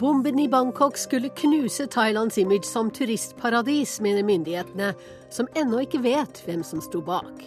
Bomben 0.00 0.38
i 0.38 0.48
Bangkok 0.48 0.96
skulle 0.96 1.28
knuse 1.28 1.84
Thailands 1.86 2.38
image 2.38 2.64
som 2.64 2.90
turistparadis, 2.90 3.98
mener 4.00 4.22
myndighetene, 4.24 4.94
som 5.28 5.48
ennå 5.52 5.82
ikke 5.84 5.98
vet 6.00 6.38
hvem 6.46 6.62
som 6.64 6.80
sto 6.80 7.02
bak. 7.04 7.42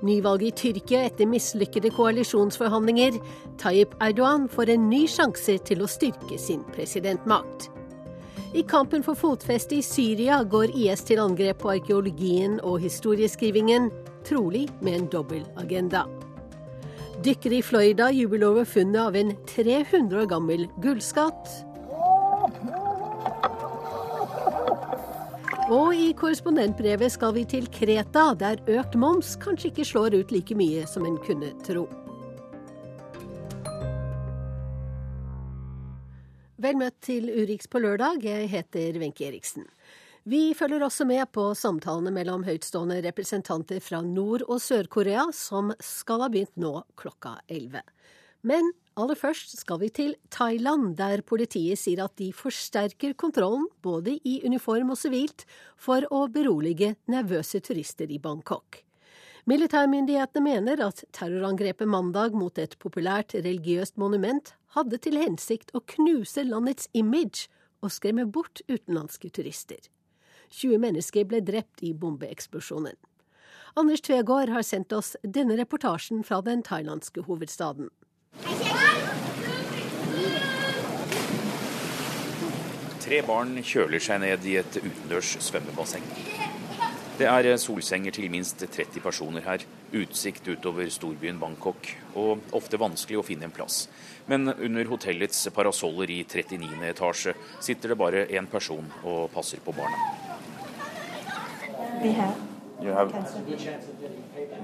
Nyvalget 0.00 0.46
i 0.46 0.52
Tyrkia 0.56 1.02
etter 1.10 1.28
mislykkede 1.28 1.90
koalisjonsforhandlinger. 1.92 3.18
Tayyip 3.60 3.92
Erdogan 4.00 4.46
får 4.48 4.72
en 4.72 4.86
ny 4.88 5.02
sjanse 5.04 5.58
til 5.68 5.84
å 5.84 5.88
styrke 5.90 6.38
sin 6.40 6.62
presidentmakt. 6.72 7.68
I 8.56 8.64
kampen 8.68 9.04
for 9.04 9.18
fotfeste 9.18 9.76
i 9.76 9.84
Syria 9.84 10.38
går 10.48 10.72
IS 10.72 11.04
til 11.10 11.20
angrep 11.20 11.60
på 11.60 11.74
arkeologien 11.74 12.56
og 12.64 12.80
historieskrivingen, 12.86 13.90
trolig 14.24 14.64
med 14.80 14.96
en 14.96 15.10
dobbeltagenda. 15.12 16.06
Dykkere 17.20 17.60
i 17.60 17.66
Florida 17.68 18.08
jubler 18.16 18.48
over 18.48 18.64
funnet 18.64 19.02
av 19.02 19.20
en 19.20 19.34
300 19.52 20.24
år 20.24 20.32
gammel 20.32 20.64
gullskatt. 20.80 21.52
Og 25.70 25.94
i 25.94 26.08
korrespondentbrevet 26.18 27.12
skal 27.14 27.36
vi 27.36 27.44
til 27.46 27.68
Kreta, 27.70 28.32
der 28.34 28.58
økt 28.66 28.96
moms 28.98 29.36
kanskje 29.38 29.68
ikke 29.70 29.84
slår 29.86 30.16
ut 30.18 30.32
like 30.34 30.56
mye 30.58 30.82
som 30.90 31.06
en 31.06 31.20
kunne 31.22 31.52
tro. 31.62 31.84
Vel 36.62 36.78
møtt 36.78 36.98
til 37.06 37.30
Urix 37.30 37.70
på 37.70 37.78
lørdag. 37.78 38.24
Jeg 38.26 38.50
heter 38.50 38.98
Wenche 38.98 39.28
Eriksen. 39.28 39.68
Vi 40.26 40.50
følger 40.54 40.82
også 40.82 41.06
med 41.06 41.30
på 41.34 41.48
samtalene 41.58 42.10
mellom 42.14 42.42
høytstående 42.46 42.98
representanter 43.06 43.78
fra 43.82 44.02
Nord- 44.02 44.46
og 44.48 44.58
Sør-Korea, 44.62 45.28
som 45.34 45.70
skal 45.82 46.26
ha 46.26 46.30
begynt 46.30 46.58
nå 46.58 46.80
klokka 46.98 47.36
11. 47.46 47.82
Men 48.42 48.70
aller 48.96 49.18
først 49.18 49.54
skal 49.58 49.80
vi 49.80 49.88
til 49.94 50.14
Thailand, 50.30 50.96
der 50.98 51.22
politiet 51.26 51.80
sier 51.80 52.04
at 52.04 52.16
de 52.20 52.30
forsterker 52.36 53.14
kontrollen, 53.18 53.66
både 53.82 54.18
i 54.28 54.40
uniform 54.44 54.92
og 54.94 55.00
sivilt, 55.00 55.46
for 55.76 56.04
å 56.10 56.26
berolige 56.32 56.94
nervøse 57.10 57.62
turister 57.64 58.10
i 58.10 58.20
Bangkok. 58.22 58.82
Militærmyndighetene 59.50 60.44
mener 60.44 60.84
at 60.86 61.02
terrorangrepet 61.10 61.88
mandag 61.90 62.36
mot 62.38 62.58
et 62.62 62.76
populært 62.78 63.34
religiøst 63.34 63.96
monument 63.98 64.52
hadde 64.76 65.00
til 65.02 65.18
hensikt 65.18 65.72
å 65.74 65.82
knuse 65.96 66.44
landets 66.46 66.86
image 66.94 67.48
og 67.82 67.90
skremme 67.90 68.28
bort 68.30 68.62
utenlandske 68.68 69.32
turister. 69.34 69.80
20 70.52 70.78
mennesker 70.84 71.26
ble 71.26 71.40
drept 71.42 71.82
i 71.82 71.90
bombeeksplosjonen. 71.96 72.94
Anders 73.74 74.04
Tvegård 74.04 74.52
har 74.52 74.62
sendt 74.68 74.92
oss 74.92 75.14
denne 75.24 75.56
reportasjen 75.58 76.22
fra 76.28 76.42
den 76.44 76.62
thailandske 76.62 77.24
hovedstaden. 77.26 77.88
Tre 83.02 83.18
barn 83.26 83.56
kjøler 83.66 83.98
seg 83.98 84.20
ned 84.22 84.44
i 84.46 84.52
et 84.60 84.76
utendørs 84.78 85.32
svømmebasseng. 85.42 86.04
Det 87.18 87.26
er 87.26 87.56
solsenger 87.58 88.14
til 88.14 88.30
minst 88.30 88.62
30 88.62 89.02
personer 89.02 89.42
her, 89.42 89.64
utsikt 89.98 90.46
utover 90.48 90.86
storbyen 90.90 91.40
Bangkok, 91.40 91.90
og 92.14 92.54
ofte 92.54 92.78
vanskelig 92.78 93.18
å 93.18 93.24
finne 93.26 93.48
en 93.48 93.54
plass. 93.54 93.88
Men 94.30 94.52
under 94.52 94.86
hotellets 94.88 95.42
parasoller 95.54 96.10
i 96.14 96.22
39. 96.22 96.78
etasje 96.92 97.34
sitter 97.60 97.92
det 97.92 97.98
bare 97.98 98.24
én 98.30 98.46
person 98.50 98.86
og 99.02 99.28
passer 99.34 99.58
på 99.66 99.74
barna. 99.74 99.98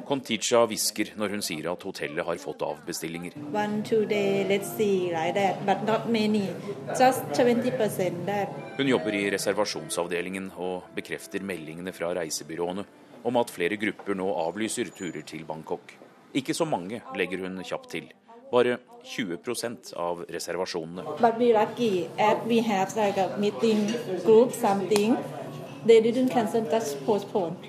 Conticha 0.06 0.64
hvisker 0.68 1.12
når 1.18 1.34
hun 1.34 1.42
sier 1.44 1.70
at 1.72 1.82
hotellet 1.86 2.26
har 2.26 2.40
fått 2.42 2.62
avbestillinger. 2.66 3.34
Hun 8.78 8.92
jobber 8.92 9.18
i 9.18 9.24
reservasjonsavdelingen 9.34 10.52
og 10.56 10.92
bekrefter 10.96 11.42
meldingene 11.42 11.94
fra 11.96 12.12
reisebyråene 12.20 12.84
om 13.28 13.40
at 13.40 13.50
flere 13.50 13.76
grupper 13.80 14.14
nå 14.18 14.28
avlyser 14.46 14.92
turer 14.94 15.24
til 15.26 15.44
Bangkok. 15.48 15.96
Ikke 16.38 16.54
så 16.54 16.64
mange, 16.68 17.02
legger 17.16 17.42
hun 17.44 17.58
kjapt 17.64 17.90
til. 17.96 18.12
Bare 18.52 18.78
20% 19.04 19.92
av 19.96 20.22
reservasjonene. 20.28 21.04
But 21.20 21.36
we're 21.38 21.56
lucky 21.56 22.08
at 22.18 22.46
we 22.46 22.62
have 22.62 22.96
like 22.96 23.38
meeting 23.38 23.92
group. 24.24 24.52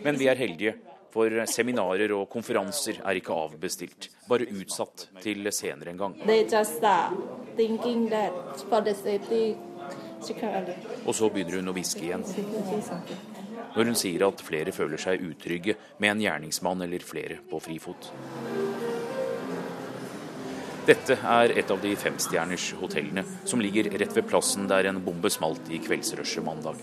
Men 0.03 0.19
vi 0.19 0.27
er 0.27 0.35
heldige, 0.35 0.73
for 1.13 1.33
seminarer 1.49 2.13
og 2.15 2.29
konferanser 2.31 3.01
er 3.03 3.19
ikke 3.19 3.35
avbestilt, 3.35 4.09
bare 4.29 4.47
utsatt 4.49 5.07
til 5.23 5.49
senere 5.55 5.93
en 5.93 6.01
gang. 6.03 6.15
Og 11.05 11.15
så 11.15 11.29
begynner 11.33 11.59
hun 11.59 11.71
å 11.71 11.75
hviske 11.75 12.05
igjen. 12.05 12.25
Når 13.75 13.91
hun 13.91 13.97
sier 13.97 14.25
at 14.27 14.43
flere 14.45 14.73
føler 14.75 15.01
seg 15.01 15.25
utrygge 15.25 15.75
med 15.97 16.15
en 16.15 16.23
gjerningsmann 16.25 16.85
eller 16.85 17.05
flere 17.05 17.39
på 17.49 17.61
frifot. 17.63 18.11
Dette 20.89 21.19
er 21.21 21.51
et 21.59 21.69
av 21.69 21.81
de 21.83 21.91
femstjerners 21.99 22.71
hotellene 22.79 23.21
som 23.45 23.61
ligger 23.61 23.91
rett 24.01 24.15
ved 24.15 24.25
plassen 24.31 24.65
der 24.71 24.89
en 24.89 25.03
bombe 25.05 25.29
smalt 25.29 25.69
i 25.69 25.77
kveldsrushet 25.83 26.41
mandag. 26.45 26.81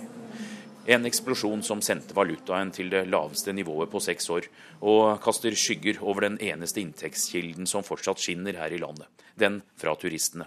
En 0.87 1.07
eksplosjon 1.07 1.65
som 1.67 1.81
sendte 1.83 2.15
valutaen 2.15 2.71
til 2.71 2.93
det 2.93 3.09
laveste 3.11 3.51
nivået 3.51 3.91
på 3.91 3.99
seks 3.99 4.31
år, 4.31 4.47
og 4.87 5.19
kaster 5.23 5.55
skygger 5.59 5.99
over 6.01 6.29
den 6.29 6.39
eneste 6.39 6.79
inntektskilden 6.79 7.67
som 7.67 7.83
fortsatt 7.83 8.23
skinner 8.23 8.55
her 8.55 8.71
i 8.71 8.79
landet, 8.79 9.09
den 9.35 9.59
fra 9.75 9.97
turistene. 9.99 10.47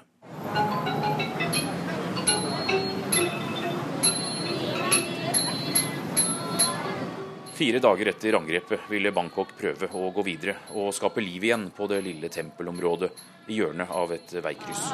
Fire 7.60 7.82
dager 7.84 8.08
etter 8.14 8.38
angrepet 8.38 8.86
ville 8.88 9.12
Bangkok 9.12 9.50
prøve 9.60 9.90
å 9.92 10.14
gå 10.16 10.24
videre 10.24 10.56
og 10.80 10.94
skape 10.96 11.20
liv 11.20 11.44
igjen 11.44 11.68
på 11.76 11.90
det 11.92 12.00
lille 12.06 12.32
tempelområdet 12.32 13.12
i 13.52 13.60
hjørnet 13.60 13.92
av 13.92 14.14
et 14.16 14.32
veikryss. 14.40 14.88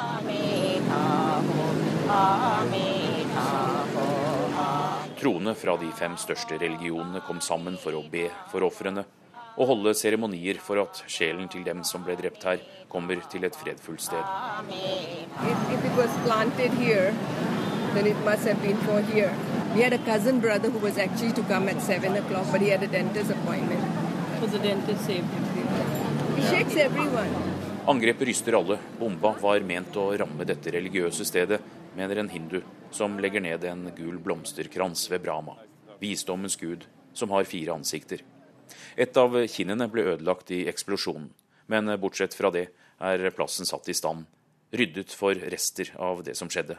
Troende 5.26 5.56
fra 5.58 5.72
de 5.74 5.88
fem 5.90 6.12
største 6.22 6.54
religionene 6.54 7.18
kom 7.26 7.40
sammen 7.42 7.74
for 7.82 7.96
å 7.98 8.02
be 8.06 8.28
for 8.46 8.62
ofrene 8.62 9.02
og 9.56 9.66
holde 9.72 9.90
seremonier 9.98 10.60
for 10.62 10.78
at 10.78 11.00
sjelen 11.10 11.48
til 11.50 11.64
dem 11.66 11.80
som 11.88 12.04
ble 12.06 12.14
drept 12.20 12.46
her, 12.46 12.62
kommer 12.86 13.18
til 13.32 13.42
et 13.48 13.58
fredfullt 13.58 14.04
sted. 14.04 14.22
Angrepet 27.96 28.30
ryster 28.30 28.62
alle. 28.62 28.78
Bomba 29.02 29.34
var 29.42 29.70
ment 29.74 29.98
å 29.98 30.12
ramme 30.22 30.46
dette 30.46 30.78
religiøse 30.78 31.26
stedet, 31.26 31.64
mener 31.98 32.22
en 32.22 32.30
hindu 32.30 32.60
som 32.90 33.18
legger 33.20 33.40
ned 33.40 33.64
en 33.64 33.90
gul 33.96 34.18
blomsterkrans 34.22 35.10
ved 35.10 35.22
Brahma, 35.24 35.56
visdommens 36.00 36.56
gud, 36.56 36.86
som 37.12 37.30
har 37.30 37.44
fire 37.48 37.74
ansikter. 37.74 38.22
Et 38.96 39.16
av 39.16 39.34
kinnene 39.50 39.88
ble 39.92 40.06
ødelagt 40.14 40.50
i 40.54 40.64
eksplosjonen, 40.70 41.30
men 41.66 41.92
bortsett 42.00 42.34
fra 42.34 42.50
det 42.54 42.68
er 43.02 43.30
plassen 43.36 43.68
satt 43.68 43.88
i 43.88 43.94
stand, 43.96 44.26
ryddet 44.76 45.12
for 45.14 45.34
rester 45.34 45.92
av 46.02 46.22
det 46.26 46.36
som 46.38 46.50
skjedde. 46.50 46.76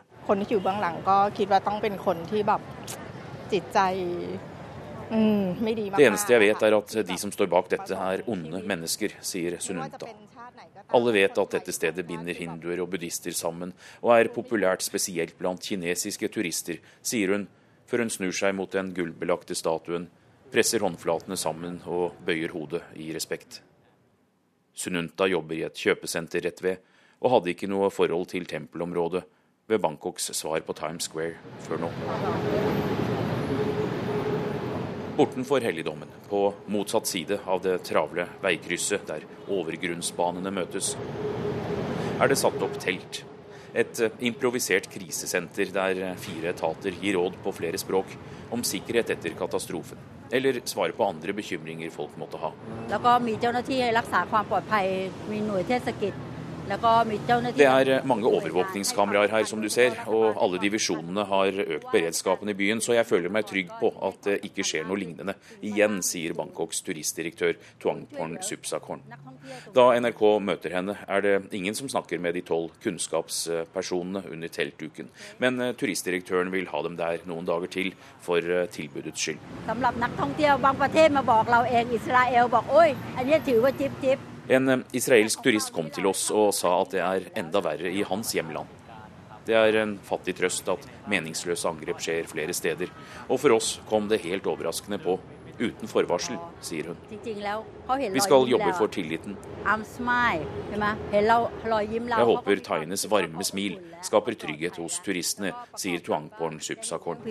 Det 5.07 6.03
eneste 6.03 6.33
jeg 6.33 6.41
vet, 6.43 6.63
er 6.67 6.75
at 6.75 6.95
de 7.07 7.17
som 7.21 7.31
står 7.31 7.47
bak 7.51 7.69
dette, 7.71 7.95
er 7.95 8.25
onde 8.27 8.59
mennesker, 8.67 9.15
sier 9.23 9.55
Sununta. 9.63 10.09
Alle 10.95 11.11
vet 11.11 11.37
at 11.37 11.51
dette 11.51 11.73
stedet 11.75 12.05
binder 12.07 12.37
hinduer 12.37 12.79
og 12.79 12.91
buddhister 12.93 13.35
sammen, 13.35 13.73
og 13.99 14.13
er 14.15 14.31
populært 14.31 14.85
spesielt 14.85 15.35
blant 15.39 15.63
kinesiske 15.63 16.29
turister, 16.31 16.79
sier 17.03 17.33
hun, 17.35 17.47
før 17.87 18.05
hun 18.05 18.11
snur 18.13 18.35
seg 18.35 18.55
mot 18.55 18.71
den 18.71 18.93
gullbelagte 18.95 19.55
statuen, 19.55 20.07
presser 20.51 20.83
håndflatene 20.83 21.35
sammen 21.39 21.81
og 21.85 22.15
bøyer 22.27 22.55
hodet 22.55 22.83
i 22.95 23.09
respekt. 23.15 23.61
Sununta 24.77 25.27
jobber 25.27 25.57
i 25.57 25.65
et 25.67 25.79
kjøpesenter 25.81 26.45
rett 26.47 26.63
ved, 26.63 26.79
og 27.19 27.33
hadde 27.33 27.51
ikke 27.51 27.69
noe 27.71 27.89
forhold 27.91 28.29
til 28.31 28.45
tempelområdet 28.47 29.25
ved 29.67 29.83
Bangkoks 29.83 30.31
svar 30.37 30.63
på 30.63 30.77
Times 30.77 31.09
Square 31.09 31.35
før 31.67 31.87
nå. 31.87 33.06
Bortenfor 35.17 35.61
helligdommen, 35.61 36.07
på 36.29 36.53
motsatt 36.65 37.07
side 37.07 37.39
av 37.45 37.61
det 37.61 37.79
travle 37.87 38.27
veikrysset 38.37 39.07
der 39.09 39.23
overgrunnsbanene 39.49 40.51
møtes, 40.53 40.91
er 42.21 42.29
det 42.29 42.37
satt 42.37 42.61
opp 42.61 42.77
telt. 42.77 43.23
Et 43.73 44.01
eh, 44.05 44.19
improvisert 44.29 44.85
krisesenter 44.93 45.73
der 45.73 46.03
fire 46.21 46.53
etater 46.53 46.93
gir 47.01 47.17
råd 47.17 47.39
på 47.41 47.55
flere 47.57 47.81
språk 47.81 48.13
om 48.53 48.61
sikkerhet 48.61 49.09
etter 49.15 49.33
katastrofen, 49.39 49.97
eller 50.29 50.61
svarer 50.69 50.93
på 50.93 51.09
andre 51.09 51.33
bekymringer 51.33 51.89
folk 51.97 52.13
måtte 52.21 52.37
ha. 52.37 52.53
Det 56.67 57.67
er 57.67 58.03
mange 58.07 58.27
overvåkningskameraer 58.27 59.31
her, 59.31 59.45
som 59.47 59.61
du 59.63 59.69
ser, 59.71 59.95
og 60.11 60.35
alle 60.35 60.59
divisjonene 60.61 61.23
har 61.29 61.59
økt 61.63 61.87
beredskapen 61.93 62.51
i 62.51 62.55
byen, 62.57 62.81
så 62.83 62.97
jeg 62.97 63.07
føler 63.07 63.31
meg 63.33 63.47
trygg 63.47 63.71
på 63.79 63.91
at 64.07 64.19
det 64.27 64.37
ikke 64.49 64.65
skjer 64.67 64.87
noe 64.87 64.99
lignende 64.99 65.37
igjen, 65.65 66.01
sier 66.05 66.35
Bangkoks 66.37 66.83
turistdirektør 66.87 67.55
Tuangporn 67.81 68.37
Supsakorn. 68.43 69.03
Da 69.75 69.89
NRK 69.95 70.23
møter 70.43 70.75
henne, 70.75 70.97
er 71.07 71.23
det 71.23 71.35
ingen 71.55 71.75
som 71.77 71.89
snakker 71.91 72.19
med 72.19 72.35
de 72.35 72.43
tolv 72.47 72.75
kunnskapspersonene 72.83 74.25
under 74.33 74.51
teltduken, 74.51 75.11
men 75.43 75.61
eh, 75.63 75.75
turistdirektøren 75.77 76.51
vil 76.51 76.67
ha 76.71 76.83
dem 76.85 76.97
der 76.99 77.23
noen 77.29 77.47
dager 77.47 77.71
til 77.71 77.93
for 78.23 78.43
eh, 78.43 78.67
tilbudets 78.73 79.23
skyld. 79.23 79.39
En 84.47 84.69
eh, 84.69 84.83
israelsk 84.95 85.43
turist 85.43 85.73
kom 85.75 85.89
til 85.93 86.07
oss 86.09 86.29
og 86.31 86.53
sa 86.55 86.73
at 86.81 86.93
det 86.95 87.03
er 87.03 87.29
enda 87.39 87.61
verre 87.63 87.91
i 87.91 88.03
hans 88.07 88.33
hjemland. 88.35 88.67
Det 89.47 89.55
er 89.55 89.79
en 89.79 89.95
fattig 90.03 90.35
trøst 90.35 90.67
at 90.71 90.83
meningsløse 91.07 91.67
angrep 91.69 92.01
skjer 92.03 92.27
flere 92.27 92.53
steder. 92.55 92.91
Og 93.31 93.39
for 93.39 93.55
oss 93.55 93.77
kom 93.87 94.09
det 94.11 94.23
helt 94.25 94.47
overraskende 94.47 94.99
på. 94.99 95.19
Uten 95.57 95.89
forvarsel, 95.89 96.35
sier 96.61 96.91
hun. 96.91 96.97
Vi 98.13 98.21
skal 98.21 98.45
jobbe 98.51 98.73
for 98.77 98.91
tilliten. 98.93 99.37
Jeg 101.17 102.27
håper 102.29 102.61
thaienes 102.67 103.07
varme 103.09 103.47
smil 103.47 103.79
skaper 104.05 104.37
trygghet 104.37 104.77
hos 104.81 104.99
turistene, 105.05 105.53
sier 105.77 106.03
Tuangporn 106.05 106.59
Supsakorn. 106.61 107.23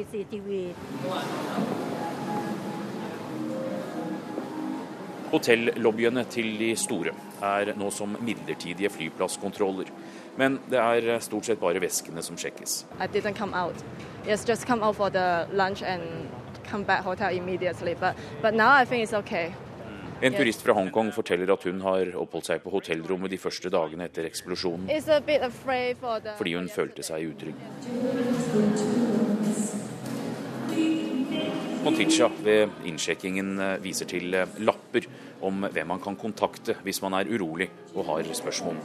Hotellobbyene 5.32 6.23
til 6.31 6.52
de 6.61 6.70
store 6.78 7.12
er 7.43 7.73
nå 7.78 7.90
som 7.94 8.14
midlertidige 8.23 8.90
flyplasskontroller. 8.94 9.90
Men 10.38 10.61
det 10.70 10.78
er 10.78 11.19
stort 11.25 11.49
sett 11.49 11.61
bare 11.61 11.82
veskene 11.82 12.23
som 12.23 12.38
sjekkes. 12.38 12.84
En 20.23 20.32
turist 20.32 20.62
fra 20.64 20.73
Hongkong 20.73 21.11
forteller 21.12 21.50
at 21.52 21.64
hun 21.69 21.82
har 21.84 22.14
oppholdt 22.17 22.49
seg 22.49 22.62
på 22.64 22.73
hotellrommet 22.73 23.34
de 23.34 23.40
første 23.40 23.69
dagene 23.73 24.08
etter 24.08 24.25
eksplosjonen, 24.31 24.88
fordi 26.38 26.56
hun 26.56 26.73
følte 26.73 27.05
seg 27.05 27.34
utrygg. 27.34 29.25
Konticha 31.86 32.26
ved 32.42 32.72
innsjekkingen 32.88 33.60
eh, 33.62 33.76
viser 33.78 34.08
til 34.10 34.34
eh, 34.34 34.56
lapper 34.66 35.04
om 35.46 35.68
hvem 35.70 35.92
man 35.92 36.00
kan 36.02 36.16
kontakte 36.18 36.74
hvis 36.82 36.98
man 37.04 37.14
er 37.14 37.28
urolig 37.30 37.68
og 37.94 38.08
har 38.08 38.26
spørsmål. 38.34 38.80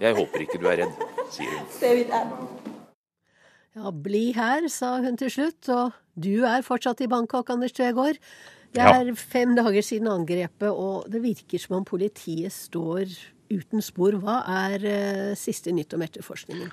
Jeg 0.00 0.16
håper 0.16 0.46
ikke 0.46 0.60
du 0.62 0.64
er 0.70 0.80
redd, 0.80 1.04
sier 1.34 1.58
hun. 1.58 1.66
Ja, 3.76 3.90
bli 3.92 4.30
her, 4.32 4.64
sa 4.72 4.94
hun 5.04 5.18
til 5.20 5.28
slutt. 5.28 5.68
Og 5.68 5.92
du 6.16 6.46
er 6.48 6.64
fortsatt 6.64 7.02
i 7.04 7.10
Bangkok, 7.12 7.50
Anders 7.52 7.76
Tvegård. 7.76 8.16
Det 8.72 8.80
er 8.80 9.10
ja. 9.10 9.16
fem 9.20 9.52
dager 9.58 9.84
siden 9.84 10.08
angrepet, 10.08 10.70
og 10.72 11.04
det 11.12 11.20
virker 11.20 11.60
som 11.60 11.76
om 11.82 11.84
politiet 11.84 12.56
står 12.56 13.04
uten 13.52 13.84
spor. 13.84 14.16
Hva 14.22 14.40
er 14.70 14.88
uh, 14.88 15.36
siste 15.36 15.76
nytt 15.76 15.92
om 15.92 16.08
etterforskningen? 16.08 16.72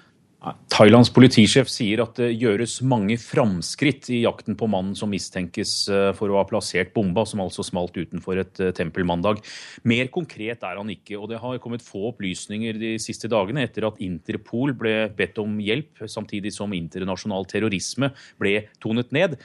Thailands 0.73 1.07
politisjef 1.13 1.69
sier 1.71 2.01
at 2.03 2.17
det 2.19 2.33
gjøres 2.35 2.79
mange 2.87 3.15
framskritt 3.21 4.09
i 4.11 4.23
jakten 4.25 4.57
på 4.59 4.67
mannen 4.67 4.95
som 4.97 5.11
mistenkes 5.13 5.73
eh, 5.87 6.09
for 6.17 6.33
å 6.33 6.39
ha 6.39 6.43
plassert 6.49 6.91
bomba, 6.95 7.23
som 7.29 7.43
altså 7.43 7.63
smalt 7.63 7.95
utenfor 7.95 8.41
et 8.41 8.59
eh, 8.59 8.73
tempel 8.75 9.07
mandag. 9.07 9.39
Mer 9.87 10.09
konkret 10.11 10.65
er 10.67 10.81
han 10.81 10.91
ikke, 10.91 11.15
og 11.19 11.29
det 11.31 11.39
har 11.39 11.61
kommet 11.63 11.85
få 11.85 12.09
opplysninger 12.11 12.79
de 12.81 12.95
siste 13.01 13.31
dagene 13.31 13.63
etter 13.63 13.87
at 13.87 14.01
Interpol 14.03 14.75
ble 14.75 15.07
bedt 15.15 15.39
om 15.43 15.55
hjelp, 15.63 16.03
samtidig 16.11 16.51
som 16.55 16.75
internasjonal 16.75 17.47
terrorisme 17.47 18.11
ble 18.41 18.65
tonet 18.83 19.15
ned 19.15 19.37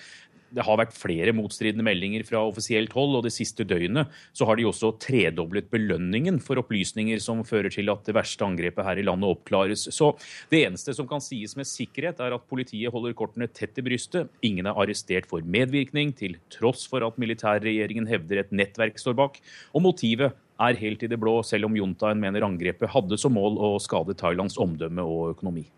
det 0.55 0.65
har 0.65 0.79
vært 0.81 0.97
flere 0.97 1.35
motstridende 1.37 1.85
meldinger 1.85 2.25
fra 2.27 2.41
offisielt 2.47 2.95
hold, 2.97 3.19
og 3.19 3.27
det 3.27 3.35
siste 3.35 3.67
døgnet 3.69 4.09
så 4.37 4.49
har 4.49 4.59
de 4.59 4.67
også 4.69 4.95
tredoblet 5.03 5.69
belønningen 5.73 6.41
for 6.45 6.61
opplysninger 6.63 7.21
som 7.23 7.45
fører 7.47 7.73
til 7.73 7.93
at 7.93 8.05
det 8.09 8.17
verste 8.17 8.47
angrepet 8.47 8.87
her 8.87 9.01
i 9.01 9.07
landet 9.07 9.31
oppklares. 9.37 9.87
Så 9.95 10.15
det 10.53 10.65
eneste 10.67 10.95
som 10.97 11.09
kan 11.11 11.23
sies 11.25 11.57
med 11.59 11.69
sikkerhet, 11.69 12.23
er 12.25 12.37
at 12.37 12.49
politiet 12.51 12.93
holder 12.95 13.17
kortene 13.19 13.49
tett 13.51 13.79
i 13.79 13.85
brystet. 13.85 14.33
Ingen 14.47 14.71
er 14.71 14.79
arrestert 14.81 15.29
for 15.29 15.45
medvirkning, 15.45 16.15
til 16.17 16.39
tross 16.53 16.87
for 16.89 17.05
at 17.07 17.21
militærregjeringen 17.21 18.09
hevder 18.09 18.43
et 18.43 18.55
nettverk 18.55 19.01
står 19.01 19.19
bak. 19.19 19.41
Og 19.77 19.85
motivet 19.85 20.33
er 20.59 20.79
helt 20.81 21.03
i 21.05 21.11
det 21.11 21.19
blå, 21.21 21.39
selv 21.47 21.69
om 21.69 21.77
juntaen 21.79 22.21
mener 22.21 22.47
angrepet 22.47 22.91
hadde 22.91 23.19
som 23.21 23.37
mål 23.37 23.61
å 23.63 23.75
skade 23.83 24.17
Thailands 24.19 24.59
omdømme 24.61 25.05
og 25.05 25.35
økonomi. 25.37 25.69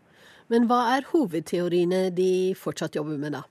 Men 0.50 0.66
hva 0.66 0.82
er 0.96 1.06
hovedteoriene 1.12 2.08
de 2.14 2.30
fortsatt 2.58 2.96
jobber 2.98 3.18
med 3.20 3.36
da? 3.36 3.44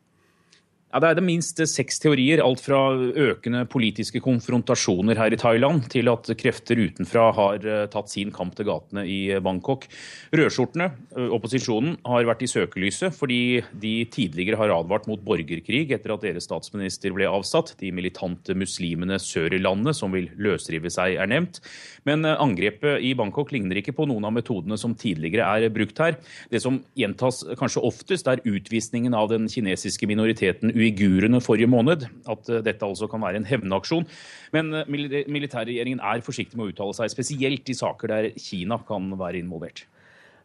Ja, 0.90 0.98
Det 0.98 1.10
er 1.12 1.18
det 1.20 1.22
minst 1.22 1.60
seks 1.70 2.00
teorier. 2.02 2.42
Alt 2.42 2.64
fra 2.66 2.80
økende 2.98 3.62
politiske 3.70 4.18
konfrontasjoner 4.26 5.20
her 5.22 5.30
i 5.30 5.38
Thailand, 5.38 5.84
til 5.94 6.10
at 6.10 6.26
krefter 6.34 6.82
utenfra 6.82 7.28
har 7.38 7.62
eh, 7.62 7.84
tatt 7.94 8.10
sin 8.10 8.32
kamp 8.34 8.56
til 8.58 8.66
gatene 8.66 9.04
i 9.06 9.38
Bangkok. 9.38 9.86
Rødskjortene, 10.34 10.88
eh, 11.14 11.28
opposisjonen, 11.30 12.00
har 12.10 12.26
vært 12.26 12.42
i 12.42 12.50
søkelyset 12.50 13.14
fordi 13.14 13.62
de 13.70 13.94
tidligere 14.10 14.58
har 14.58 14.74
advart 14.74 15.06
mot 15.06 15.22
borgerkrig 15.22 15.92
etter 15.94 16.16
at 16.16 16.26
deres 16.26 16.50
statsminister 16.50 17.14
ble 17.14 17.30
avsatt. 17.30 17.76
De 17.78 17.94
militante 17.94 18.58
muslimene 18.58 19.22
sør 19.22 19.54
i 19.54 19.62
landet 19.62 19.94
som 20.00 20.18
vil 20.18 20.32
løsrive 20.42 20.90
seg, 20.90 21.20
er 21.22 21.30
nevnt. 21.30 21.62
Men 22.10 22.26
eh, 22.26 22.34
angrepet 22.34 23.06
i 23.06 23.14
Bangkok 23.14 23.54
ligner 23.54 23.78
ikke 23.78 23.94
på 23.94 24.10
noen 24.10 24.26
av 24.26 24.34
metodene 24.40 24.82
som 24.82 24.98
tidligere 24.98 25.54
er 25.54 25.70
brukt 25.70 26.02
her. 26.02 26.18
Det 26.50 26.66
som 26.66 26.82
gjentas 26.98 27.46
kanskje 27.62 27.86
oftest, 27.86 28.26
er 28.26 28.42
utvisningen 28.42 29.14
av 29.14 29.30
den 29.30 29.46
kinesiske 29.54 30.10
minoriteten 30.10 30.79
uigurene 30.80 31.42
forrige 31.44 31.70
måned. 31.70 32.08
At 32.30 32.50
eh, 32.50 32.64
dette 32.66 32.88
altså 32.88 33.10
kan 33.12 33.24
være 33.24 33.42
en 33.42 33.48
hevnaksjon. 33.50 34.08
Men 34.56 34.74
eh, 34.82 34.90
militærregjeringen 35.30 36.02
er 36.02 36.26
forsiktig 36.26 36.60
med 36.60 36.70
å 36.70 36.74
uttale 36.74 36.98
seg, 36.98 37.14
spesielt 37.14 37.70
i 37.70 37.78
saker 37.78 38.14
der 38.14 38.30
Kina 38.40 38.80
kan 38.88 39.12
være 39.20 39.42
involvert. 39.44 39.86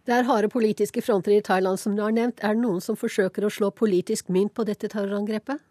Det 0.04 0.12
er 0.12 0.26
harde 0.28 0.50
politiske 0.52 1.00
fronter 1.00 1.32
i 1.32 1.44
Thailand, 1.44 1.80
som 1.80 1.94
du 1.96 2.02
har 2.04 2.12
nevnt. 2.12 2.42
Er 2.44 2.52
det 2.56 2.60
noen 2.60 2.82
som 2.84 2.98
forsøker 2.98 3.46
å 3.46 3.52
slå 3.52 3.70
politisk 3.72 4.28
mynt 4.34 4.52
på 4.52 4.66
dette 4.68 4.90
terrorangrepet? 4.92 5.62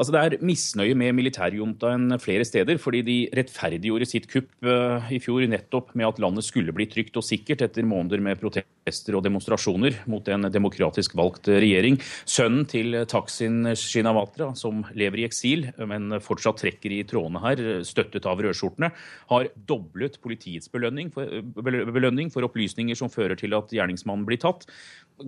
Altså 0.00 0.14
Det 0.14 0.20
er 0.20 0.42
misnøye 0.48 0.94
med 0.96 1.12
militærjuntaen 1.12 2.14
flere 2.22 2.44
steder, 2.48 2.78
fordi 2.80 3.02
de 3.04 3.16
rettferdiggjorde 3.36 4.06
sitt 4.08 4.30
kupp 4.32 4.48
uh, 4.64 5.04
i 5.12 5.18
fjor 5.20 5.44
nettopp 5.44 5.90
med 5.92 6.08
at 6.08 6.20
landet 6.24 6.46
skulle 6.46 6.72
bli 6.72 6.86
trygt 6.88 7.18
og 7.20 7.26
sikkert 7.26 7.66
etter 7.66 7.84
måneder 7.84 8.22
med 8.24 8.40
protester 8.40 9.18
og 9.18 9.26
demonstrasjoner 9.26 9.98
mot 10.08 10.24
en 10.32 10.48
demokratisk 10.48 11.12
valgt 11.20 11.50
regjering. 11.52 11.98
Sønnen 12.24 12.64
til 12.70 12.96
Taksin 13.12 13.74
Shinawatra, 13.76 14.54
som 14.56 14.86
lever 14.96 15.20
i 15.20 15.26
eksil, 15.28 15.68
men 15.84 16.16
fortsatt 16.24 16.62
trekker 16.64 16.96
i 16.96 17.02
trådene 17.04 17.44
her, 17.44 17.62
støttet 17.84 18.24
av 18.30 18.40
rødskjortene, 18.40 18.88
har 19.34 19.52
doblet 19.68 20.16
politiets 20.24 20.72
belønning 20.72 21.12
for, 21.12 21.28
belønning 21.60 22.32
for 22.32 22.48
opplysninger 22.48 22.96
som 22.96 23.12
fører 23.12 23.36
til 23.36 23.52
at 23.58 23.76
gjerningsmannen 23.76 24.24
blir 24.24 24.40
tatt. 24.40 24.64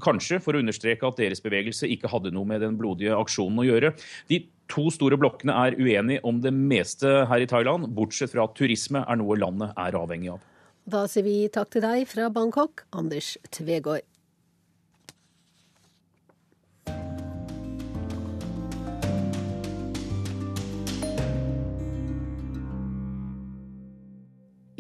Kanskje 0.01 0.41
for 0.41 0.57
å 0.57 0.65
understreke 0.65 1.05
at 1.05 1.21
deres 1.21 1.45
bevegelse 1.45 1.93
ikke 1.93 2.09
hadde 2.09 2.33
noe 2.33 2.49
med 2.49 2.65
den 2.65 2.81
blodige 2.81 3.13
aksjonen 3.21 3.61
å 3.61 3.69
gjøre. 3.69 3.93
De 4.33 4.41
to 4.71 4.89
store 4.95 5.19
blokkene 5.21 5.55
er 5.67 5.77
uenige 5.79 6.23
om 6.29 6.41
det 6.45 6.53
meste 6.55 7.27
her 7.29 7.43
i 7.43 7.49
Thailand, 7.49 7.91
bortsett 7.97 8.33
fra 8.33 8.47
at 8.47 8.57
turisme 8.59 9.05
er 9.07 9.21
noe 9.21 9.37
landet 9.41 9.75
er 9.77 9.99
avhengig 9.99 10.33
av. 10.37 10.41
Da 10.83 11.05
sier 11.07 11.27
vi 11.27 11.37
takk 11.53 11.71
til 11.75 11.85
deg 11.85 12.09
fra 12.11 12.31
Bangkok, 12.33 12.87
Anders 12.91 13.37
Tvegård. 13.55 14.07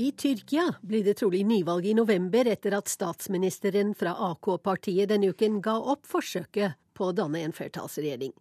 I 0.03 0.09
Tyrkia 0.19 0.65
blir 0.83 1.05
det 1.07 1.21
trolig 1.21 1.45
nyvalg 1.47 1.85
i 1.87 1.93
november 1.95 2.49
etter 2.51 2.75
at 2.75 2.91
statsministeren 2.91 3.93
fra 3.95 4.17
AK-partiet 4.33 5.13
denne 5.13 5.31
uken 5.31 5.61
ga 5.63 5.77
opp 5.79 6.09
forsøket 6.11 6.75
på 6.95 7.09
å 7.09 7.15
danne 7.17 7.43
en 7.43 7.55
flertallsregjering. 7.57 8.33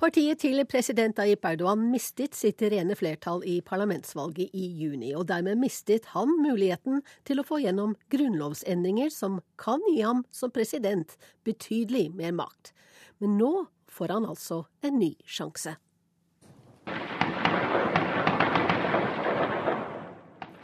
Partiet 0.00 0.40
til 0.42 0.62
president 0.70 1.16
Tayyip 1.18 1.44
Erdogan 1.50 1.88
mistet 1.92 2.36
sitt 2.38 2.62
rene 2.62 2.96
flertall 2.98 3.42
i 3.46 3.58
parlamentsvalget 3.64 4.54
i 4.54 4.68
juni, 4.80 5.14
og 5.14 5.26
dermed 5.30 5.60
mistet 5.60 6.08
han 6.14 6.32
muligheten 6.40 7.02
til 7.28 7.42
å 7.42 7.46
få 7.46 7.60
gjennom 7.64 7.96
grunnlovsendringer 8.12 9.12
som 9.14 9.40
kan 9.60 9.82
gi 9.90 10.00
ham 10.02 10.24
som 10.30 10.54
president 10.54 11.18
betydelig 11.46 12.08
mer 12.14 12.32
makt. 12.38 12.72
Men 13.18 13.36
nå 13.40 13.52
får 13.90 14.14
han 14.14 14.28
altså 14.28 14.64
en 14.86 14.98
ny 15.00 15.14
sjanse. 15.26 15.74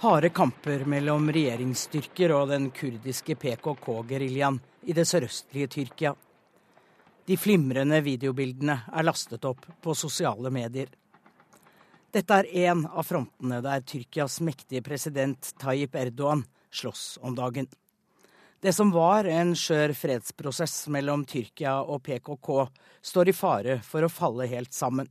Harde 0.05 0.29
kamper 0.37 0.83
mellom 0.85 1.31
regjeringsstyrker 1.33 2.35
og 2.37 2.51
den 2.51 2.69
kurdiske 2.77 3.39
PKK-geriljaen 3.41 4.59
i 4.85 4.93
det 4.93 5.07
sørøstlige 5.09 5.71
Tyrkia 5.73 6.13
de 7.25 7.37
flimrende 7.37 8.01
videobildene 8.05 8.77
er 8.93 9.07
lastet 9.07 9.45
opp 9.49 9.65
på 9.83 9.95
sosiale 9.97 10.51
medier. 10.53 10.91
Dette 12.15 12.37
er 12.37 12.51
én 12.69 12.85
av 12.87 13.07
frontene 13.09 13.63
der 13.65 13.81
Tyrkias 13.83 14.39
mektige 14.45 14.85
president 14.87 15.55
Tayyip 15.59 15.97
Erdogan 15.99 16.45
slåss 16.71 17.19
om 17.23 17.35
dagen. 17.35 17.67
Det 18.61 18.73
som 18.73 18.93
var 18.95 19.27
en 19.29 19.53
skjør 19.59 19.93
fredsprosess 19.97 20.87
mellom 20.95 21.25
Tyrkia 21.29 21.81
og 21.83 22.05
PKK, 22.07 22.51
står 23.03 23.29
i 23.29 23.37
fare 23.37 23.81
for 23.85 24.07
å 24.07 24.13
falle 24.13 24.47
helt 24.49 24.73
sammen. 24.73 25.09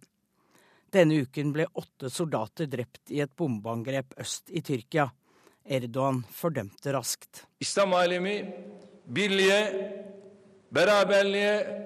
Denne 0.94 1.20
uken 1.26 1.52
ble 1.54 1.68
åtte 1.74 2.10
soldater 2.14 2.70
drept 2.70 3.12
i 3.12 3.22
et 3.26 3.34
bombeangrep 3.36 4.16
øst 4.22 4.50
i 4.54 4.62
Tyrkia. 4.62 5.10
Erdogan 5.66 6.24
fordømte 6.34 6.94
raskt. 6.94 7.46
Islam 7.62 7.94
alemi, 7.98 8.38
birliğe, 9.06 9.62
beraberliğe, 10.74 11.83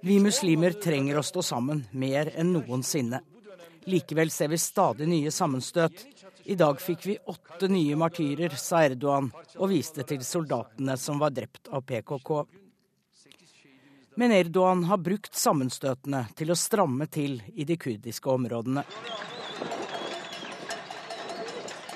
Vi 0.00 0.20
muslimer 0.20 0.72
trenger 0.72 1.18
å 1.18 1.22
stå 1.22 1.42
sammen 1.44 1.82
mer 1.92 2.30
enn 2.40 2.54
noensinne. 2.54 3.20
Likevel 3.84 4.30
ser 4.32 4.48
vi 4.48 4.58
stadig 4.58 5.08
nye 5.08 5.30
sammenstøt. 5.32 6.04
I 6.48 6.56
dag 6.56 6.80
fikk 6.80 7.04
vi 7.06 7.18
åtte 7.28 7.68
nye 7.68 7.96
martyrer, 8.00 8.56
sa 8.56 8.84
Erdogan 8.86 9.28
og 9.58 9.68
viste 9.72 10.04
til 10.08 10.24
soldatene 10.24 10.96
som 10.96 11.20
var 11.20 11.34
drept 11.36 11.68
av 11.68 11.84
PKK. 11.84 12.32
Men 14.16 14.32
Erdogan 14.32 14.86
har 14.88 15.00
brukt 15.04 15.36
sammenstøtene 15.36 16.26
til 16.36 16.52
å 16.52 16.58
stramme 16.58 17.06
til 17.12 17.38
i 17.54 17.68
de 17.68 17.76
kurdiske 17.80 18.32
områdene. 18.32 18.84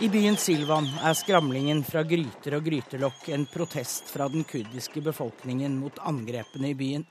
I 0.01 0.09
byen 0.09 0.37
Silvan 0.37 0.89
er 1.07 1.15
skramlingen 1.15 1.85
fra 1.87 2.03
gryter 2.03 2.57
og 2.57 2.65
grytelokk 2.67 3.29
en 3.31 3.45
protest 3.47 4.09
fra 4.11 4.27
den 4.29 4.43
kurdiske 4.43 4.99
befolkningen 5.05 5.77
mot 5.79 6.01
angrepene 6.03 6.73
i 6.73 6.75
byen. 6.75 7.05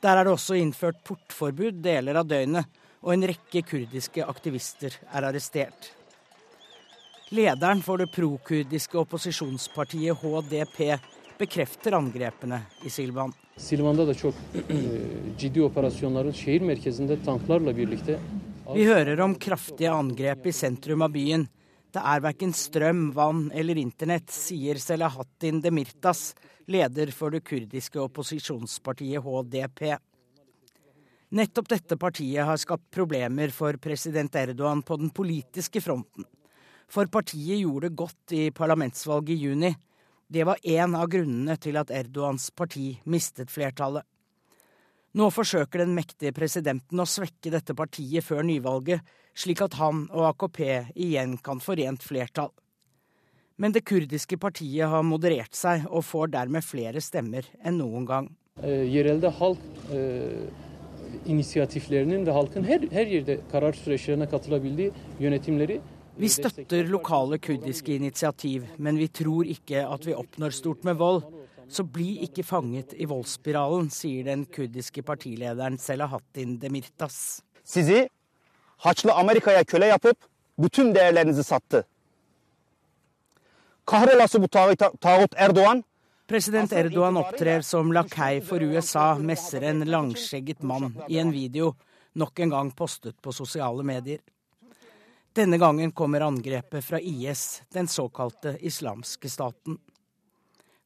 Der 0.00 0.20
er 0.20 0.24
det 0.28 0.36
også 0.36 0.54
innført 0.60 1.02
portforbud 1.04 1.82
deler 1.82 2.20
av 2.20 2.28
døgnet, 2.30 2.68
og 3.02 3.16
en 3.16 3.26
rekke 3.32 3.64
kurdiske 3.66 4.22
aktivister 4.22 4.94
er 5.10 5.26
arrestert. 5.32 5.90
Lederen 7.34 7.82
for 7.82 7.98
det 7.98 8.12
prokurdiske 8.14 8.98
opposisjonspartiet 9.02 10.22
HDP 10.22 10.94
bekrefter 11.42 11.98
angrepene 11.98 12.62
i 12.86 12.90
Silvan. 12.90 13.34
Silvan'da 13.58 14.06
da 14.06 14.14
çok 14.14 14.34
ciddi 15.38 15.62
operasyonların 15.62 16.32
şehir 16.32 16.60
merkezinde 16.60 17.22
tanklarla 17.24 17.76
birlikte 17.76 18.20
Vi 18.74 18.84
hører 18.84 19.18
om 19.18 19.34
kraftige 19.34 19.90
angrep 19.90 20.46
i 20.46 20.52
sentrum 20.52 21.02
av 21.02 21.10
byen. 21.12 21.48
Det 21.90 22.02
er 22.06 22.22
verken 22.22 22.52
strøm, 22.54 23.08
vann 23.16 23.48
eller 23.50 23.78
internett, 23.80 24.30
sier 24.30 24.78
Selahattin 24.78 25.58
Demirtas, 25.64 26.36
leder 26.70 27.10
for 27.10 27.34
det 27.34 27.42
kurdiske 27.48 27.98
opposisjonspartiet 27.98 29.24
HDP. 29.24 29.96
Nettopp 31.34 31.70
dette 31.70 31.98
partiet 31.98 32.46
har 32.46 32.58
skapt 32.62 32.86
problemer 32.94 33.50
for 33.54 33.74
president 33.82 34.34
Erdogan 34.38 34.84
på 34.86 34.98
den 35.02 35.10
politiske 35.14 35.82
fronten. 35.82 36.26
For 36.90 37.10
partiet 37.10 37.58
gjorde 37.58 37.88
det 37.88 37.98
godt 37.98 38.34
i 38.38 38.44
parlamentsvalget 38.54 39.34
i 39.34 39.40
juni. 39.48 39.74
Det 40.30 40.46
var 40.46 40.62
én 40.62 40.94
av 40.94 41.10
grunnene 41.10 41.58
til 41.58 41.78
at 41.78 41.90
Erdogans 41.90 42.50
parti 42.54 42.92
mistet 43.06 43.50
flertallet. 43.50 44.06
Nå 45.18 45.26
forsøker 45.34 45.82
den 45.82 45.96
mektige 45.96 46.30
presidenten 46.34 47.02
å 47.02 47.08
svekke 47.08 47.50
dette 47.50 47.74
partiet 47.74 48.22
før 48.22 48.44
nyvalget, 48.46 49.02
slik 49.34 49.62
at 49.64 49.74
han 49.80 50.04
og 50.14 50.28
AKP 50.28 50.60
igjen 50.94 51.36
kan 51.42 51.62
få 51.62 51.74
rent 51.80 52.04
flertall. 52.06 52.52
Men 53.60 53.74
det 53.74 53.82
kurdiske 53.84 54.38
partiet 54.40 54.88
har 54.88 55.02
moderert 55.04 55.56
seg 55.56 55.88
og 55.90 56.06
får 56.06 56.30
dermed 56.36 56.64
flere 56.64 57.02
stemmer 57.04 57.48
enn 57.60 57.80
noen 57.82 58.06
gang. 58.08 58.30
Yerelde 58.62 59.32
halk 59.40 59.66
inisiatiflerinin 61.26 62.22
ve 62.26 62.32
halkın 62.32 62.64
her, 62.64 62.86
her 62.92 63.06
yerde 63.06 63.40
karar 63.50 63.74
süreçlerine 63.74 64.30
katılabildiği 64.30 64.92
yönetimleri 65.20 65.80
vi 66.20 66.28
støtter 66.28 66.88
lokale 66.88 67.38
kurdiske 67.38 67.94
initiativ, 67.94 68.66
men 68.78 68.98
vi 68.98 69.06
tror 69.08 69.48
ikke 69.48 69.86
at 69.88 70.04
vi 70.04 70.12
oppnår 70.12 70.52
stort 70.52 70.84
med 70.84 70.98
vold. 71.00 71.22
Så 71.70 71.84
bli 71.86 72.18
ikke 72.26 72.42
fanget 72.42 72.96
i 72.98 73.06
voldsspiralen, 73.06 73.90
sier 73.94 74.24
den 74.26 74.44
kurdiske 74.44 75.02
partilederen 75.06 75.78
Selahattin 75.78 76.56
Demirtas. 76.60 77.42
Sizi 77.64 78.08
Haçlı 78.76 79.12
Amerika'ya 79.12 79.64
köle 79.64 79.86
yapıp 79.86 80.16
bütün 80.58 80.94
değerlerinizi 80.94 81.44
sattı. 81.44 81.86
Kahrolası 83.86 84.42
bu 84.42 84.48
tağut 85.00 85.32
Erdoğan 85.36 85.84
President 86.30 86.72
Erdogan 86.72 87.16
opptrer 87.16 87.62
som 87.62 87.94
lakei 87.94 88.40
for 88.40 88.60
USA, 88.60 89.14
messer 89.14 89.62
en 89.62 89.80
langskjegget 89.92 90.62
mann 90.62 90.92
i 91.08 91.18
en 91.18 91.32
video, 91.32 91.72
nok 92.14 92.38
en 92.40 92.50
gang 92.50 92.70
postet 92.76 93.16
på 93.22 93.32
sosiale 93.32 93.82
medier. 93.82 94.20
Denne 95.36 95.58
gangen 95.58 95.90
kommer 95.90 96.20
angrepet 96.20 96.84
fra 96.84 97.00
IS, 97.00 97.62
den 97.74 97.88
såkalte 97.88 98.56
islamske 98.60 99.28
staten. 99.28 99.78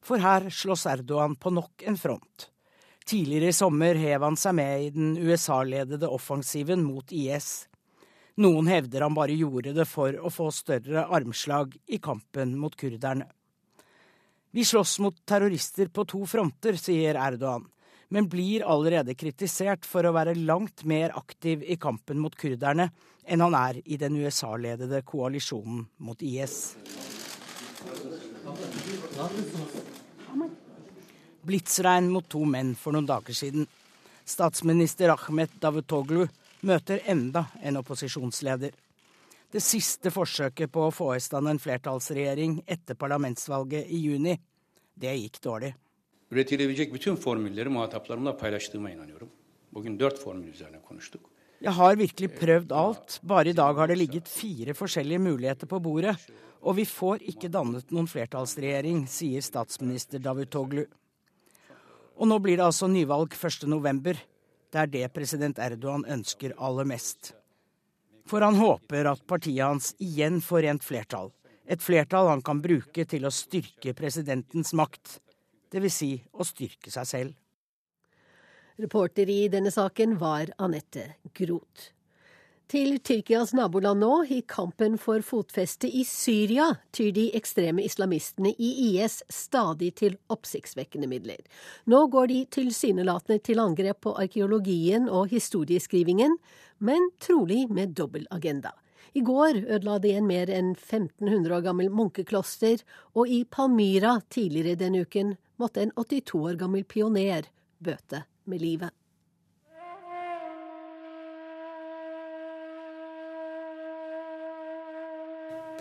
For 0.05 0.21
her 0.21 0.49
slåss 0.53 0.85
Erdogan 0.85 1.33
på 1.35 1.49
nok 1.49 1.83
en 1.89 1.97
front. 1.97 2.49
Tidligere 3.05 3.49
i 3.49 3.53
sommer 3.53 3.97
hev 3.97 4.21
han 4.21 4.37
seg 4.37 4.53
med 4.57 4.83
i 4.83 4.91
den 4.93 5.15
USA-ledede 5.17 6.09
offensiven 6.09 6.83
mot 6.85 7.09
IS. 7.13 7.65
Noen 8.41 8.69
hevder 8.69 9.05
han 9.05 9.15
bare 9.17 9.37
gjorde 9.37 9.73
det 9.73 9.87
for 9.89 10.17
å 10.17 10.29
få 10.33 10.51
større 10.53 11.07
armslag 11.13 11.73
i 11.85 11.97
kampen 12.03 12.53
mot 12.59 12.75
kurderne. 12.77 13.27
Vi 14.55 14.65
slåss 14.65 14.99
mot 15.03 15.17
terrorister 15.27 15.89
på 15.91 16.05
to 16.07 16.21
fronter, 16.29 16.77
sier 16.79 17.17
Erdogan, 17.19 17.65
men 18.09 18.29
blir 18.29 18.63
allerede 18.63 19.17
kritisert 19.17 19.85
for 19.89 20.05
å 20.05 20.13
være 20.15 20.37
langt 20.37 20.85
mer 20.85 21.15
aktiv 21.17 21.65
i 21.65 21.79
kampen 21.81 22.21
mot 22.21 22.37
kurderne 22.37 22.91
enn 23.25 23.41
han 23.41 23.57
er 23.57 23.81
i 23.85 23.97
den 23.97 24.21
USA-ledede 24.21 25.01
koalisjonen 25.07 25.87
mot 25.97 26.21
IS. 26.21 26.75
Blitsregn 31.45 32.09
mot 32.09 32.25
to 32.29 32.41
menn 32.49 32.73
for 32.75 32.95
noen 32.95 33.05
dager 33.05 33.37
siden. 33.37 33.67
Statsminister 34.25 35.11
Ahmed 35.13 35.59
Davutoglu 35.61 36.25
møter 36.65 37.03
enda 37.05 37.45
en 37.61 37.77
opposisjonsleder. 37.77 38.73
Det 39.51 39.61
siste 39.63 40.11
forsøket 40.11 40.71
på 40.73 40.87
å 40.87 40.93
få 40.93 41.11
i 41.15 41.21
stand 41.23 41.47
en 41.47 41.61
flertallsregjering 41.61 42.57
etter 42.65 42.97
parlamentsvalget 42.99 43.91
i 43.93 44.01
juni, 44.07 44.33
det 44.95 45.13
gikk 45.19 45.39
dårlig. 45.43 45.75
Üretilebilecek 46.31 46.93
bütün 46.93 47.15
formülleri 47.15 47.69
muhataplarımla 47.69 48.37
paylaştığıma 48.37 48.91
inanıyorum. 48.91 49.29
Bugün 49.73 49.99
dört 49.99 50.19
formül 50.19 50.47
üzerine 50.47 50.81
konuştuk. 50.81 51.34
Jeg 51.63 51.71
har 51.77 51.95
virkelig 51.95 52.29
prøvd 52.35 52.73
alt. 52.75 53.19
Bare 53.23 53.51
i 53.51 53.55
dag 53.55 53.77
har 53.79 53.87
det 53.87 53.97
ligget 53.99 54.27
fire 54.29 54.75
forskjellige 54.75 55.21
muligheter 55.23 55.69
på 55.69 55.79
bordet. 55.79 56.17
Og 56.65 56.75
vi 56.79 56.85
får 56.89 57.23
ikke 57.29 57.51
dannet 57.53 57.91
noen 57.93 58.09
flertallsregjering, 58.09 59.05
sier 59.07 59.43
statsminister 59.45 60.19
Davutoglu. 60.19 60.83
Og 62.15 62.29
nå 62.29 62.39
blir 62.41 62.57
det 62.59 62.65
altså 62.65 62.89
nyvalg 62.89 63.35
1.11. 63.35 64.19
Det 64.71 64.81
er 64.81 64.91
det 64.91 65.07
president 65.13 65.59
Erdogan 65.61 66.05
ønsker 66.17 66.55
aller 66.57 66.87
mest. 66.89 67.33
For 68.25 68.41
han 68.41 68.57
håper 68.57 69.11
at 69.11 69.23
partiet 69.29 69.63
hans 69.63 69.93
igjen 70.01 70.41
får 70.41 70.65
rent 70.65 70.83
flertall. 70.83 71.29
Et 71.69 71.81
flertall 71.81 72.29
han 72.29 72.43
kan 72.45 72.61
bruke 72.61 73.05
til 73.09 73.25
å 73.25 73.33
styrke 73.33 73.93
presidentens 73.97 74.73
makt. 74.77 75.19
Dvs. 75.73 75.95
Si 75.95 76.11
å 76.33 76.45
styrke 76.45 76.91
seg 76.93 77.09
selv. 77.09 77.33
Reporter 78.77 79.29
i 79.29 79.47
denne 79.47 79.71
saken 79.71 80.17
var 80.19 80.49
Anette 80.57 81.13
Groth. 81.33 81.91
Til 82.67 82.97
Tyrkias 82.99 83.53
naboland 83.55 84.01
nå, 84.03 84.09
i 84.27 84.41
kampen 84.51 84.97
for 84.99 85.23
fotfeste 85.23 85.87
i 85.87 86.01
Syria, 86.03 86.65
tyr 86.91 87.13
de 87.15 87.29
ekstreme 87.37 87.85
islamistene 87.85 88.51
i 88.57 88.71
IS 88.89 89.21
stadig 89.31 89.93
til 90.01 90.17
oppsiktsvekkende 90.33 91.07
midler. 91.07 91.39
Nå 91.87 92.01
går 92.11 92.27
de 92.33 92.41
tilsynelatende 92.57 93.39
til 93.47 93.63
angrep 93.63 94.01
på 94.09 94.15
arkeologien 94.25 95.07
og 95.07 95.31
historieskrivingen, 95.31 96.35
men 96.83 97.07
trolig 97.23 97.69
med 97.71 97.95
dobbel 97.95 98.27
agenda. 98.27 98.75
I 99.15 99.23
går 99.23 99.63
ødela 99.69 100.01
de 100.03 100.17
en 100.17 100.27
mer 100.27 100.51
enn 100.51 100.75
1500 100.75 101.61
år 101.61 101.67
gammel 101.69 101.93
munkekloster, 101.95 102.83
og 103.15 103.31
i 103.31 103.45
Palmyra 103.47 104.17
tidligere 104.27 104.81
denne 104.83 105.07
uken 105.07 105.37
måtte 105.61 105.85
en 105.85 105.95
82 105.95 106.41
år 106.43 106.63
gammel 106.65 106.83
pioner 106.83 107.53
bøte 107.79 108.25
med 108.45 108.61
livet. 108.61 108.89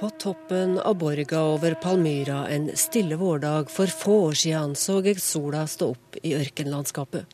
På 0.00 0.10
toppen 0.10 0.78
av 0.78 0.98
Borga 0.98 1.40
over 1.42 1.74
Palmyra 1.74 2.48
en 2.48 2.70
stille 2.76 3.16
vårdag 3.16 3.70
for 3.70 3.86
få 3.86 4.16
år 4.24 4.32
siden 4.32 4.74
så 4.74 4.98
jeg 5.06 5.20
sola 5.22 5.66
stå 5.70 5.92
opp 5.94 6.18
i 6.22 6.34
ørkenlandskapet. 6.34 7.30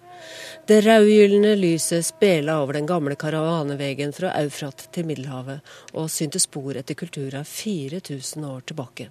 Det 0.68 0.82
rødgylne 0.84 1.54
lyset 1.56 2.06
spela 2.06 2.58
over 2.60 2.76
den 2.76 2.86
gamle 2.86 3.16
karavanevegen 3.16 4.12
fra 4.12 4.34
Eufrat 4.42 4.86
til 4.92 5.08
Middelhavet, 5.08 5.64
og 5.96 6.12
synte 6.12 6.38
spor 6.38 6.76
etter 6.76 6.94
kulturer 6.94 7.48
4000 7.48 8.46
år 8.46 8.60
tilbake. 8.68 9.08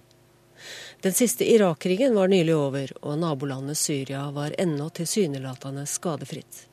Den 1.00 1.14
siste 1.16 1.46
Irak-krigen 1.48 2.14
var 2.14 2.28
nylig 2.28 2.56
over, 2.56 2.92
og 3.00 3.18
nabolandet 3.18 3.78
Syria 3.78 4.26
var 4.34 4.54
ennå 4.58 4.90
tilsynelatende 4.96 5.86
skadefritt. 5.86 6.66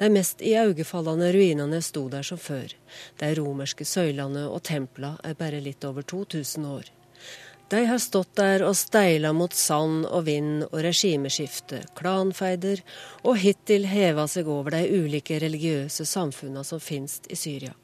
De 0.00 0.08
mest 0.08 0.40
iøynefallende 0.40 1.32
ruinene 1.34 1.82
sto 1.84 2.06
der 2.08 2.24
som 2.24 2.38
før. 2.40 2.72
De 3.20 3.34
romerske 3.36 3.84
søylene 3.84 4.46
og 4.48 4.62
templene 4.64 5.18
er 5.24 5.36
bare 5.36 5.60
litt 5.60 5.84
over 5.84 6.02
2000 6.02 6.66
år. 6.66 6.88
De 7.70 7.84
har 7.86 8.00
stått 8.02 8.32
der 8.34 8.64
og 8.66 8.74
steila 8.74 9.30
mot 9.36 9.52
sand 9.54 10.02
og 10.08 10.24
vind 10.26 10.64
og 10.72 10.80
regimeskifte, 10.82 11.84
klanfeider, 11.94 12.80
og 13.22 13.38
hittil 13.38 13.86
heva 13.86 14.24
seg 14.26 14.48
over 14.50 14.74
de 14.74 14.88
ulike 14.90 15.38
religiøse 15.38 16.06
samfunna 16.08 16.64
som 16.66 16.82
finnes 16.82 17.20
i 17.30 17.38
Syria. 17.38 17.76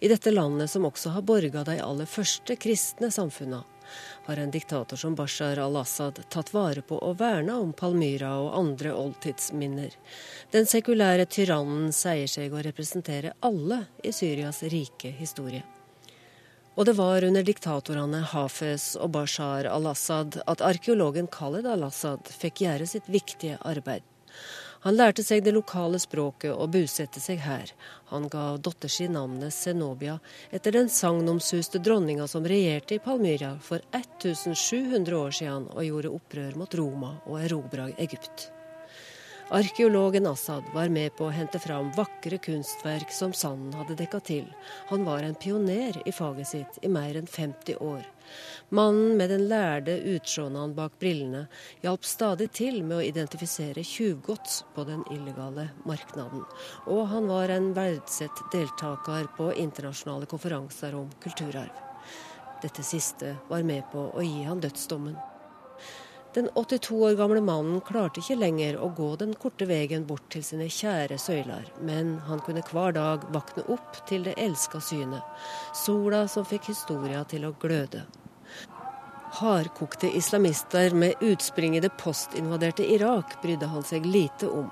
I 0.00 0.08
dette 0.08 0.32
landet 0.32 0.72
som 0.72 0.86
også 0.88 1.12
har 1.12 1.26
borga 1.28 1.66
de 1.66 1.76
aller 1.84 2.08
første 2.08 2.56
kristne 2.56 3.10
samfunna, 3.12 3.66
har 4.26 4.36
en 4.36 4.50
diktator 4.50 4.96
som 4.96 5.14
Bashar 5.18 5.58
al-Assad 5.62 6.20
tatt 6.28 6.52
vare 6.54 6.82
på 6.82 6.98
og 6.98 7.16
verna 7.20 7.56
om 7.62 7.72
Palmyra 7.72 8.34
og 8.42 8.52
andre 8.58 8.92
oldtidsminner. 8.96 9.96
Den 10.52 10.68
sekulære 10.68 11.26
tyrannen 11.26 11.92
seier 11.92 12.30
seg 12.30 12.52
å 12.52 12.62
representere 12.64 13.34
alle 13.40 13.84
i 14.04 14.12
Syrias 14.12 14.62
rike 14.68 15.14
historie. 15.18 15.64
Og 16.78 16.86
det 16.86 16.94
var 16.94 17.24
under 17.26 17.42
diktatorene 17.42 18.20
Hafez 18.34 18.92
og 19.02 19.10
Bashar 19.16 19.66
al-Assad 19.66 20.36
at 20.46 20.62
arkeologen 20.62 21.26
Khaled 21.26 21.66
al-Assad 21.66 22.30
fikk 22.30 22.62
gjøre 22.62 22.86
sitt 22.86 23.10
viktige 23.10 23.58
arbeid. 23.66 24.06
Han 24.84 24.96
lærte 24.96 25.24
seg 25.26 25.42
det 25.44 25.52
lokale 25.56 25.98
språket 25.98 26.52
og 26.52 26.70
bosatte 26.74 27.20
seg 27.20 27.40
her. 27.42 27.72
Han 28.12 28.28
ga 28.30 28.44
datter 28.62 28.92
si 28.92 29.08
navnet 29.10 29.54
Zenobia 29.54 30.18
etter 30.54 30.76
den 30.76 30.92
sagnomsuste 30.92 31.82
dronninga 31.82 32.28
som 32.30 32.46
regjerte 32.46 32.98
i 32.98 33.02
Palmyra 33.02 33.56
for 33.62 33.82
1700 33.90 35.18
år 35.18 35.34
siden 35.40 35.66
og 35.74 35.82
gjorde 35.88 36.14
opprør 36.20 36.54
mot 36.62 36.78
Roma 36.78 37.16
og 37.26 37.42
erobra 37.42 37.90
Egypt. 37.98 38.52
Arkeologen 39.50 40.26
Assad 40.26 40.64
var 40.74 40.90
med 40.92 41.14
på 41.16 41.24
å 41.24 41.32
hente 41.32 41.56
fram 41.58 41.86
vakre 41.96 42.36
kunstverk 42.36 43.08
som 43.16 43.30
sanden 43.32 43.72
hadde 43.78 43.94
dekka 43.96 44.18
til. 44.20 44.42
Han 44.90 45.06
var 45.06 45.24
en 45.24 45.38
pioner 45.40 45.96
i 46.04 46.12
faget 46.12 46.50
sitt 46.50 46.76
i 46.84 46.90
mer 46.92 47.16
enn 47.16 47.26
50 47.26 47.78
år. 47.80 48.02
Mannen 48.68 49.16
med 49.16 49.32
den 49.32 49.46
lærde 49.48 49.94
utsjånaen 50.12 50.74
bak 50.76 50.98
brillene 51.00 51.46
hjalp 51.80 52.04
stadig 52.04 52.50
til 52.60 52.82
med 52.82 52.98
å 52.98 53.06
identifisere 53.06 53.86
tjuvgods 53.88 54.60
på 54.76 54.84
den 54.84 55.00
illegale 55.16 55.70
marknaden. 55.88 56.44
Og 56.84 57.06
han 57.08 57.32
var 57.32 57.48
en 57.48 57.72
verdsett 57.72 58.44
deltaker 58.52 59.32
på 59.40 59.48
internasjonale 59.56 60.28
konferanser 60.28 61.00
om 61.00 61.08
kulturarv. 61.24 61.72
Dette 62.60 62.84
siste 62.84 63.38
var 63.48 63.64
med 63.64 63.88
på 63.96 64.10
å 64.12 64.28
gi 64.28 64.44
han 64.44 64.60
dødsdommen. 64.60 65.16
Den 66.34 66.48
82 66.54 66.94
år 67.02 67.14
gamle 67.16 67.40
mannen 67.40 67.80
klarte 67.80 68.20
ikke 68.20 68.36
lenger 68.36 68.76
å 68.76 68.90
gå 68.92 69.08
den 69.16 69.32
korte 69.40 69.64
veien 69.68 70.04
bort 70.06 70.26
til 70.34 70.44
sine 70.44 70.66
kjære 70.68 71.16
søyler, 71.18 71.70
men 71.80 72.18
han 72.28 72.42
kunne 72.44 72.62
hver 72.68 72.92
dag 72.96 73.24
våkne 73.32 73.64
opp 73.72 73.96
til 74.10 74.26
det 74.28 74.34
elska 74.36 74.80
synet, 74.84 75.24
sola 75.72 76.26
som 76.28 76.44
fikk 76.44 76.68
historia 76.74 77.24
til 77.28 77.48
å 77.48 77.54
gløde. 77.62 78.04
Hardkokte 79.38 80.10
islamister 80.16 80.92
med 80.96 81.24
utspring 81.24 81.76
i 81.76 81.82
det 81.84 81.94
postinvaderte 82.00 82.84
Irak 82.84 83.38
brydde 83.42 83.72
han 83.72 83.84
seg 83.84 84.04
lite 84.08 84.52
om. 84.52 84.68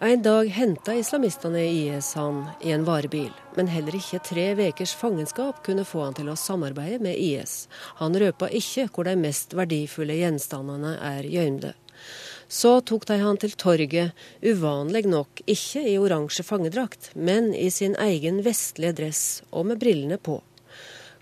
En 0.00 0.22
dag 0.22 0.48
henta 0.48 0.94
islamistene 0.94 1.62
IS 1.64 2.14
han 2.14 2.42
i 2.60 2.70
en 2.70 2.82
varebil, 2.84 3.30
men 3.56 3.70
heller 3.72 3.94
ikke 3.96 4.18
tre 4.20 4.50
ukers 4.68 4.92
fangenskap 4.92 5.62
kunne 5.64 5.86
få 5.88 6.02
han 6.04 6.16
til 6.18 6.28
å 6.28 6.34
samarbeide 6.36 6.98
med 7.00 7.16
IS. 7.16 7.54
Han 7.96 8.12
røpa 8.12 8.50
ikke 8.52 8.90
hvor 8.92 9.08
de 9.08 9.14
mest 9.16 9.56
verdifulle 9.56 10.18
gjenstandene 10.18 10.98
er 11.00 11.24
gjømte. 11.32 11.72
Så 12.44 12.74
tok 12.84 13.06
de 13.08 13.16
han 13.22 13.40
til 13.40 13.56
torget, 13.56 14.12
uvanlig 14.44 15.06
nok 15.08 15.40
ikke 15.48 15.86
i 15.88 15.96
oransje 15.96 16.44
fangedrakt, 16.44 17.14
men 17.16 17.54
i 17.56 17.70
sin 17.72 17.96
egen 17.96 18.42
vestlige 18.44 18.98
dress 19.00 19.24
og 19.48 19.70
med 19.72 19.80
brillene 19.80 20.20
på. 20.20 20.42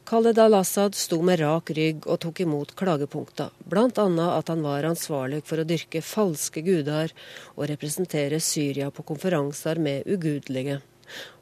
Khaled 0.04 0.38
al-Assad 0.38 0.94
sto 0.94 1.22
med 1.24 1.40
rak 1.40 1.70
rygg 1.72 2.04
og 2.04 2.18
tok 2.20 2.42
imot 2.44 2.74
klagepunkter, 2.76 3.48
bl.a. 3.64 3.88
at 4.36 4.50
han 4.52 4.60
var 4.60 4.84
ansvarlig 4.84 5.38
for 5.48 5.62
å 5.62 5.64
dyrke 5.64 6.02
falske 6.04 6.60
guder 6.66 7.14
og 7.54 7.64
representere 7.70 8.36
Syria 8.44 8.90
på 8.92 9.06
konferanser 9.08 9.80
med 9.80 10.04
ugudelige, 10.04 10.82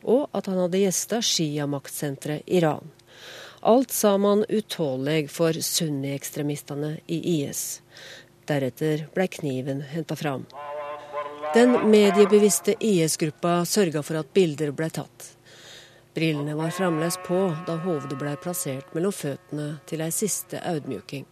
og 0.07 0.31
at 0.31 0.47
han 0.47 0.63
hadde 0.63 0.85
gjesta 0.85 1.19
Shia-maktsenteret 1.19 2.47
Iran. 2.47 2.95
Alt 3.67 3.91
sa 3.91 4.15
man 4.19 4.47
utålelig 4.47 5.27
for 5.35 5.59
sunni-ekstremistene 5.59 7.01
i 7.11 7.19
IS. 7.35 7.81
Deretter 8.47 9.09
ble 9.15 9.27
kniven 9.41 9.83
henta 9.91 10.15
fram. 10.19 10.47
Den 11.55 11.81
mediebevisste 11.91 12.79
IS-gruppa 12.79 13.65
sørga 13.67 14.07
for 14.07 14.23
at 14.23 14.31
bilder 14.35 14.71
ble 14.71 14.87
tatt. 14.95 15.33
Brillene 16.15 16.55
var 16.55 16.71
fremdeles 16.71 17.17
på 17.27 17.39
da 17.67 17.79
hovedet 17.81 18.19
ble 18.21 18.35
plassert 18.37 18.91
mellom 18.93 19.15
føttene 19.17 19.69
til 19.89 20.03
ei 20.05 20.11
siste 20.13 20.61
audmjuking. 20.61 21.25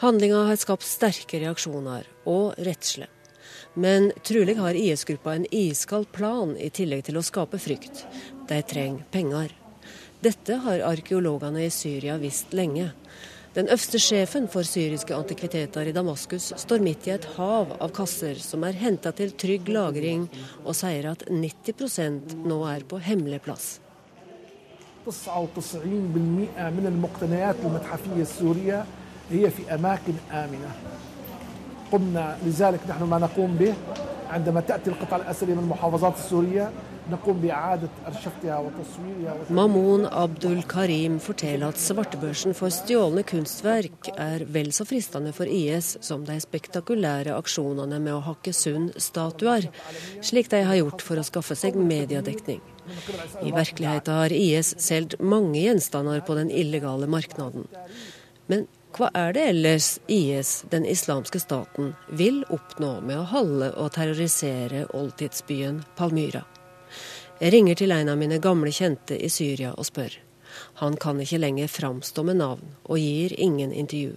Handlinga 0.00 0.46
har 0.48 0.56
skapt 0.56 0.86
sterke 0.88 1.42
reaksjoner, 1.42 2.08
og 2.24 2.56
redsle. 2.56 3.10
Men 3.74 4.10
trolig 4.24 4.56
har 4.56 4.78
IS-gruppa 4.78 5.34
en 5.36 5.44
iskald 5.52 6.08
plan 6.12 6.56
i 6.56 6.70
tillegg 6.72 7.04
til 7.04 7.20
å 7.20 7.26
skape 7.26 7.60
frykt. 7.60 8.06
De 8.48 8.62
trenger 8.64 9.04
penger. 9.12 9.52
Dette 10.24 10.56
har 10.64 10.86
arkeologene 10.88 11.66
i 11.66 11.72
Syria 11.74 12.16
visst 12.22 12.56
lenge. 12.56 12.94
Den 13.54 13.68
øverste 13.70 14.00
sjefen 14.02 14.48
for 14.50 14.66
syriske 14.66 15.14
antikviteter 15.14 15.86
i 15.86 15.92
Damaskus 15.94 16.48
står 16.58 16.82
midt 16.82 17.06
i 17.06 17.12
et 17.14 17.28
hav 17.36 17.76
av 17.78 17.92
kasser 17.94 18.40
som 18.42 18.64
er 18.66 18.74
henta 18.80 19.12
til 19.14 19.30
trygg 19.38 19.70
lagring, 19.70 20.24
og 20.64 20.74
sier 20.74 21.06
at 21.12 21.22
90 21.30 22.42
nå 22.48 22.58
er 22.66 22.82
på 22.82 22.98
hemmelig 22.98 23.42
plass. 23.46 23.80
قمنا 31.92 32.36
لذلك 32.46 32.80
نحن 32.88 33.02
ما 33.02 33.18
نقوم 33.18 33.56
به 33.56 33.74
عندما 34.30 34.60
تأتي 34.60 34.90
القطع 34.90 35.16
الأثرية 35.16 35.54
من 35.54 35.62
المحافظات 35.62 36.14
السورية 36.18 36.70
Mamoun 39.48 40.06
Abdul 40.06 40.62
Karim 40.64 41.18
forteller 41.20 41.68
at 41.68 41.80
svartebørsen 41.80 42.54
for 42.56 42.72
stjålne 42.72 43.20
kunstverk 43.28 44.08
er 44.16 44.46
vel 44.48 44.70
så 44.72 44.86
fristende 44.88 45.34
for 45.36 45.44
IS 45.44 45.98
som 46.00 46.24
de 46.24 46.38
spektakulære 46.40 47.34
aksjonene 47.36 47.98
med 48.00 48.14
å 48.14 48.22
hakke 48.24 48.54
Sund-statuer, 48.56 49.68
slik 50.24 50.48
de 50.54 50.62
har 50.64 50.80
gjort 50.80 51.04
for 51.04 51.20
å 51.20 51.26
skaffe 51.28 51.58
seg 51.60 51.76
mediedekning. 51.76 52.62
I 53.44 53.52
virkeligheten 53.52 54.20
har 54.22 54.32
IS 54.32 54.72
solgt 54.80 55.20
mange 55.20 55.60
gjenstander 55.60 56.24
på 56.24 56.38
den 56.40 56.48
illegale 56.48 57.04
marknaden. 57.04 57.68
Men 58.48 58.64
hva 58.96 59.12
er 59.12 59.36
det 59.36 59.44
ellers 59.50 59.92
IS, 60.08 60.62
den 60.72 60.88
islamske 60.88 61.40
staten, 61.42 61.92
vil 62.08 62.44
oppnå 62.48 62.96
med 63.04 63.20
å 63.20 63.28
holde 63.36 63.74
og 63.76 63.92
terrorisere 63.98 64.86
oldtidsbyen 64.96 65.84
Palmyra? 66.00 66.46
Jeg 67.40 67.50
ringer 67.50 67.74
til 67.74 67.90
en 67.90 68.12
av 68.12 68.18
mine 68.20 68.36
gamle 68.38 68.70
kjente 68.70 69.16
i 69.18 69.28
Syria 69.32 69.72
og 69.74 69.88
spør. 69.88 70.12
Han 70.78 70.94
kan 71.02 71.18
ikke 71.18 71.40
lenger 71.42 71.70
framstå 71.70 72.22
med 72.22 72.38
navn, 72.38 72.76
og 72.86 73.00
gir 73.02 73.34
ingen 73.34 73.72
intervju. 73.74 74.14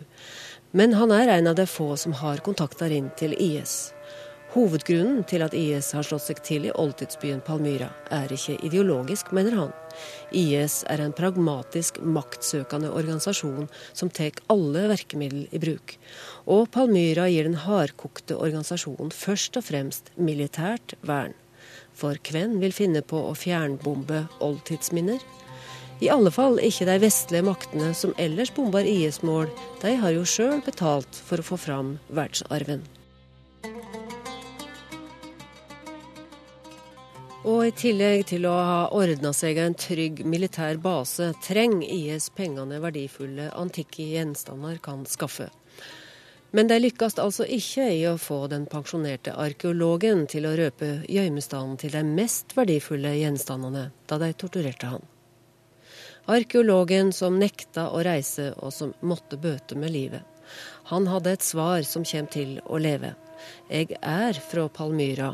Men 0.78 0.94
han 0.94 1.12
er 1.16 1.32
en 1.34 1.50
av 1.50 1.56
de 1.58 1.66
få 1.66 1.96
som 1.98 2.14
har 2.20 2.44
kontakter 2.46 2.94
inn 2.94 3.08
til 3.18 3.34
IS. 3.34 3.88
Hovedgrunnen 4.54 5.26
til 5.28 5.42
at 5.44 5.56
IS 5.58 5.90
har 5.98 6.06
slått 6.06 6.28
seg 6.28 6.44
til 6.46 6.68
i 6.70 6.76
oldtidsbyen 6.78 7.42
Palmyra, 7.46 7.90
er 8.14 8.30
ikke 8.32 8.60
ideologisk, 8.70 9.34
mener 9.34 9.58
han. 9.58 9.74
IS 10.30 10.84
er 10.86 11.02
en 11.02 11.16
pragmatisk, 11.18 11.98
maktsøkende 12.02 12.94
organisasjon 12.94 13.66
som 13.98 14.14
tar 14.14 14.38
alle 14.54 14.86
virkemidler 14.94 15.50
i 15.50 15.64
bruk. 15.66 15.98
Og 16.46 16.70
Palmyra 16.70 17.26
gir 17.34 17.50
den 17.50 17.60
hardkokte 17.66 18.38
organisasjonen 18.38 19.10
først 19.10 19.58
og 19.58 19.68
fremst 19.68 20.14
militært 20.22 20.96
vern. 21.02 21.34
For 21.98 22.20
hvem 22.30 22.60
vil 22.62 22.76
finne 22.76 23.02
på 23.02 23.18
å 23.30 23.34
fjernbombe 23.34 24.28
oldtidsminner? 24.46 25.24
I 25.98 26.12
alle 26.14 26.30
fall 26.30 26.60
ikke 26.62 26.86
de 26.86 27.00
vestlige 27.02 27.46
maktene 27.48 27.90
som 27.98 28.14
ellers 28.22 28.52
bomber 28.54 28.86
IS-mål. 28.86 29.50
De 29.82 29.96
har 29.98 30.14
jo 30.14 30.28
sjøl 30.30 30.62
betalt 30.62 31.18
for 31.26 31.42
å 31.42 31.48
få 31.48 31.58
fram 31.58 31.96
verdensarven. 32.14 32.86
Og 37.48 37.64
i 37.64 37.74
tillegg 37.74 38.28
til 38.30 38.46
å 38.46 38.54
ha 38.54 38.80
ordna 38.94 39.32
seg 39.34 39.58
en 39.64 39.74
trygg 39.78 40.20
militær 40.28 40.78
base, 40.84 41.32
trenger 41.46 41.88
IS 41.88 42.28
pengene 42.36 42.82
verdifulle 42.84 43.48
antikke 43.58 44.06
gjenstander 44.12 44.78
kan 44.84 45.08
skaffe. 45.10 45.48
Men 46.52 46.70
de 46.70 46.78
lykkes 46.80 47.18
altså 47.20 47.44
ikke 47.44 47.90
i 47.92 48.06
å 48.08 48.16
få 48.22 48.46
den 48.52 48.66
pensjonerte 48.72 49.34
arkeologen 49.36 50.26
til 50.32 50.48
å 50.48 50.56
røpe 50.56 51.02
gjøymestanden 51.12 51.76
til 51.82 51.94
de 51.98 52.04
mest 52.08 52.56
verdifulle 52.56 53.12
gjenstandene 53.20 53.90
da 54.08 54.20
de 54.22 54.32
torturerte 54.34 54.92
han. 54.94 55.04
Arkeologen 56.28 57.14
som 57.16 57.40
nekta 57.40 57.90
å 57.96 58.04
reise 58.04 58.50
og 58.58 58.74
som 58.76 58.94
måtte 59.00 59.40
bøte 59.40 59.78
med 59.80 59.94
livet. 59.96 60.24
Han 60.92 61.08
hadde 61.12 61.36
et 61.36 61.44
svar 61.44 61.84
som 61.88 62.08
kommer 62.08 62.32
til 62.32 62.58
å 62.66 62.80
leve. 62.80 63.14
Jeg 63.72 64.00
er 64.02 64.40
fra 64.50 64.68
Palmyra, 64.72 65.34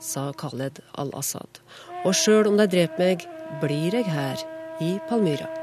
sa 0.00 0.30
Khaled 0.32 0.80
al-Assad. 1.00 1.60
Og 2.04 2.16
sjøl 2.16 2.52
om 2.52 2.60
de 2.60 2.68
dreper 2.68 3.04
meg, 3.04 3.24
blir 3.60 3.96
jeg 3.96 4.08
her, 4.08 4.44
i 4.80 4.96
Palmyra. 5.08 5.59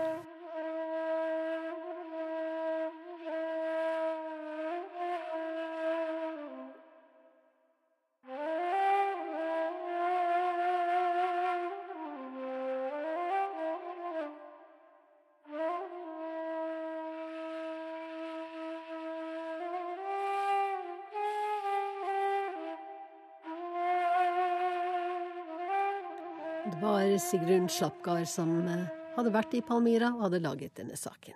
Sigrun 27.19 27.67
Slapgard 27.69 28.27
som 28.29 28.49
eh, 28.67 28.87
hadde 29.17 29.33
vært 29.33 29.53
i 29.57 29.61
Palmyra 29.65 30.13
og 30.15 30.27
hadde 30.27 30.43
laget 30.43 30.77
denne 30.79 30.97
saken. 30.97 31.35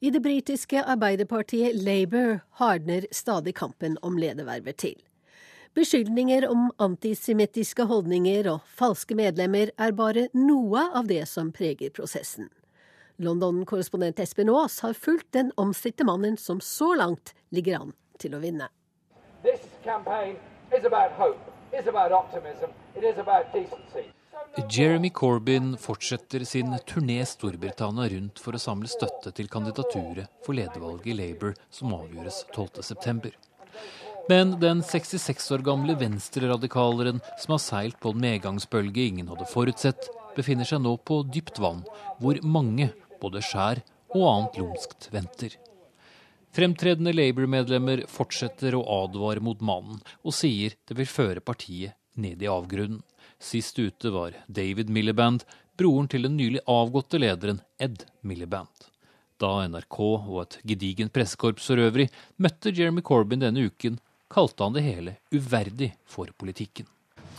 I 0.00 0.12
det 0.14 0.22
britiske 0.22 0.84
arbeiderpartiet 0.84 1.74
Labour 1.82 2.38
hardner 2.60 3.06
stadig 3.10 3.56
kampen 3.58 3.96
om 4.02 4.18
ledervervet 4.18 4.78
til. 4.78 4.94
Beskyldninger 5.74 6.46
om 6.48 6.70
antisemittiske 6.78 7.84
holdninger 7.90 8.46
og 8.50 8.62
falske 8.78 9.18
medlemmer 9.18 9.72
er 9.78 9.94
bare 9.98 10.28
noe 10.34 10.86
av 10.94 11.10
det 11.10 11.24
som 11.30 11.50
preger 11.54 11.90
prosessen. 11.94 12.48
London-korrespondent 13.18 14.22
Espen 14.22 14.50
Aas 14.54 14.80
har 14.86 14.94
fulgt 14.94 15.32
den 15.34 15.50
omstridte 15.58 16.06
mannen 16.06 16.38
som 16.38 16.62
så 16.62 16.94
langt 16.94 17.34
ligger 17.50 17.82
an 17.82 17.94
til 18.22 18.38
å 18.38 18.42
vinne. 18.42 18.70
This 19.42 19.66
campaign 19.84 20.36
is 20.70 20.84
about 20.86 21.12
hope. 21.18 21.57
Jeremy 24.70 25.10
Corbyn 25.10 25.76
fortsetter 25.76 26.44
sin 26.44 26.72
turné 26.86 27.18
Storbritannia 27.26 28.08
rundt 28.12 28.40
for 28.42 28.56
å 28.56 28.60
samle 28.62 28.88
støtte 28.90 29.32
til 29.36 29.50
kandidaturet 29.52 30.30
for 30.46 30.56
ledervalget 30.56 31.12
i 31.12 31.18
Labour 31.18 31.54
som 31.70 31.94
avgjøres 31.94 32.40
12.9. 32.56 33.32
Men 34.28 34.56
den 34.60 34.82
66 34.84 35.52
år 35.56 35.64
gamle 35.64 35.96
venstreradikaleren 36.00 37.22
som 37.40 37.54
har 37.54 37.62
seilt 37.64 38.00
på 38.00 38.12
en 38.12 38.24
medgangsbølge 38.24 39.06
ingen 39.08 39.30
hadde 39.32 39.48
forutsett, 39.48 40.10
befinner 40.36 40.68
seg 40.68 40.82
nå 40.84 40.96
på 41.00 41.22
dypt 41.32 41.60
vann, 41.62 41.84
hvor 42.20 42.40
mange, 42.44 42.90
både 43.22 43.44
skjær 43.44 43.80
og 44.16 44.28
annet 44.32 44.60
lumskt, 44.60 45.08
venter. 45.14 45.56
Fremtredende 46.58 47.12
Labour-medlemmer 47.12 48.00
fortsetter 48.10 48.74
å 48.74 48.80
advare 48.90 49.38
mot 49.38 49.60
mannen, 49.62 50.00
og 50.26 50.34
sier 50.34 50.72
det 50.90 50.96
vil 50.98 51.06
føre 51.06 51.38
partiet 51.38 51.94
ned 52.18 52.42
i 52.42 52.48
avgrunnen. 52.50 53.04
Sist 53.38 53.78
ute 53.78 54.10
var 54.10 54.34
David 54.50 54.90
Milliband, 54.90 55.44
broren 55.78 56.10
til 56.10 56.26
den 56.26 56.34
nylig 56.34 56.64
avgåtte 56.66 57.22
lederen 57.22 57.62
Ed 57.78 58.02
Milliband. 58.26 58.88
Da 59.38 59.68
NRK 59.70 60.00
og 60.02 60.42
et 60.42 60.58
gedigent 60.72 61.14
pressekorps 61.14 61.70
for 61.70 61.78
øvrig 61.78 62.08
møtte 62.42 62.74
Jeremy 62.74 63.06
Corbyn 63.06 63.46
denne 63.46 63.68
uken, 63.70 64.02
kalte 64.26 64.66
han 64.66 64.74
det 64.74 64.82
hele 64.88 65.14
uverdig 65.30 65.92
for 66.10 66.34
politikken. 66.34 66.90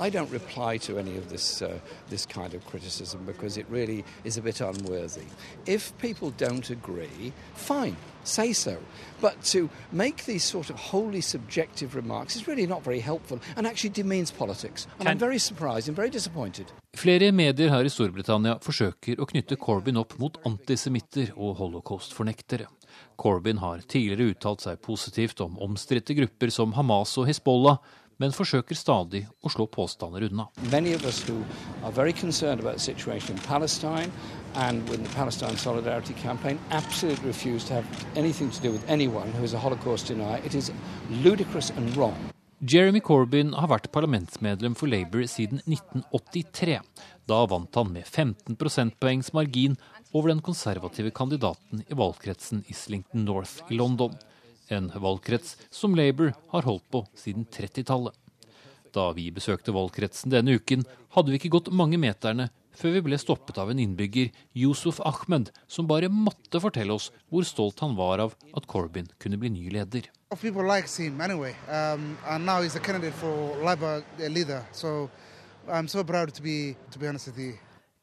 I 0.01 0.09
don't 0.09 0.31
reply 0.31 0.77
to 0.77 0.97
any 0.97 1.17
of 1.17 1.29
this, 1.29 1.61
uh, 1.61 1.77
this 2.09 2.25
kind 2.25 2.53
of 2.53 2.65
criticism 2.65 3.25
because 3.25 3.57
it 3.57 3.65
really 3.69 4.05
is 4.23 4.37
a 4.37 4.41
bit 4.41 4.61
unworthy. 4.61 5.25
If 5.65 5.91
people 5.97 6.31
don't 6.31 6.69
agree, 6.69 7.33
fine, 7.53 7.97
say 8.23 8.53
so. 8.53 8.77
But 9.19 9.43
to 9.51 9.69
make 9.91 10.23
these 10.23 10.43
sort 10.43 10.69
of 10.69 10.77
wholly 10.77 11.21
subjective 11.21 11.95
remarks 11.95 12.37
is 12.37 12.47
really 12.47 12.65
not 12.65 12.81
very 12.83 13.01
helpful 13.01 13.39
and 13.57 13.67
actually 13.67 13.89
demeans 13.89 14.31
politics. 14.31 14.87
And 14.99 15.09
I'm 15.09 15.19
very 15.19 15.37
surprised 15.37 15.89
and 15.89 15.95
very 15.95 16.09
disappointed. 16.09 16.71
Flere 16.95 17.31
medier 17.31 17.69
her 17.69 17.85
i 17.85 17.91
Storbritannia 17.91 18.57
forsøker 18.63 19.19
å 19.19 19.27
knytte 19.29 19.59
Corbyn 19.59 19.99
opp 19.99 20.15
mot 20.19 20.39
antisemitter 20.47 21.35
og 21.35 21.59
holocaust-fornektere. 21.59 22.65
Corbyn 23.19 23.59
har 23.59 23.83
tidligere 23.83 24.31
uttalt 24.33 24.63
seg 24.63 24.79
positivt 24.81 25.41
om 25.43 25.59
omstridte 25.61 26.15
grupper 26.17 26.51
som 26.55 26.73
Hamas 26.73 27.17
og 27.19 27.27
Hizbollah, 27.29 27.77
men 28.19 28.35
forsøker 28.35 28.75
stadig 28.75 29.23
å 29.41 29.49
slå 29.49 29.65
påstander 29.71 30.27
unna. 30.27 30.49
and 34.55 34.89
with 34.89 35.03
the 35.03 35.15
Palestine 35.15 35.55
Solidarity 35.57 36.13
Campaign, 36.13 36.59
absolutely 36.71 37.27
refuse 37.27 37.63
to 37.65 37.73
have 37.73 37.85
anything 38.15 38.49
to 38.49 38.61
do 38.61 38.71
with 38.71 38.83
anyone 38.89 39.31
who 39.31 39.43
is 39.43 39.53
a 39.53 39.59
Holocaust 39.59 40.07
denier. 40.07 40.41
It 40.43 40.55
is 40.55 40.71
ludicrous 41.23 41.69
and 41.69 41.95
wrong. 41.95 42.17
Jeremy 42.61 42.99
Corbyn 42.99 43.53
har 43.55 43.69
vært 43.71 43.87
parlamentsmedlem 43.95 44.73
for 44.75 44.91
Labour 44.91 45.23
siden 45.31 45.61
1983. 45.63 46.81
Da 47.29 47.37
vant 47.47 47.77
han 47.79 47.93
med 47.93 48.03
15 48.03 48.57
prosentpoengs 48.59 49.31
margin 49.31 49.77
over 50.11 50.33
den 50.33 50.41
konservative 50.43 51.13
kandidaten 51.15 51.85
i 51.87 51.95
valgkretsen 51.95 52.65
Islington 52.67 53.23
North 53.23 53.61
i 53.69 53.77
London 53.79 54.17
en 54.69 54.91
valgkrets 54.95 55.57
som 55.69 55.95
Labour 55.97 56.33
har 56.53 56.67
holdt 56.67 56.85
på 56.91 57.03
siden 57.17 57.45
30-tallet. 57.45 58.15
Da 58.93 59.11
vi 59.13 59.27
besøkte 59.33 59.73
valgkretsen 59.75 60.33
denne 60.33 60.55
uken, 60.57 60.85
hadde 61.13 61.33
vi 61.33 61.37
ikke 61.41 61.53
gått 61.57 61.73
mange 61.73 61.99
meterne 62.01 62.49
før 62.79 62.95
vi 62.95 63.01
ble 63.09 63.17
stoppet 63.19 63.57
av 63.59 63.71
en 63.71 63.79
innbygger, 63.81 64.29
Yusuf 64.55 65.01
Ahmed, 65.05 65.51
som 65.67 65.87
bare 65.89 66.09
måtte 66.09 66.61
fortelle 66.63 66.95
oss 66.95 67.09
hvor 67.29 67.43
stolt 67.47 67.81
han 67.83 67.97
var 67.97 68.23
av 68.23 68.35
at 68.55 68.67
Corbyn 68.71 69.09
kunne 69.19 69.39
bli 69.41 69.51
ny 69.51 69.69
leder. 69.73 70.07
Anyway. 70.31 71.55
Um, 71.67 72.17
Labour 73.61 74.03
so 74.71 75.09
so 75.87 76.03
to 76.03 76.41
be, 76.41 76.75
to 76.91 76.99
be. 77.35 77.59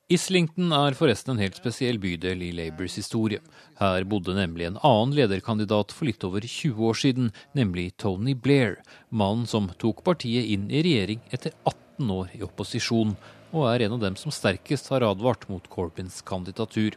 Islington 0.06 0.70
er 0.70 0.94
forresten 0.94 1.32
en 1.32 1.40
helt 1.42 1.56
spesiell 1.58 1.96
bydel 1.98 2.44
i 2.46 2.52
Labours 2.54 2.94
historie. 2.94 3.40
Her 3.80 4.04
bodde 4.06 4.36
nemlig 4.36 4.68
en 4.68 4.76
annen 4.86 5.16
lederkandidat 5.18 5.90
for 5.90 6.06
litt 6.06 6.22
over 6.22 6.46
20 6.46 6.84
år 6.86 7.00
siden, 7.00 7.32
nemlig 7.58 7.88
Tony 7.98 8.36
Blair, 8.38 8.76
mannen 9.10 9.50
som 9.50 9.66
tok 9.82 10.04
partiet 10.06 10.46
inn 10.54 10.68
i 10.70 10.84
regjering 10.86 11.26
etter 11.34 11.56
18 11.66 12.14
år 12.20 12.30
i 12.38 12.44
opposisjon, 12.46 13.16
og 13.50 13.66
er 13.72 13.88
en 13.88 13.98
av 13.98 14.06
dem 14.06 14.20
som 14.20 14.30
sterkest 14.30 14.92
har 14.94 15.02
advart 15.08 15.48
mot 15.50 15.66
Corbyns 15.74 16.22
kandidatur. 16.22 16.94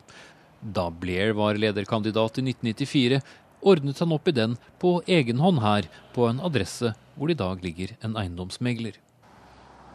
Da 0.62 0.92
Blair 0.94 1.34
var 1.34 1.58
lederkandidat 1.58 2.38
i 2.38 2.46
1994, 2.46 3.24
ordnet 3.66 4.06
han 4.06 4.14
opp 4.14 4.30
i 4.30 4.38
den 4.38 4.58
på 4.78 5.00
egen 5.10 5.42
hånd 5.42 5.66
her, 5.66 5.90
på 6.14 6.30
en 6.30 6.46
adresse 6.46 6.94
hvor 7.18 7.26
det 7.26 7.40
i 7.40 7.42
dag 7.42 7.66
ligger 7.66 7.98
en 8.06 8.22
eiendomsmegler. 8.22 9.02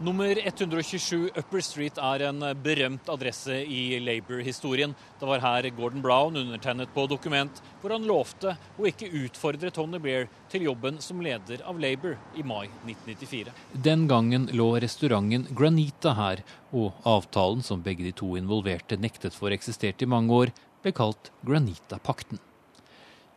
Nummer 0.04 0.38
127 0.46 1.30
Upper 1.36 1.60
Street 1.64 1.96
er 1.96 2.26
en 2.26 2.44
berømt 2.60 3.06
adresse 3.08 3.54
i 3.56 3.96
Labour-historien. 4.04 4.92
Det 5.20 5.24
var 5.24 5.40
her 5.40 5.68
Gordon 5.72 6.02
Brown 6.04 6.36
undertegnet 6.36 6.90
på 6.92 7.06
dokument 7.08 7.60
hvor 7.80 7.94
han 7.94 8.04
lovte 8.04 8.52
å 8.76 8.84
ikke 8.90 9.08
utfordre 9.22 9.70
Tony 9.72 9.96
Blair 10.04 10.26
til 10.52 10.66
jobben 10.66 10.98
som 11.00 11.22
leder 11.24 11.62
av 11.64 11.80
Labour 11.80 12.18
i 12.36 12.44
mai 12.44 12.66
1994. 12.84 13.54
Den 13.86 14.02
gangen 14.10 14.44
lå 14.52 14.66
restauranten 14.84 15.46
Granita 15.56 16.12
her, 16.18 16.42
og 16.76 16.98
avtalen 17.08 17.64
som 17.64 17.80
begge 17.86 18.04
de 18.04 18.12
to 18.12 18.34
involverte 18.36 18.98
nektet 19.00 19.32
for 19.32 19.56
eksistert 19.56 20.04
i 20.04 20.10
mange 20.10 20.36
år, 20.36 20.52
ble 20.84 20.92
kalt 20.92 21.32
Granita-pakten. 21.48 22.42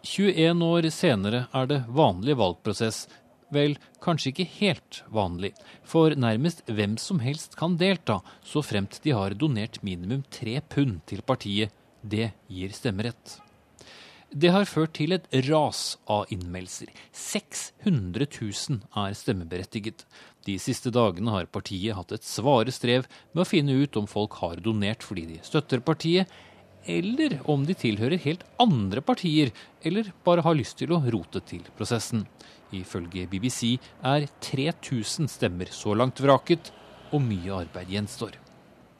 21 0.04 0.68
år 0.68 0.90
senere 0.92 1.46
er 1.56 1.72
det 1.72 1.80
vanlig 1.88 2.36
valgprosess 2.44 3.06
Vel, 3.54 3.78
kanskje 4.04 4.34
ikke 4.34 4.48
helt 4.58 5.02
vanlig, 5.14 5.54
for 5.88 6.12
nærmest 6.20 6.66
hvem 6.68 6.98
som 7.00 7.22
helst 7.24 7.56
kan 7.60 7.78
delta, 7.80 8.20
så 8.44 8.64
fremt 8.66 9.00
de 9.04 9.16
har 9.16 9.38
donert 9.40 9.80
minimum 9.88 10.26
tre 10.32 10.60
pund 10.68 11.00
til 11.08 11.24
partiet. 11.24 11.72
Det 12.04 12.32
gir 12.52 12.74
stemmerett. 12.76 13.40
Det 14.28 14.52
har 14.52 14.68
ført 14.68 14.92
til 14.98 15.16
et 15.16 15.28
ras 15.48 15.96
av 16.12 16.28
innmeldelser. 16.36 16.90
600 17.16 18.28
000 18.28 18.82
er 19.00 19.16
stemmeberettiget. 19.16 20.04
De 20.44 20.58
siste 20.60 20.92
dagene 20.92 21.32
har 21.32 21.48
partiet 21.48 21.96
hatt 21.96 22.12
et 22.12 22.28
svare 22.28 22.74
strev 22.76 23.08
med 23.32 23.46
å 23.46 23.48
finne 23.48 23.78
ut 23.80 23.96
om 24.00 24.08
folk 24.08 24.36
har 24.42 24.60
donert 24.64 25.08
fordi 25.08 25.24
de 25.32 25.40
støtter 25.48 25.80
partiet, 25.80 26.28
eller 26.88 27.38
om 27.52 27.66
de 27.68 27.76
tilhører 27.78 28.22
helt 28.24 28.46
andre 28.64 29.04
partier, 29.04 29.52
eller 29.84 30.12
bare 30.26 30.46
har 30.46 30.58
lyst 30.58 30.80
til 30.80 30.96
å 30.96 31.02
rote 31.04 31.44
til 31.46 31.68
prosessen. 31.78 32.26
Ifølge 32.76 33.28
BBC 33.30 33.78
er 34.04 34.28
3000 34.44 35.30
stemmer 35.32 35.72
så 35.72 35.96
langt 35.96 36.24
vraket, 36.24 36.72
og 37.12 37.24
mye 37.24 37.62
arbeid 37.64 37.92
gjenstår. 37.94 38.36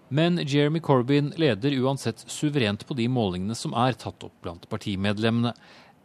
Men 0.08 0.40
Jeremy 0.40 0.80
Corbyn 0.80 1.34
leder 1.36 1.76
uansett 1.84 2.24
suverent 2.32 2.86
på 2.88 2.96
de 2.96 3.10
målingene 3.12 3.56
som 3.60 3.74
er 3.76 3.98
tatt 4.00 4.24
opp 4.24 4.38
blant 4.44 4.64
partimedlemmene. 4.72 5.52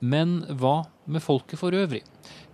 Men 0.02 0.40
hva 0.58 0.88
med 1.06 1.22
folket 1.22 1.60
for 1.60 1.74
øvrig? 1.78 2.00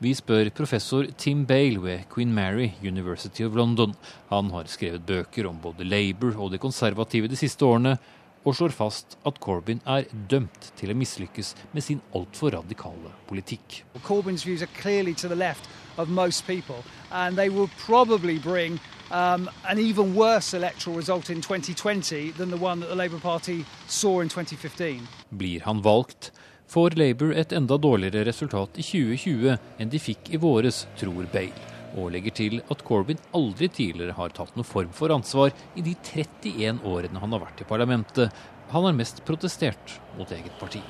Vi 0.05 0.13
spør 0.13 0.51
professor 0.53 1.07
Tim 1.17 1.47
Bale 1.49 1.81
ved 1.81 2.05
Queen 2.13 2.35
Mary 2.37 2.75
University 2.85 3.47
of 3.47 3.57
London. 3.57 3.95
Han 4.29 4.53
har 4.53 4.69
skrevet 4.69 5.07
bøker 5.09 5.49
om 5.49 5.57
både 5.63 5.89
Labour 5.89 6.37
og 6.37 6.53
de 6.53 6.61
konservative 6.61 7.33
de 7.33 7.41
siste 7.41 7.65
årene, 7.65 7.97
og 8.45 8.57
slår 8.57 8.75
fast 8.75 9.19
at 9.27 9.41
Corbyn 9.43 9.81
er 9.87 10.07
dømt 10.31 10.71
til 10.79 10.93
å 10.93 10.97
mislykkes 10.97 11.55
med 11.73 11.85
sin 11.85 12.01
altfor 12.17 12.55
radikale 12.57 13.13
politikk. 13.29 13.83
Corbyns 14.05 14.47
views 14.47 14.63
are 14.63 14.73
clearly 14.81 15.15
to 15.15 15.29
the 15.29 15.37
left 15.37 15.69
of 15.99 16.09
most 16.09 16.47
people, 16.47 16.83
and 17.11 17.37
they 17.37 17.49
will 17.49 17.71
probably 17.87 18.39
bring 18.39 18.79
um, 19.11 19.49
an 19.65 19.79
even 19.79 20.15
worse 20.15 20.55
electoral 20.55 20.97
result 20.97 21.31
in 21.31 21.41
2020 21.43 22.33
than 22.33 22.51
the 22.51 22.57
one 22.57 22.81
that 22.81 22.89
the 22.89 22.97
Labour 22.97 23.19
Party 23.19 23.65
saw 23.87 24.21
in 24.21 24.29
2015. 24.29 25.07
Blir 25.31 25.61
han 25.61 25.83
valgt, 25.83 26.33
får 26.69 26.91
Labour 26.91 27.33
et 27.33 27.53
enda 27.53 27.77
dårligere 27.77 28.25
resultat 28.29 28.79
i 28.79 28.85
2020 28.85 29.57
enn 29.79 29.91
de 29.91 30.01
fikk 30.03 30.31
i 30.31 30.41
våres, 30.41 30.87
tror 31.01 31.27
Bale 31.33 31.78
og 31.97 32.13
legger 32.15 32.35
til 32.37 32.61
at 32.73 32.83
Corbyn 32.87 33.21
aldri 33.37 33.69
tidligere 33.73 34.17
har 34.19 34.35
tatt 34.37 34.57
noen 34.57 34.69
form 34.69 34.91
for 34.95 35.15
ansvar 35.15 35.55
i 35.79 35.85
de 35.85 35.95
31 35.97 36.83
årene 36.89 37.23
han 37.23 37.37
har 37.37 37.45
vært 37.47 37.63
i 37.65 37.69
parlamentet. 37.69 38.35
Han 38.73 38.85
har 38.89 38.97
mest 38.97 39.23
protestert 39.29 39.97
mot 40.19 40.31
eget 40.35 40.55
parti. 40.61 40.83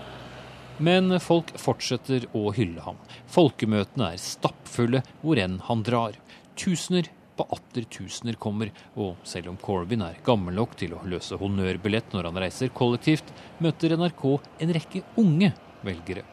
Men 0.79 1.17
folk 1.23 1.51
fortsetter 1.59 2.29
å 2.39 2.49
hylle 2.55 2.83
ham. 2.85 2.99
Folkemøtene 3.31 4.13
er 4.15 4.23
stappfulle 4.23 5.03
hvor 5.23 5.41
enn 5.43 5.59
han 5.67 5.83
drar. 5.87 6.19
Tusener 6.59 7.11
på 7.39 7.47
atter 7.55 7.87
tusener 7.87 8.35
kommer, 8.41 8.73
og 8.99 9.19
selv 9.27 9.53
om 9.53 9.59
Corbyn 9.63 10.03
er 10.07 10.19
gammel 10.27 10.57
nok 10.59 10.75
til 10.79 10.97
å 10.97 11.05
løse 11.07 11.39
honnørbillett 11.39 12.15
når 12.15 12.31
han 12.31 12.41
reiser 12.43 12.75
kollektivt, 12.75 13.31
møter 13.63 13.95
NRK 13.95 14.25
en 14.65 14.75
rekke 14.75 15.05
unge 15.23 15.53
velgere. 15.87 16.25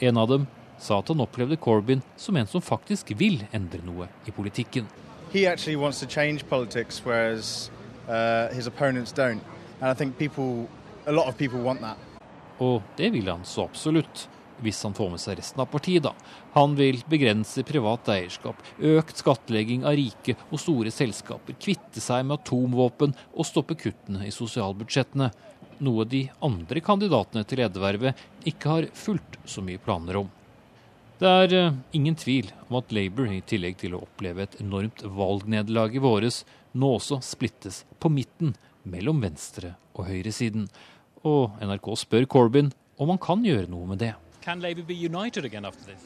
En 0.00 0.20
av 0.20 0.30
dem 0.32 0.46
sa 0.84 1.00
at 1.00 1.08
han 1.08 1.22
opplevde 1.24 1.56
Corbyn 1.56 2.02
som 2.16 2.36
en 2.36 2.46
som 2.50 2.62
faktisk 2.64 3.14
vil 3.16 3.40
endre 3.56 3.80
noe 3.86 4.08
i 4.28 4.34
politikken. 4.34 4.86
Politics, 6.48 7.02
whereas 7.04 7.70
uh, 8.08 8.52
people. 10.18 10.68
Og 12.58 12.82
det 12.96 13.10
vil 13.12 13.28
han 13.28 13.42
så 13.44 13.64
absolutt, 13.64 14.28
hvis 14.62 14.82
han 14.86 14.94
får 14.94 15.10
med 15.10 15.20
seg 15.20 15.38
resten 15.40 15.60
av 15.60 15.66
partiet, 15.72 16.04
da. 16.06 16.12
Han 16.54 16.76
vil 16.78 17.00
begrense 17.10 17.64
privat 17.66 18.08
eierskap, 18.14 18.60
økt 18.78 19.18
skattlegging 19.20 19.84
av 19.84 19.98
rike 19.98 20.36
og 20.50 20.62
store 20.62 20.92
selskaper, 20.94 21.58
kvitte 21.60 22.00
seg 22.00 22.24
med 22.24 22.38
atomvåpen 22.38 23.16
og 23.34 23.48
stoppe 23.48 23.76
kuttene 23.80 24.28
i 24.28 24.32
sosialbudsjettene. 24.32 25.32
Noe 25.84 26.06
de 26.06 26.22
andre 26.46 26.80
kandidatene 26.80 27.42
til 27.44 27.64
ledervervet 27.64 28.48
ikke 28.48 28.70
har 28.70 28.88
fulgt 28.94 29.40
så 29.44 29.64
mye 29.66 29.82
planer 29.82 30.22
om. 30.22 30.32
Det 31.14 31.30
er 31.30 31.52
uh, 31.54 31.76
ingen 31.94 32.16
tvil 32.18 32.48
om 32.66 32.80
at 32.80 32.90
Labour, 32.92 33.28
i 33.30 33.42
tillegg 33.46 33.76
til 33.78 33.94
å 33.94 34.02
oppleve 34.02 34.48
et 34.48 34.56
enormt 34.58 35.04
valgnederlag 35.06 35.94
i 35.94 36.02
våres, 36.02 36.40
nå 36.74 36.96
også 36.96 37.20
splittes 37.22 37.84
på 38.02 38.10
midten 38.10 38.56
mellom 38.82 39.22
venstre- 39.22 39.76
og 39.94 40.08
høyresiden. 40.08 40.66
Og 41.22 41.54
NRK 41.62 41.92
spør 42.02 42.26
Corbyn 42.26 42.72
om 42.98 43.14
han 43.14 43.22
kan 43.22 43.46
gjøre 43.46 43.70
noe 43.70 43.86
med 43.92 44.02
det. 44.02 44.10
Kan 44.42 44.60
Labour 44.60 44.82
be 44.82 44.94
united 44.94 45.44
again 45.44 45.64
after 45.64 45.86
this? 45.86 46.02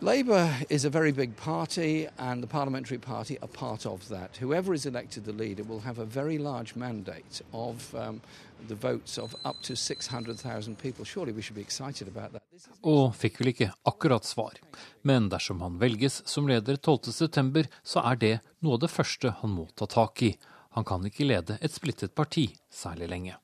Labour 0.00 0.50
is 0.68 0.84
a 0.84 0.90
very 0.90 1.12
big 1.12 1.34
party, 1.36 2.06
and 2.18 2.42
the 2.42 2.46
Parliamentary 2.46 2.98
Party 2.98 3.38
are 3.40 3.48
part 3.48 3.86
of 3.86 4.08
that. 4.08 4.36
Whoever 4.36 4.74
is 4.74 4.84
elected 4.84 5.24
the 5.24 5.32
leader 5.32 5.62
will 5.62 5.80
have 5.80 5.98
a 5.98 6.04
very 6.04 6.36
large 6.36 6.76
mandate 6.76 7.40
of 7.54 7.94
um, 7.94 8.20
the 8.68 8.74
votes 8.74 9.18
of 9.18 9.34
up 9.44 9.56
to 9.62 9.76
600,000 9.76 10.76
people. 10.78 11.04
Surely 11.04 11.32
we 11.32 11.42
should 11.42 11.56
be 11.56 11.60
excited 11.60 12.08
about 12.08 12.32
that. 12.32 12.42
Og 12.82 13.14
fikk 13.16 13.40
vel 13.40 13.52
ikke 13.52 13.70
akkurat 13.84 14.24
svar. 14.24 14.58
Men 15.02 15.28
dersom 15.32 15.60
han 15.64 15.78
velges 15.80 16.22
som 16.28 16.48
leder 16.48 16.76
12.9, 16.76 17.66
så 17.82 18.04
er 18.04 18.20
det 18.20 18.34
noe 18.60 18.78
av 18.78 18.84
det 18.86 18.92
første 18.92 19.34
han 19.40 19.56
må 19.56 19.68
ta 19.74 19.86
tak 19.86 20.22
i. 20.22 20.34
Han 20.74 20.84
kan 20.84 21.04
ikke 21.06 21.28
lede 21.28 21.58
et 21.62 21.72
splittet 21.72 22.14
parti 22.14 22.48
særlig 22.72 23.08
lenge. 23.12 23.38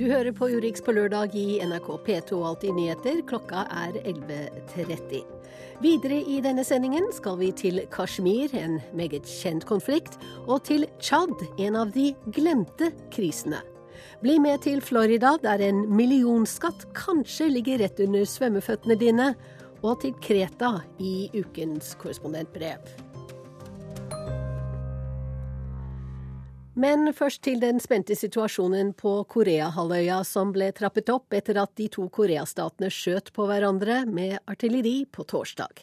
Du 0.00 0.06
hører 0.08 0.32
på 0.32 0.48
Urix 0.48 0.80
på 0.80 0.94
lørdag 0.96 1.34
i 1.36 1.58
NRK 1.60 1.90
P2 2.06 2.38
Alltid 2.48 2.72
nyheter. 2.72 3.20
Klokka 3.28 3.66
er 3.68 4.00
11.30. 4.00 5.39
Videre 5.80 6.18
i 6.28 6.42
denne 6.44 6.60
sendingen 6.60 7.06
skal 7.16 7.38
vi 7.40 7.46
til 7.56 7.78
Kashmir, 7.88 8.52
en 8.52 8.74
meget 8.92 9.24
kjent 9.24 9.64
konflikt, 9.64 10.18
og 10.44 10.66
til 10.68 10.84
Tsjad, 11.00 11.32
en 11.56 11.78
av 11.80 11.94
de 11.94 12.10
glemte 12.36 12.90
krisene. 13.14 13.62
Bli 14.20 14.36
med 14.44 14.60
til 14.66 14.82
Florida, 14.84 15.38
der 15.40 15.64
en 15.64 15.86
millionskatt 15.96 16.84
kanskje 16.92 17.48
ligger 17.54 17.80
rett 17.80 18.04
under 18.04 18.28
svømmeføttene 18.28 18.98
dine, 19.00 19.30
og 19.80 20.02
til 20.02 20.12
Kreta 20.20 20.82
i 21.00 21.30
ukens 21.40 21.94
korrespondentbrev. 21.96 22.84
Men 26.80 27.10
først 27.12 27.42
til 27.44 27.58
den 27.60 27.76
spente 27.82 28.14
situasjonen 28.16 28.94
på 28.96 29.10
Koreahalvøya, 29.28 30.22
som 30.24 30.52
ble 30.54 30.70
trappet 30.72 31.10
opp 31.12 31.34
etter 31.36 31.58
at 31.60 31.74
de 31.76 31.90
to 31.92 32.06
koreastatene 32.08 32.88
skjøt 32.94 33.28
på 33.36 33.44
hverandre 33.50 33.98
med 34.08 34.38
artilleri 34.48 35.02
på 35.12 35.26
torsdag. 35.28 35.82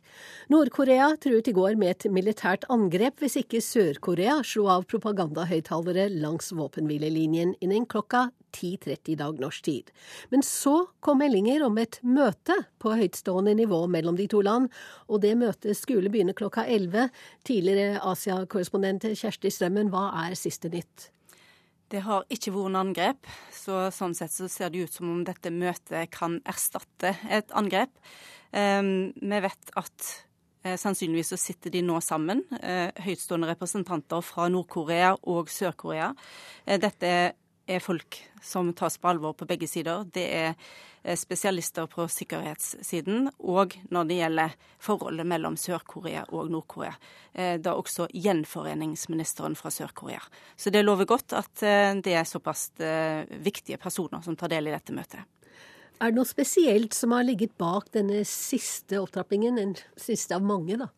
Nord-Korea 0.50 1.12
truet 1.22 1.52
i 1.52 1.54
går 1.54 1.78
med 1.78 1.94
et 1.94 2.08
militært 2.10 2.66
angrep 2.74 3.22
hvis 3.22 3.38
ikke 3.44 3.62
Sør-Korea 3.62 4.40
slo 4.42 4.66
av 4.74 4.88
propagandahøyttalere 4.90 6.08
langs 6.16 6.50
våpenhvilelinjen 6.58 7.54
innen 7.62 7.86
klokka 7.86 8.32
10.30 8.58 9.18
dag 9.22 9.42
norsk 9.42 9.68
tid. 9.68 9.92
Men 10.34 10.44
så 10.46 10.88
kom 11.00 11.22
meldinger 11.22 11.66
om 11.68 11.78
et 11.82 12.00
møte 12.04 12.56
på 12.82 12.96
høytstående 12.98 13.54
nivå 13.58 13.84
mellom 13.92 14.18
de 14.18 14.28
to 14.32 14.42
land, 14.46 14.72
og 15.08 15.22
det 15.26 15.36
møtet 15.40 15.78
skulle 15.78 16.12
begynne 16.14 16.36
klokka 16.38 16.66
11. 16.66 17.12
Tidligere 17.48 18.02
Asia-korrespondent 18.02 19.08
Kjersti 19.14 19.54
Strømmen, 19.54 19.94
hva 19.94 20.10
er 20.26 20.38
siste 20.40 20.72
nytt? 20.74 21.12
Det 21.88 22.02
har 22.04 22.26
ikke 22.34 22.52
vært 22.52 22.74
noe 22.74 22.84
angrep, 22.84 23.28
så 23.56 23.88
sånn 23.96 24.16
sett 24.18 24.34
så 24.34 24.50
ser 24.52 24.74
det 24.74 24.88
ut 24.88 24.96
som 24.98 25.12
om 25.14 25.22
dette 25.28 25.54
møtet 25.54 26.12
kan 26.12 26.42
erstatte 26.44 27.14
et 27.32 27.54
angrep. 27.56 27.94
Um, 28.52 29.14
vi 29.16 29.40
vet 29.44 29.72
at 29.80 30.08
eh, 30.68 30.76
Sannsynligvis 30.80 31.32
så 31.34 31.40
sitter 31.40 31.72
de 31.72 31.84
nå 31.86 32.00
sammen, 32.04 32.44
eh, 32.60 32.92
høytstående 33.04 33.50
representanter 33.54 34.24
fra 34.24 34.48
Nord-Korea 34.52 35.14
og 35.32 35.52
Sør-Korea. 35.52 36.14
Eh, 36.66 36.80
dette 36.80 37.08
er 37.08 37.36
folk 37.84 38.18
som 38.44 38.74
tas 38.74 38.98
på 38.98 39.08
alvor 39.08 39.34
på 39.34 39.46
begge 39.46 39.68
sider. 39.68 40.06
Det 40.14 40.26
er 40.34 40.50
eh, 41.04 41.18
spesialister 41.20 41.88
på 41.92 42.08
sikkerhetssiden, 42.12 43.30
og 43.40 43.76
når 43.92 44.10
det 44.10 44.20
gjelder 44.22 44.56
forholdet 44.84 45.28
mellom 45.28 45.58
Sør-Korea 45.60 46.26
og 46.32 46.52
Nord-Korea. 46.54 46.96
Eh, 47.34 47.56
da 47.60 47.76
også 47.78 48.08
gjenforeningsministeren 48.14 49.58
fra 49.60 49.72
Sør-Korea. 49.74 50.22
Så 50.56 50.72
det 50.74 50.86
lover 50.86 51.10
godt 51.10 51.36
at 51.38 51.64
eh, 51.64 51.94
det 52.04 52.16
er 52.16 52.28
såpass 52.28 52.70
viktige 53.44 53.78
personer 53.82 54.24
som 54.24 54.36
tar 54.36 54.52
del 54.54 54.70
i 54.70 54.76
dette 54.76 54.96
møtet. 54.96 55.26
Er 55.98 56.12
det 56.12 56.20
noe 56.20 56.30
spesielt 56.30 56.94
som 56.94 57.16
har 57.16 57.26
ligget 57.26 57.56
bak 57.58 57.90
denne 57.96 58.22
siste 58.30 59.00
opptrappingen, 59.02 59.58
den 59.58 59.74
siste 59.98 60.38
av 60.38 60.46
mange, 60.46 60.78
da? 60.78 60.92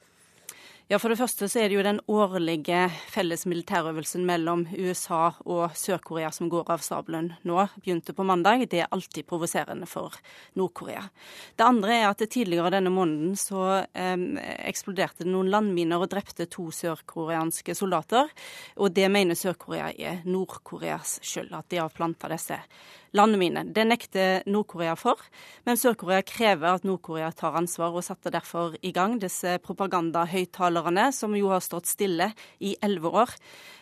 Ja, 0.90 0.98
For 0.98 1.14
det 1.14 1.20
første 1.20 1.46
så 1.46 1.60
er 1.62 1.68
det 1.70 1.76
jo 1.76 1.84
den 1.86 2.00
årlige 2.10 2.88
felles 3.14 3.44
militærøvelsen 3.46 4.24
mellom 4.26 4.64
USA 4.74 5.36
og 5.46 5.76
Sør-Korea 5.78 6.32
som 6.34 6.50
går 6.50 6.72
av 6.74 6.82
stabelen 6.82 7.28
nå. 7.46 7.60
Begynte 7.78 8.16
på 8.18 8.26
mandag. 8.26 8.64
Det 8.72 8.80
er 8.82 8.90
alltid 8.90 9.28
provoserende 9.30 9.86
for 9.86 10.18
Nord-Korea. 10.58 11.04
Det 11.54 11.68
andre 11.68 11.94
er 11.94 12.08
at 12.08 12.26
tidligere 12.26 12.74
denne 12.74 12.90
måneden 12.90 13.38
så 13.38 13.84
eh, 13.86 14.18
eksploderte 14.66 15.28
det 15.28 15.30
noen 15.30 15.54
landminer 15.54 16.02
og 16.02 16.10
drepte 16.10 16.50
to 16.50 16.72
sørkoreanske 16.74 17.78
soldater. 17.78 18.34
Og 18.82 18.90
det 18.90 19.12
mener 19.14 19.38
Sør-Korea 19.38 19.92
er 19.94 20.24
Nord-Koreas 20.26 21.20
skyld, 21.22 21.54
at 21.54 21.70
de 21.70 21.84
har 21.84 21.94
planta 21.94 22.34
disse 22.34 22.58
landmine. 23.18 23.66
Det 23.74 23.86
nekter 23.88 24.46
Nord-Korea 24.50 24.96
for, 25.00 25.22
men 25.66 25.80
Sør-Korea 25.80 26.22
krever 26.28 26.78
at 26.78 26.86
Nord-Korea 26.88 27.32
tar 27.36 27.58
ansvar, 27.60 27.96
og 27.96 28.06
satte 28.06 28.34
derfor 28.34 28.76
i 28.86 28.94
gang 28.96 29.18
disse 29.22 29.58
propagandahøyttalerne, 29.66 31.10
som 31.16 31.36
jo 31.38 31.52
har 31.54 31.64
stått 31.66 31.90
stille 31.90 32.32
i 32.60 32.76
elleve 32.86 33.14
år. 33.26 33.36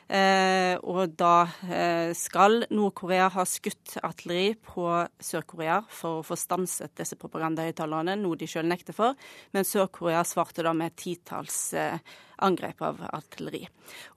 Eh, 0.07 0.77
og 0.87 1.17
da 1.19 1.49
eh, 1.67 2.13
skal 2.15 2.61
Nord-Korea 2.71 3.27
ha 3.33 3.43
skutt 3.47 3.97
artilleri 3.99 4.53
på 4.63 4.85
Sør-Korea 5.19 5.81
for 5.91 6.21
å 6.21 6.25
få 6.25 6.37
stanset 6.39 6.93
disse 6.95 7.17
propagandahøyttalerne, 7.19 8.15
noe 8.21 8.39
de 8.39 8.47
sjøl 8.47 8.69
nekter 8.71 8.95
for. 8.95 9.17
Men 9.55 9.67
Sør-Korea 9.67 10.23
svarte 10.27 10.63
da 10.63 10.71
med 10.77 10.95
titalls 10.99 11.59
eh, 11.75 11.99
angrep 12.47 12.83
av 12.85 13.01
artilleri. 13.17 13.63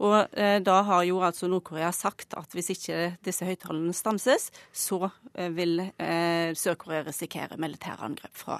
Og 0.04 0.34
da 0.60 0.74
har 0.84 1.06
jo 1.08 1.22
altså 1.24 1.48
Nord-Korea 1.48 1.88
sagt 1.96 2.34
at 2.36 2.52
hvis 2.52 2.68
ikke 2.74 3.14
disse 3.24 3.46
høyttalerne 3.48 3.94
stanses, 3.96 4.50
så 4.76 5.08
vil 5.56 5.80
Sør-Korea 5.96 7.06
risikere 7.06 7.56
militære 7.56 8.04
angrep 8.10 8.36
fra 8.36 8.58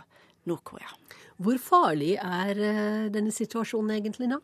Nord-Korea. 0.48 0.88
Hvor 1.44 1.60
farlig 1.60 2.14
er 2.16 2.62
denne 3.12 3.36
situasjonen 3.36 3.98
egentlig 3.98 4.30
nå? 4.32 4.40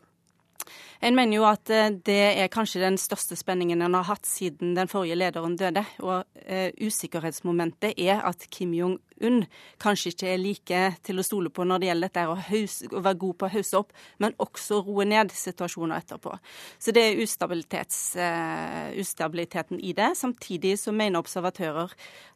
En 1.01 1.15
mener 1.15 1.37
jo 1.37 1.45
at 1.47 1.69
eh, 1.73 1.91
det 2.05 2.19
er 2.41 2.51
kanskje 2.53 2.81
den 2.81 2.97
største 3.01 3.37
spenningen 3.37 3.81
en 3.85 3.97
har 3.97 4.07
hatt 4.09 4.25
siden 4.27 4.75
den 4.77 4.89
forrige 4.89 5.17
lederen 5.17 5.57
døde. 5.59 5.83
Og 6.01 6.23
eh, 6.45 6.71
usikkerhetsmomentet 6.81 7.97
er 8.01 8.23
at 8.25 8.47
Kim 8.53 8.73
Jong-un 8.73 9.43
kanskje 9.81 10.13
ikke 10.13 10.31
er 10.31 10.41
like 10.41 10.81
til 11.05 11.21
å 11.21 11.25
stole 11.25 11.51
på 11.53 11.65
når 11.67 11.83
det 11.83 11.89
gjelder 11.91 12.11
dette 12.11 12.25
å, 12.29 12.37
hause, 12.49 12.89
å 12.91 13.03
være 13.05 13.21
god 13.23 13.37
på 13.37 13.47
å 13.47 13.53
hausse 13.53 13.77
opp, 13.79 13.93
men 14.23 14.35
også 14.41 14.81
roe 14.87 15.05
ned 15.07 15.33
situasjoner 15.33 16.01
etterpå. 16.01 16.33
Så 16.81 16.93
det 16.95 17.05
er 17.05 17.21
uh, 17.21 18.91
ustabiliteten 19.01 19.81
i 19.81 19.93
det. 19.97 20.11
Samtidig 20.17 20.75
så 20.81 20.93
mener 20.95 21.21
observatører 21.21 21.93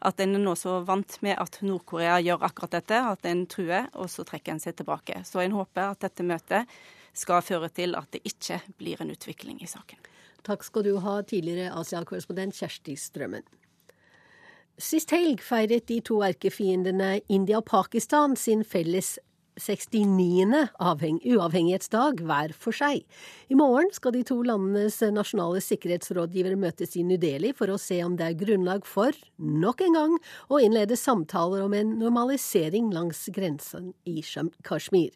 at 0.08 0.22
en 0.22 0.38
er 0.38 0.46
nå 0.46 0.56
så 0.60 0.80
vant 0.86 1.18
med 1.26 1.38
at 1.42 1.62
Nord-Korea 1.66 2.20
gjør 2.22 2.48
akkurat 2.48 2.80
dette, 2.80 3.02
at 3.14 3.30
en 3.30 3.46
truer, 3.50 3.90
og 3.94 4.10
så 4.12 4.26
trekker 4.28 4.56
en 4.56 4.64
seg 4.64 4.78
tilbake. 4.80 5.22
Så 5.28 5.42
en 5.44 5.58
håper 5.58 5.94
at 5.94 6.02
dette 6.06 6.26
møtet 6.26 6.82
skal 7.14 7.44
føre 7.46 7.70
til 7.74 7.96
at 8.00 8.12
det 8.14 8.24
ikke 8.28 8.62
blir 8.80 9.02
en 9.02 9.12
utvikling 9.14 9.62
i 9.64 9.70
saken. 9.70 10.00
Takk 10.48 10.64
skal 10.66 10.86
du 10.88 10.96
ha, 11.04 11.20
tidligere 11.22 11.74
Asia-korrespondent 11.78 12.58
Kjersti 12.58 12.96
Strømmen. 12.98 13.46
Sist 14.82 15.12
helg 15.14 15.44
feiret 15.46 15.86
de 15.92 16.00
to 16.02 16.22
erkefiendene 16.26 17.20
India 17.30 17.60
og 17.60 17.68
Pakistan 17.70 18.34
sin 18.40 18.64
felles 18.66 19.20
69. 19.60 20.70
uavhengighetsdag 20.80 22.22
hver 22.26 22.54
for 22.58 22.74
seg. 22.74 23.04
I 23.52 23.58
morgen 23.60 23.92
skal 23.94 24.16
de 24.16 24.24
to 24.26 24.40
landenes 24.48 25.02
nasjonale 25.14 25.62
sikkerhetsrådgivere 25.62 26.58
møtes 26.58 26.96
i 26.96 27.04
New 27.06 27.20
Delhi 27.22 27.52
for 27.54 27.70
å 27.70 27.80
se 27.82 28.00
om 28.06 28.16
det 28.18 28.30
er 28.30 28.40
grunnlag 28.40 28.88
for, 28.88 29.14
nok 29.38 29.84
en 29.86 29.98
gang, 30.00 30.16
å 30.50 30.62
innlede 30.64 30.98
samtaler 30.98 31.66
om 31.66 31.76
en 31.78 31.98
normalisering 32.00 32.90
langs 32.96 33.28
grensen 33.36 33.92
i 34.08 34.24
Kashmir. 34.64 35.12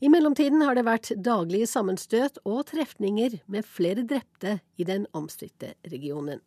I 0.00 0.08
mellomtiden 0.08 0.62
har 0.62 0.76
det 0.78 0.84
vært 0.86 1.08
daglige 1.26 1.66
sammenstøt 1.66 2.36
og 2.46 2.68
trefninger 2.70 3.40
med 3.50 3.66
flere 3.66 4.04
drepte 4.06 4.60
i 4.78 4.84
den 4.86 5.08
omstridte 5.10 5.72
regionen. 5.90 6.38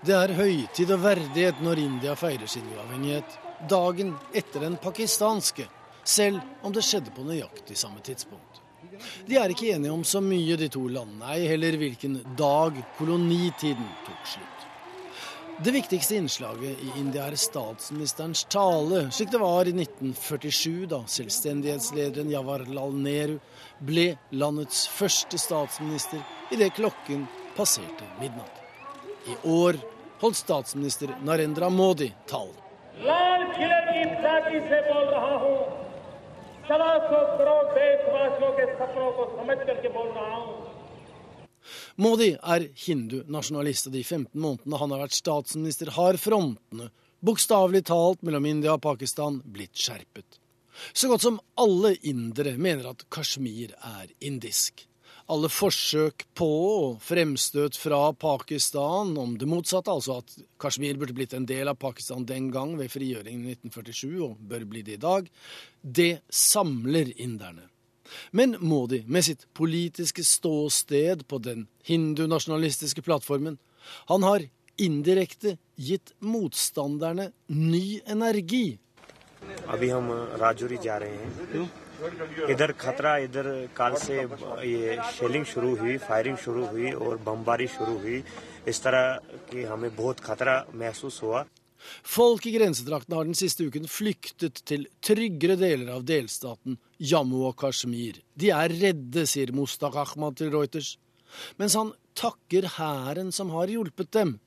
Det 0.00 0.16
er 0.16 0.32
høytid 0.34 0.90
og 0.96 1.02
verdighet 1.04 1.60
når 1.62 1.78
India 1.78 2.16
feirer 2.18 2.50
sin 2.50 2.66
uavhengighet, 2.72 3.36
dagen 3.70 4.14
etter 4.34 4.64
den 4.64 4.78
pakistanske, 4.82 5.68
selv 6.02 6.40
om 6.66 6.74
det 6.74 6.82
skjedde 6.82 7.12
på 7.14 7.22
nøyaktig 7.28 7.76
samme 7.78 8.02
tidspunkt. 8.02 8.64
De 9.28 9.36
er 9.38 9.52
ikke 9.52 9.70
enige 9.76 9.92
om 9.92 10.02
så 10.02 10.18
mye, 10.24 10.56
de 10.58 10.70
to 10.72 10.88
landene, 10.90 11.36
ei 11.36 11.46
heller 11.52 11.78
hvilken 11.78 12.18
dag 12.40 12.80
kolonitiden 12.98 13.94
tok 14.08 14.26
slutt. 14.32 14.59
Det 15.64 15.70
viktigste 15.70 16.14
innslaget 16.14 16.78
i 16.80 16.92
India 16.96 17.26
er 17.28 17.34
statsministerens 17.36 18.44
tale, 18.48 19.10
slik 19.12 19.28
det 19.30 19.40
var 19.42 19.68
i 19.68 19.74
1947, 19.74 20.86
da 20.88 21.02
selvstendighetslederen 21.04 22.30
Jawaharlal 22.32 22.94
Nehru 22.96 23.34
ble 23.84 24.06
landets 24.32 24.86
første 24.88 25.36
statsminister 25.36 26.22
idet 26.56 26.72
klokken 26.78 27.26
passerte 27.58 28.08
midnatt. 28.22 28.56
I 29.28 29.36
år 29.52 29.76
holdt 30.22 30.40
statsminister 30.40 31.12
Narendra 31.28 31.68
Modi 31.68 32.08
talen. 32.24 32.56
Modi 41.96 42.34
er 42.36 42.66
hindu-nasjonalist, 42.84 43.88
og 43.88 43.96
de 43.96 44.04
15 44.04 44.34
månedene 44.40 44.80
han 44.82 44.94
har 44.94 45.02
vært 45.04 45.16
statsminister, 45.18 45.92
har 45.96 46.20
frontene, 46.20 46.90
bokstavelig 47.24 47.84
talt 47.90 48.22
mellom 48.26 48.46
India 48.48 48.76
og 48.76 48.84
Pakistan, 48.84 49.40
blitt 49.44 49.76
skjerpet. 49.76 50.38
Så 50.94 51.10
godt 51.10 51.26
som 51.26 51.40
alle 51.60 51.96
indere 52.06 52.54
mener 52.56 52.92
at 52.92 53.04
Kashmir 53.12 53.74
er 53.76 54.14
indisk 54.24 54.86
alle 55.30 55.50
forsøk 55.52 56.24
på 56.36 56.48
og 56.50 57.02
fremstøt 57.04 57.78
fra 57.78 58.00
Pakistan 58.18 59.12
om 59.20 59.36
det 59.38 59.48
motsatte, 59.50 59.92
altså 59.92 60.18
at 60.20 60.34
Kashmir 60.60 60.98
burde 60.98 61.14
blitt 61.16 61.36
en 61.36 61.46
del 61.48 61.70
av 61.70 61.78
Pakistan 61.80 62.26
den 62.26 62.50
gang 62.54 62.76
ved 62.78 62.90
frigjøringen 62.92 63.46
i 63.46 63.54
1947, 63.54 64.16
og 64.26 64.40
bør 64.50 64.66
bli 64.70 64.82
det 64.86 64.98
i 64.98 65.02
dag, 65.02 65.28
det 65.82 66.12
samler 66.34 67.12
inderne. 67.16 67.68
Men 68.31 68.55
Modi, 68.59 69.03
med 69.07 69.25
sitt 69.25 69.47
politiske 69.53 70.23
ståsted 70.23 71.27
på 71.27 71.37
den 71.41 71.67
hindunasjonalistiske 71.83 73.01
plattformen, 73.01 73.57
han 74.09 74.23
har 74.23 74.45
indirekte 74.77 75.57
gitt 75.77 76.13
motstanderne 76.19 77.31
ny 77.47 78.01
energi. 78.07 78.79
अभी 79.67 79.89
हम 79.89 80.11
राजौरी 80.41 80.77
जा 80.83 80.97
रहे 80.97 81.15
हैं 81.15 82.49
इधर 82.49 82.71
खतरा 82.81 83.17
इधर 83.25 83.47
काल 83.77 83.93
से 83.95 84.15
ये 84.17 84.97
शेलिंग 85.17 85.45
शुरू 85.45 85.75
हुई 85.75 85.97
फायरिंग 86.07 86.37
शुरू 86.45 86.65
हुई 86.65 86.91
और 86.91 87.17
बमबारी 87.27 87.67
शुरू 87.75 87.97
हुई 87.97 88.23
इस 88.67 88.81
तरह 88.83 89.03
कि 89.51 89.63
हमें 89.63 89.95
बहुत 89.95 90.19
खतरा 90.19 90.55
महसूस 90.75 91.21
हुआ 91.23 91.45
Folk 92.06 92.46
i 92.46 92.54
grensetraktene 92.54 93.18
har 93.18 93.28
den 93.28 93.38
siste 93.38 93.66
uken 93.68 93.88
flyktet 93.90 94.62
til 94.68 94.86
tryggere 95.04 95.56
deler 95.60 95.94
av 95.96 96.04
delstaten 96.08 96.78
Jammu 97.00 97.44
og 97.48 97.56
Kashmir. 97.60 98.20
De 98.36 98.52
er 98.54 98.72
redde, 98.72 99.26
sier 99.28 99.52
Mustak 99.56 99.96
Ahmad 100.00 100.38
til 100.40 100.52
Reuters, 100.54 100.96
mens 101.60 101.76
han 101.78 101.92
takker 102.18 102.68
hæren 102.76 103.30
som 103.32 103.52
har 103.54 103.70
hjulpet 103.72 104.12
dem. 104.16 104.38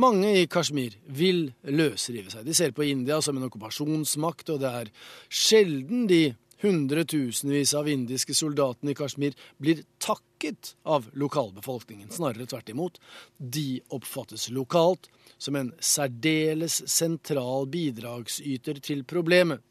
Mange 0.00 0.30
i 0.40 0.46
Kashmir 0.50 0.96
vil 1.04 1.48
løsrive 1.68 2.32
seg. 2.32 2.44
De 2.46 2.56
ser 2.56 2.72
på 2.76 2.86
India 2.88 3.20
som 3.24 3.36
en 3.36 3.46
okkupasjonsmakt, 3.48 4.54
og 4.54 4.62
det 4.62 4.70
er 4.82 4.92
sjelden 5.28 6.06
de 6.10 6.22
hundretusenvis 6.62 7.74
av 7.78 7.88
indiske 7.88 8.34
soldatene 8.34 8.92
i 8.92 8.98
Kashmir 8.98 9.36
blir 9.62 9.84
takket 10.02 10.74
av 10.82 11.08
lokalbefolkningen. 11.12 12.10
Snarere 12.10 12.46
tvert 12.46 12.68
imot. 12.68 13.00
De 13.38 13.80
oppfattes 13.94 14.48
lokalt 14.54 15.08
som 15.38 15.56
en 15.56 15.72
særdeles 15.80 16.82
sentral 16.90 17.68
bidragsyter 17.70 18.82
til 18.82 19.04
problemet. 19.04 19.62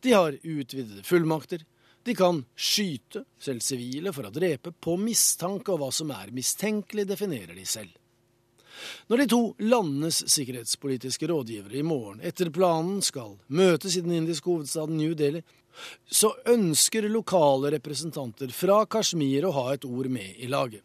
De 0.00 0.12
har 0.12 0.36
utvidede 0.42 1.04
fullmakter. 1.06 1.64
De 2.02 2.14
kan 2.16 2.44
skyte, 2.56 3.24
selv 3.38 3.60
sivile, 3.62 4.12
for 4.16 4.26
å 4.26 4.32
drepe 4.32 4.72
på 4.72 4.96
mistanke, 5.00 5.72
og 5.72 5.82
hva 5.82 5.90
som 5.92 6.12
er 6.16 6.32
mistenkelig, 6.34 7.04
definerer 7.10 7.52
de 7.54 7.66
selv. 7.68 7.96
Når 9.10 9.20
de 9.20 9.26
to 9.28 9.40
landenes 9.60 10.22
sikkerhetspolitiske 10.32 11.28
rådgivere 11.28 11.76
i 11.80 11.84
morgen 11.84 12.22
etter 12.24 12.48
planen 12.54 13.02
skal 13.04 13.34
møtes 13.52 13.98
i 13.98 14.04
den 14.04 14.14
indiske 14.16 14.48
hovedstaden 14.48 14.96
New 14.96 15.12
Delhi, 15.18 15.42
så 16.06 16.32
ønsker 16.48 17.08
lokale 17.10 17.72
representanter 17.76 18.52
fra 18.54 18.82
Kashmir 18.90 19.46
å 19.46 19.54
ha 19.58 19.66
et 19.74 19.86
ord 19.88 20.10
med 20.12 20.38
i 20.38 20.50
laget. 20.50 20.82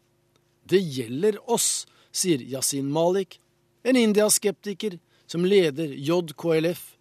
Det 0.66 0.82
gjelder 0.82 1.38
oss, 1.52 1.86
sier 2.12 2.42
Yasin 2.42 2.90
Malik, 2.92 3.40
en 3.86 3.98
India-skeptiker 4.00 4.98
som 5.30 5.46
leder 5.46 5.94
JKLF, 5.94 6.96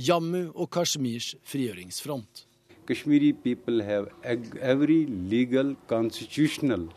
Jammu 0.00 0.50
og 0.54 0.70
Kashmirs 0.74 1.34
frigjøringsfront. 1.46 2.46
Kashmiri 2.86 3.32
people 3.32 3.82
have 3.84 4.08
every 4.60 5.06
legal 5.06 5.74
constitutional 5.86 6.88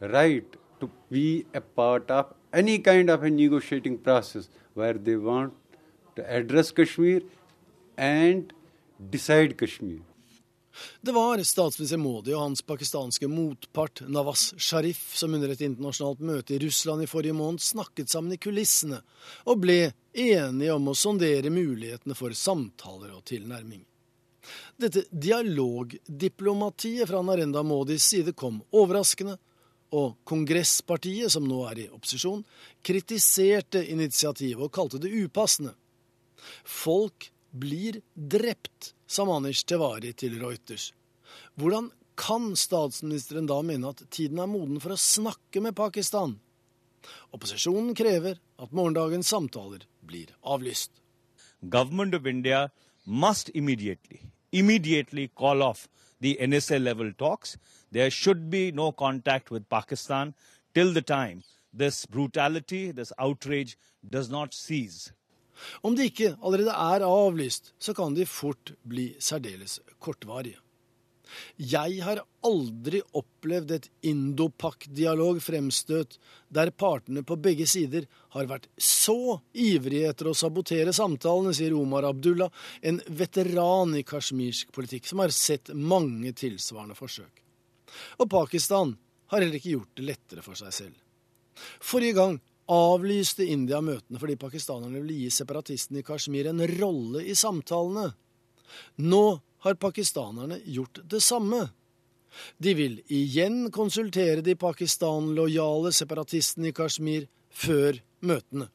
right 0.00 0.56
to 0.80 0.90
be 1.10 1.46
a 1.54 1.60
part 1.60 2.10
of 2.10 2.34
any 2.52 2.78
kind 2.78 3.10
of 3.10 3.22
a 3.22 3.30
negotiating 3.30 3.98
process 3.98 4.48
where 4.74 4.94
Kashmir 6.72 7.22
and 7.96 8.52
decide 9.10 9.56
Kashmir. 9.56 10.02
Det 11.00 11.12
var 11.12 11.42
statsminister 11.44 11.98
Modi 11.98 12.32
og 12.34 12.44
hans 12.44 12.62
pakistanske 12.62 13.28
motpart 13.28 14.02
Nawaz 14.08 14.52
Sharif 14.56 15.16
som 15.18 15.34
under 15.34 15.52
et 15.52 15.64
internasjonalt 15.66 16.22
møte 16.24 16.54
i 16.54 16.60
Russland 16.62 17.04
i 17.04 17.08
forrige 17.10 17.36
måned 17.36 17.62
snakket 17.64 18.12
sammen 18.12 18.32
i 18.36 18.40
kulissene 18.40 19.00
og 19.50 19.60
ble 19.64 19.92
enige 20.14 20.76
om 20.76 20.88
å 20.92 20.96
sondere 20.96 21.52
mulighetene 21.52 22.16
for 22.16 22.36
samtaler 22.36 23.12
og 23.16 23.24
tilnærming. 23.28 23.82
Dette 24.80 25.04
dialogdiplomatiet 25.10 27.08
fra 27.10 27.20
Narenda 27.22 27.62
Modis 27.66 28.06
side 28.14 28.32
kom 28.32 28.62
overraskende 28.72 29.36
og 29.96 30.20
kongresspartiet, 30.24 31.32
som 31.34 31.44
nå 31.48 31.64
er 31.66 31.82
i 31.82 31.90
opposisjon, 31.90 32.44
kritiserte 32.86 33.82
initiativet 33.90 34.62
og 34.62 34.72
kalte 34.72 35.00
det 35.02 35.10
upassende. 35.10 35.74
Folk 36.64 37.32
blir 37.52 38.00
drept, 38.14 38.94
sa 39.06 39.26
Manish 39.26 39.64
Tevari 39.66 40.12
til 40.14 40.38
Reuters. 40.42 40.92
Hvordan 41.58 41.90
kan 42.20 42.52
statsministeren 42.56 43.48
da 43.48 43.60
mene 43.62 43.90
at 43.90 44.04
tiden 44.10 44.38
er 44.38 44.50
moden 44.50 44.80
for 44.82 44.94
å 44.94 45.00
snakke 45.00 45.62
med 45.64 45.76
Pakistan? 45.78 46.36
Opposisjonen 47.34 47.94
krever 47.96 48.38
at 48.60 48.74
morgendagens 48.76 49.30
samtaler 49.32 49.86
blir 50.04 50.34
avlyst. 50.42 50.92
Government 51.60 52.14
of 52.14 52.26
India 52.26 52.70
must 53.04 53.50
immediately, 53.54 54.20
immediately 54.52 55.28
call 55.28 55.62
off 55.62 55.88
the 56.20 56.36
NSA 56.40 56.78
level 56.82 57.12
talks 57.12 57.56
There 57.92 58.10
should 58.10 58.50
be 58.50 58.70
no 58.70 58.92
contact 58.92 59.50
with 59.50 59.68
Pakistan 59.68 60.34
till 60.74 60.92
the 60.92 61.02
time 61.02 61.42
this 61.72 62.06
brutality, 62.06 62.90
this 62.90 63.12
outrage, 63.18 63.76
does 64.08 64.30
not 64.30 64.54
cease. 64.54 65.12
Om 65.86 65.96
de 65.96 66.02
ikke 66.10 66.36
allerede 66.38 66.72
er 66.72 67.00
avlyst, 67.06 67.64
så 67.78 67.94
kan 67.96 68.14
de 68.16 68.26
fort 68.28 68.72
bli 68.86 69.16
særdeles 69.20 69.80
kortvarige. 69.98 70.58
Jeg 71.60 72.00
har 72.02 72.22
aldri 72.46 73.02
opplevd 73.16 73.70
et 73.76 73.88
Indopak-dialog-fremstøt 74.10 76.18
der 76.50 76.70
partene 76.74 77.22
på 77.26 77.36
begge 77.42 77.66
sider 77.70 78.06
har 78.34 78.46
vært 78.50 78.68
så 78.80 79.40
ivrige 79.54 80.08
etter 80.10 80.26
å 80.30 80.34
sabotere 80.36 80.92
samtalene, 80.96 81.54
sier 81.54 81.74
Omar 81.76 82.04
Abdullah, 82.08 82.50
en 82.82 83.00
veteran 83.06 83.96
i 83.98 84.02
kasjmirsk 84.06 84.72
politikk 84.74 85.06
som 85.10 85.18
har 85.22 85.30
sett 85.34 85.70
mange 85.74 86.32
tilsvarende 86.34 86.94
forsøk. 86.98 87.42
Og 88.22 88.30
Pakistan 88.30 88.96
har 89.30 89.40
heller 89.42 89.56
ikke 89.58 89.76
gjort 89.76 89.96
det 89.98 90.08
lettere 90.08 90.42
for 90.46 90.54
seg 90.58 90.72
selv. 90.74 90.96
Forrige 91.84 92.16
gang 92.16 92.40
avlyste 92.70 93.46
India 93.50 93.80
møtene 93.84 94.20
fordi 94.20 94.38
pakistanerne 94.40 95.02
ville 95.02 95.24
gi 95.24 95.30
separatistene 95.34 96.00
i 96.00 96.06
Kashmir 96.06 96.50
en 96.50 96.62
rolle 96.78 97.24
i 97.26 97.36
samtalene. 97.38 98.10
Nå 99.02 99.24
har 99.66 99.78
pakistanerne 99.82 100.60
gjort 100.64 101.02
det 101.10 101.20
samme. 101.24 101.66
De 102.58 102.74
vil 102.78 103.00
igjen 103.10 103.64
konsultere 103.74 104.44
de 104.46 104.54
Pakistan-lojale 104.58 105.90
separatistene 105.92 106.70
i 106.70 106.76
Kashmir 106.76 107.26
før 107.50 107.98
møtene. 108.22 108.68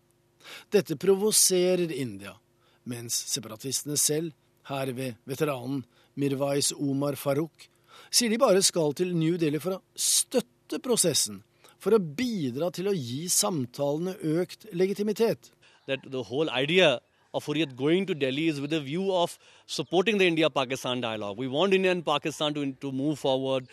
Dette 0.69 0.97
provoserer 0.99 1.89
India, 1.95 2.35
mens 2.83 3.15
separatistene 3.31 3.97
selv, 3.97 4.33
her 4.69 4.91
ved 4.97 5.17
veteranen 5.29 5.83
Mirwais 6.19 6.71
Omar 6.75 7.17
Farouk, 7.17 7.67
sier 8.11 8.29
de 8.29 8.41
bare 8.41 8.61
skal 8.65 8.93
til 8.97 9.15
New 9.17 9.39
Delhi 9.41 9.61
for 9.61 9.77
å 9.77 9.83
støtte 9.95 10.81
prosessen, 10.83 11.39
for 11.86 11.93
å 11.93 12.01
bidra 12.01 12.71
til 12.73 12.89
å 12.89 12.97
gi 12.97 13.27
samtalene 13.29 14.15
økt 14.41 14.65
legitimitet. 14.73 15.51
That 15.86 16.07
the 16.09 16.23
whole 16.25 16.49
idea 16.49 16.95
of 17.36 17.45
Hurriyat 17.45 17.75
going 17.77 18.07
to 18.07 18.15
Delhi 18.15 18.47
is 18.47 18.61
with 18.61 18.73
a 18.73 18.79
view 18.79 19.11
of 19.13 19.38
supporting 19.67 20.17
the 20.17 20.25
India-Pakistan 20.25 21.01
dialogue. 21.01 21.38
We 21.38 21.47
want 21.47 21.73
India 21.73 21.91
and 21.91 22.03
Pakistan 22.05 22.55
to, 22.55 22.71
to 22.81 22.91
move 22.91 23.19
forward. 23.19 23.69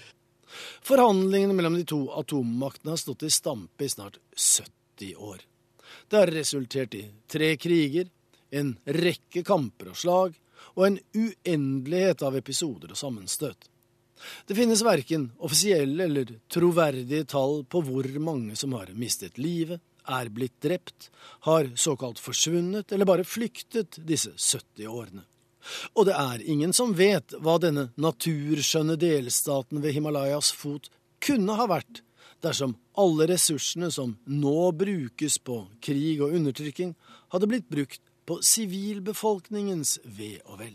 Forhandlingene 0.85 1.57
mellom 1.57 1.79
de 1.79 1.87
to 1.89 2.03
atommaktene 2.19 2.93
har 2.93 3.01
stått 3.01 3.25
i 3.25 3.33
stampe 3.33 3.87
i 3.87 3.89
snart 3.89 4.19
70 4.37 5.15
år. 5.17 5.41
Det 6.09 6.21
har 6.21 6.35
resultert 6.37 6.99
i 6.99 7.07
tre 7.33 7.55
kriger, 7.57 8.11
en 8.53 8.75
rekke 8.85 9.41
kamper 9.47 9.95
og 9.95 9.97
slag, 9.97 10.37
og 10.77 10.85
en 10.85 11.01
uendelighet 11.17 12.25
av 12.29 12.37
episoder 12.37 12.93
og 12.93 13.01
sammenstøt. 13.01 13.72
Det 14.47 14.57
finnes 14.59 14.85
verken 14.85 15.31
offisielle 15.43 16.05
eller 16.05 16.37
troverdige 16.53 17.27
tall 17.33 17.63
på 17.65 17.83
hvor 17.87 18.09
mange 18.23 18.57
som 18.59 18.75
har 18.79 18.93
mistet 18.95 19.41
livet, 19.41 19.81
er 20.03 20.29
blitt 20.35 20.57
drept, 20.63 21.11
har 21.47 21.69
såkalt 21.79 22.19
forsvunnet 22.19 22.91
eller 22.93 23.07
bare 23.07 23.27
flyktet 23.27 24.01
disse 24.03 24.33
70 24.35 24.89
årene. 24.91 25.23
Og 25.95 26.09
det 26.09 26.17
er 26.19 26.43
ingen 26.51 26.73
som 26.75 26.95
vet 26.99 27.37
hva 27.39 27.55
denne 27.63 27.91
naturskjønne 27.95 28.97
delstaten 28.99 29.83
ved 29.83 29.95
Himalayas 29.95 30.51
fot 30.51 30.91
kunne 31.23 31.55
ha 31.55 31.69
vært 31.71 32.03
dersom 32.43 32.75
alle 32.99 33.29
ressursene 33.31 33.91
som 33.95 34.17
nå 34.27 34.73
brukes 34.75 35.39
på 35.39 35.63
krig 35.85 36.23
og 36.25 36.35
undertrykking, 36.35 36.97
hadde 37.31 37.49
blitt 37.49 37.69
brukt 37.71 38.03
på 38.27 38.41
sivilbefolkningens 38.43 40.01
ve 40.05 40.35
og 40.47 40.59
vel. 40.65 40.75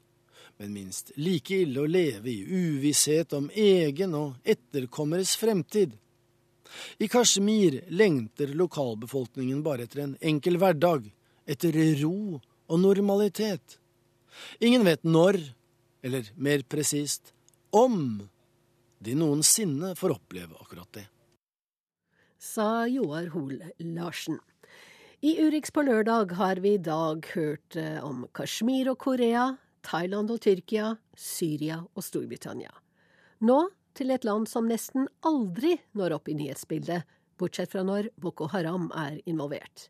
men 0.61 0.73
minst 0.73 1.09
like 1.17 1.55
ille 1.63 1.81
å 1.81 1.89
leve 1.89 2.29
i 2.29 2.41
uvisshet 2.45 3.33
om 3.33 3.47
egen 3.57 4.11
og 4.13 4.35
etterkommeres 4.45 5.33
fremtid. 5.41 5.95
I 7.01 7.07
Kashmir 7.09 7.79
lengter 7.89 8.53
lokalbefolkningen 8.59 9.63
bare 9.65 9.87
etter 9.87 10.03
en 10.03 10.13
enkel 10.21 10.59
hverdag, 10.61 11.07
etter 11.49 11.73
ro 12.03 12.37
og 12.37 12.77
normalitet. 12.83 13.79
Ingen 14.61 14.85
vet 14.85 15.01
når, 15.01 15.39
eller 16.05 16.29
mer 16.37 16.61
presist 16.69 17.33
om, 17.73 18.21
de 19.01 19.17
noensinne 19.17 19.95
får 19.97 20.13
oppleve 20.19 20.61
akkurat 20.61 20.93
det. 20.93 21.07
Sa 22.37 22.85
Joar 22.85 23.33
Hoel 23.33 23.65
Larsen. 23.97 24.37
I 25.25 25.35
Urix 25.41 25.73
på 25.73 25.81
lørdag 25.89 26.37
har 26.37 26.61
vi 26.61 26.77
i 26.77 26.85
dag 26.85 27.25
hørt 27.33 27.75
eh, 27.77 27.97
om 28.05 28.27
Kashmir 28.33 28.93
og 28.93 29.01
Korea, 29.01 29.55
Thailand 29.85 30.31
og 30.33 30.41
Tyrkia, 30.43 30.95
Syria 31.17 31.81
og 31.83 32.05
Storbritannia. 32.05 32.71
Nå 33.41 33.61
til 33.97 34.13
et 34.13 34.25
land 34.27 34.47
som 34.47 34.69
nesten 34.69 35.09
aldri 35.27 35.77
når 35.97 36.17
opp 36.19 36.29
i 36.31 36.37
nyhetsbildet, 36.37 37.07
bortsett 37.41 37.73
fra 37.73 37.83
når 37.83 38.11
Boko 38.21 38.47
Haram 38.51 38.91
er 38.95 39.19
involvert. 39.25 39.89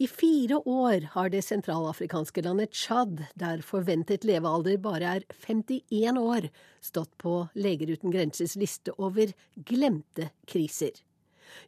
I 0.00 0.06
fire 0.08 0.56
år 0.64 1.10
har 1.12 1.28
det 1.28 1.42
sentralafrikanske 1.44 2.40
landet 2.46 2.72
Tsjad, 2.72 3.18
der 3.36 3.60
forventet 3.60 4.24
levealder 4.24 4.78
bare 4.80 5.10
er 5.18 5.26
51 5.44 6.16
år, 6.16 6.46
stått 6.80 7.12
på 7.20 7.34
Leger 7.52 7.92
uten 7.92 8.14
grensers 8.14 8.56
liste 8.56 8.94
over 8.96 9.34
glemte 9.68 10.30
kriser. 10.48 10.94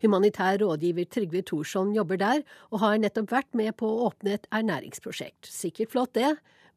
Humanitær 0.01 0.63
rådgiver 0.63 1.11
Trygve 1.13 1.43
Thorsson 1.45 1.93
jobber 1.93 2.23
der, 2.23 2.41
og 2.71 2.81
har 2.81 2.97
nettopp 3.03 3.35
vært 3.35 3.53
med 3.59 3.77
på 3.77 3.91
å 3.91 4.09
åpne 4.09 4.39
et 4.39 4.49
ernæringsprosjekt. 4.49 5.51
Sikkert 5.53 5.93
flott, 5.93 6.15
det, 6.17 6.33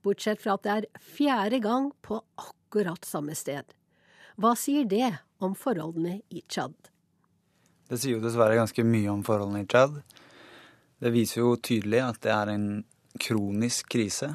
bortsett 0.06 0.42
fra 0.44 0.56
at 0.56 0.66
det 0.66 0.74
er 0.76 0.88
fjerde 1.02 1.60
gang 1.64 1.90
på 2.06 2.22
akkurat 2.40 3.06
samme 3.08 3.36
sted. 3.38 3.66
Hva 4.40 4.54
sier 4.60 4.88
det 4.90 5.14
om 5.44 5.56
forholdene 5.58 6.20
i 6.30 6.44
Tsjad? 6.48 6.76
Det 7.86 8.00
sier 8.02 8.18
jo 8.18 8.24
dessverre 8.24 8.58
ganske 8.58 8.84
mye 8.86 9.12
om 9.14 9.24
forholdene 9.26 9.64
i 9.64 9.70
Tsjad. 9.70 10.02
Det 11.02 11.12
viser 11.14 11.42
jo 11.42 11.56
tydelig 11.60 12.02
at 12.02 12.22
det 12.24 12.34
er 12.34 12.52
en 12.54 12.68
kronisk 13.22 13.90
krise. 13.94 14.32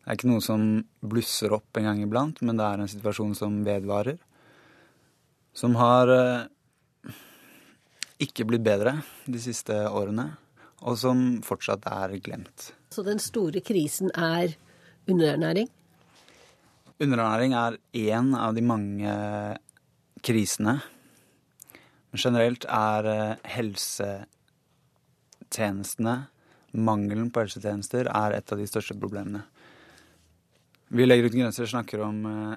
Det 0.00 0.08
er 0.08 0.18
ikke 0.18 0.30
noe 0.30 0.44
som 0.44 0.64
blusser 1.00 1.52
opp 1.54 1.78
en 1.78 1.88
gang 1.88 2.02
iblant, 2.04 2.40
men 2.42 2.58
det 2.58 2.66
er 2.66 2.82
en 2.82 2.90
situasjon 2.90 3.34
som 3.38 3.60
vedvarer. 3.66 4.18
Som 5.56 5.76
har 5.80 6.10
eh, 6.14 7.14
ikke 8.22 8.46
blitt 8.48 8.64
bedre 8.66 8.98
de 9.26 9.42
siste 9.42 9.74
årene, 9.88 10.30
og 10.80 10.96
som 11.00 11.40
fortsatt 11.44 11.86
er 11.90 12.14
glemt. 12.24 12.70
Så 12.94 13.04
den 13.06 13.20
store 13.22 13.62
krisen 13.64 14.12
er 14.14 14.54
underernæring? 15.10 15.68
Underernæring 17.00 17.54
er 17.56 17.78
én 17.96 18.34
av 18.36 18.54
de 18.54 18.62
mange 18.62 19.12
krisene. 20.22 20.80
Men 22.10 22.18
generelt 22.18 22.64
er 22.66 23.04
eh, 23.06 23.36
helsetjenestene, 23.54 26.26
mangelen 26.72 27.30
på 27.30 27.40
helsetjenester, 27.44 28.06
er 28.10 28.32
et 28.36 28.52
av 28.52 28.58
de 28.58 28.66
største 28.68 28.94
problemene. 28.98 29.42
Vi 30.90 31.06
Legger 31.06 31.24
uten 31.30 31.40
grenser 31.44 31.66
snakker 31.70 32.00
om 32.02 32.26
eh, 32.26 32.56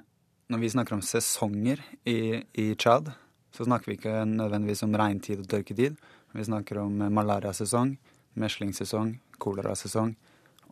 Når 0.52 0.58
vi 0.60 0.68
snakker 0.68 0.92
om 0.94 1.00
sesonger 1.00 1.80
i, 2.04 2.44
i 2.60 2.74
Tsjad, 2.76 3.08
så 3.56 3.64
snakker 3.64 3.88
vi 3.88 3.94
ikke 3.96 4.28
nødvendigvis 4.28 4.82
om 4.84 4.92
regntid 4.98 5.40
og 5.40 5.48
tørketid. 5.48 5.96
Vi 6.36 6.44
snakker 6.44 6.78
om 6.82 7.00
eh, 7.00 7.08
malariasesong, 7.08 7.96
meslingsesong, 8.34 9.20
kolerasesong 9.38 10.16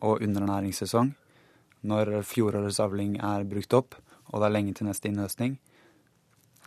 og 0.03 0.21
underernæringssesong. 0.21 1.15
Når 1.83 2.21
fjorårets 2.27 2.79
avling 2.83 3.17
er 3.19 3.45
brukt 3.47 3.75
opp, 3.75 3.95
og 4.31 4.39
det 4.39 4.47
er 4.47 4.55
lenge 4.55 4.73
til 4.77 4.87
neste 4.87 5.09
innhøstning, 5.09 5.57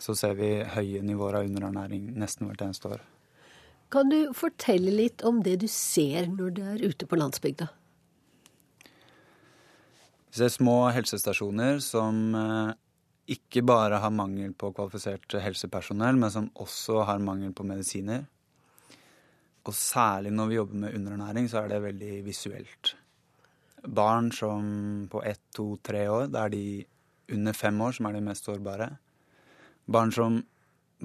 så 0.02 0.14
ser 0.16 0.36
vi 0.36 0.50
høye 0.74 1.00
nivåer 1.04 1.40
av 1.40 1.48
underernæring 1.48 2.10
nesten 2.20 2.48
hvert 2.48 2.66
eneste 2.66 2.90
år. 2.92 3.04
Kan 3.92 4.10
du 4.10 4.34
fortelle 4.36 4.92
litt 4.92 5.22
om 5.24 5.40
det 5.46 5.60
du 5.62 5.68
ser 5.70 6.26
når 6.28 6.56
du 6.56 6.62
er 6.66 6.82
ute 6.82 7.06
på 7.08 7.18
landsbygda? 7.18 7.68
Vi 10.26 10.40
ser 10.42 10.52
små 10.52 10.90
helsestasjoner 10.92 11.78
som 11.80 12.34
eh, 12.36 12.74
ikke 13.38 13.62
bare 13.66 14.02
har 14.02 14.12
mangel 14.12 14.52
på 14.58 14.72
kvalifisert 14.76 15.38
helsepersonell, 15.40 16.18
men 16.20 16.34
som 16.34 16.50
også 16.60 17.06
har 17.08 17.22
mangel 17.22 17.54
på 17.56 17.64
medisiner. 17.66 18.26
Og 19.66 19.74
særlig 19.74 20.34
når 20.34 20.50
vi 20.50 20.58
jobber 20.58 20.82
med 20.84 20.98
underernæring, 20.98 21.48
så 21.50 21.62
er 21.62 21.72
det 21.72 21.82
veldig 21.86 22.12
visuelt. 22.26 22.92
Barn 23.82 24.32
som 24.32 25.06
på 25.10 25.22
ett, 25.22 25.42
to, 25.54 25.76
tre 25.84 26.06
år, 26.08 26.30
det 26.32 26.40
er 26.42 26.54
de 26.54 26.66
under 27.36 27.56
fem 27.56 27.80
år 27.82 27.96
som 27.96 28.08
er 28.08 28.16
de 28.16 28.24
mest 28.24 28.48
sårbare. 28.48 28.90
Barn 29.86 30.12
som 30.14 30.40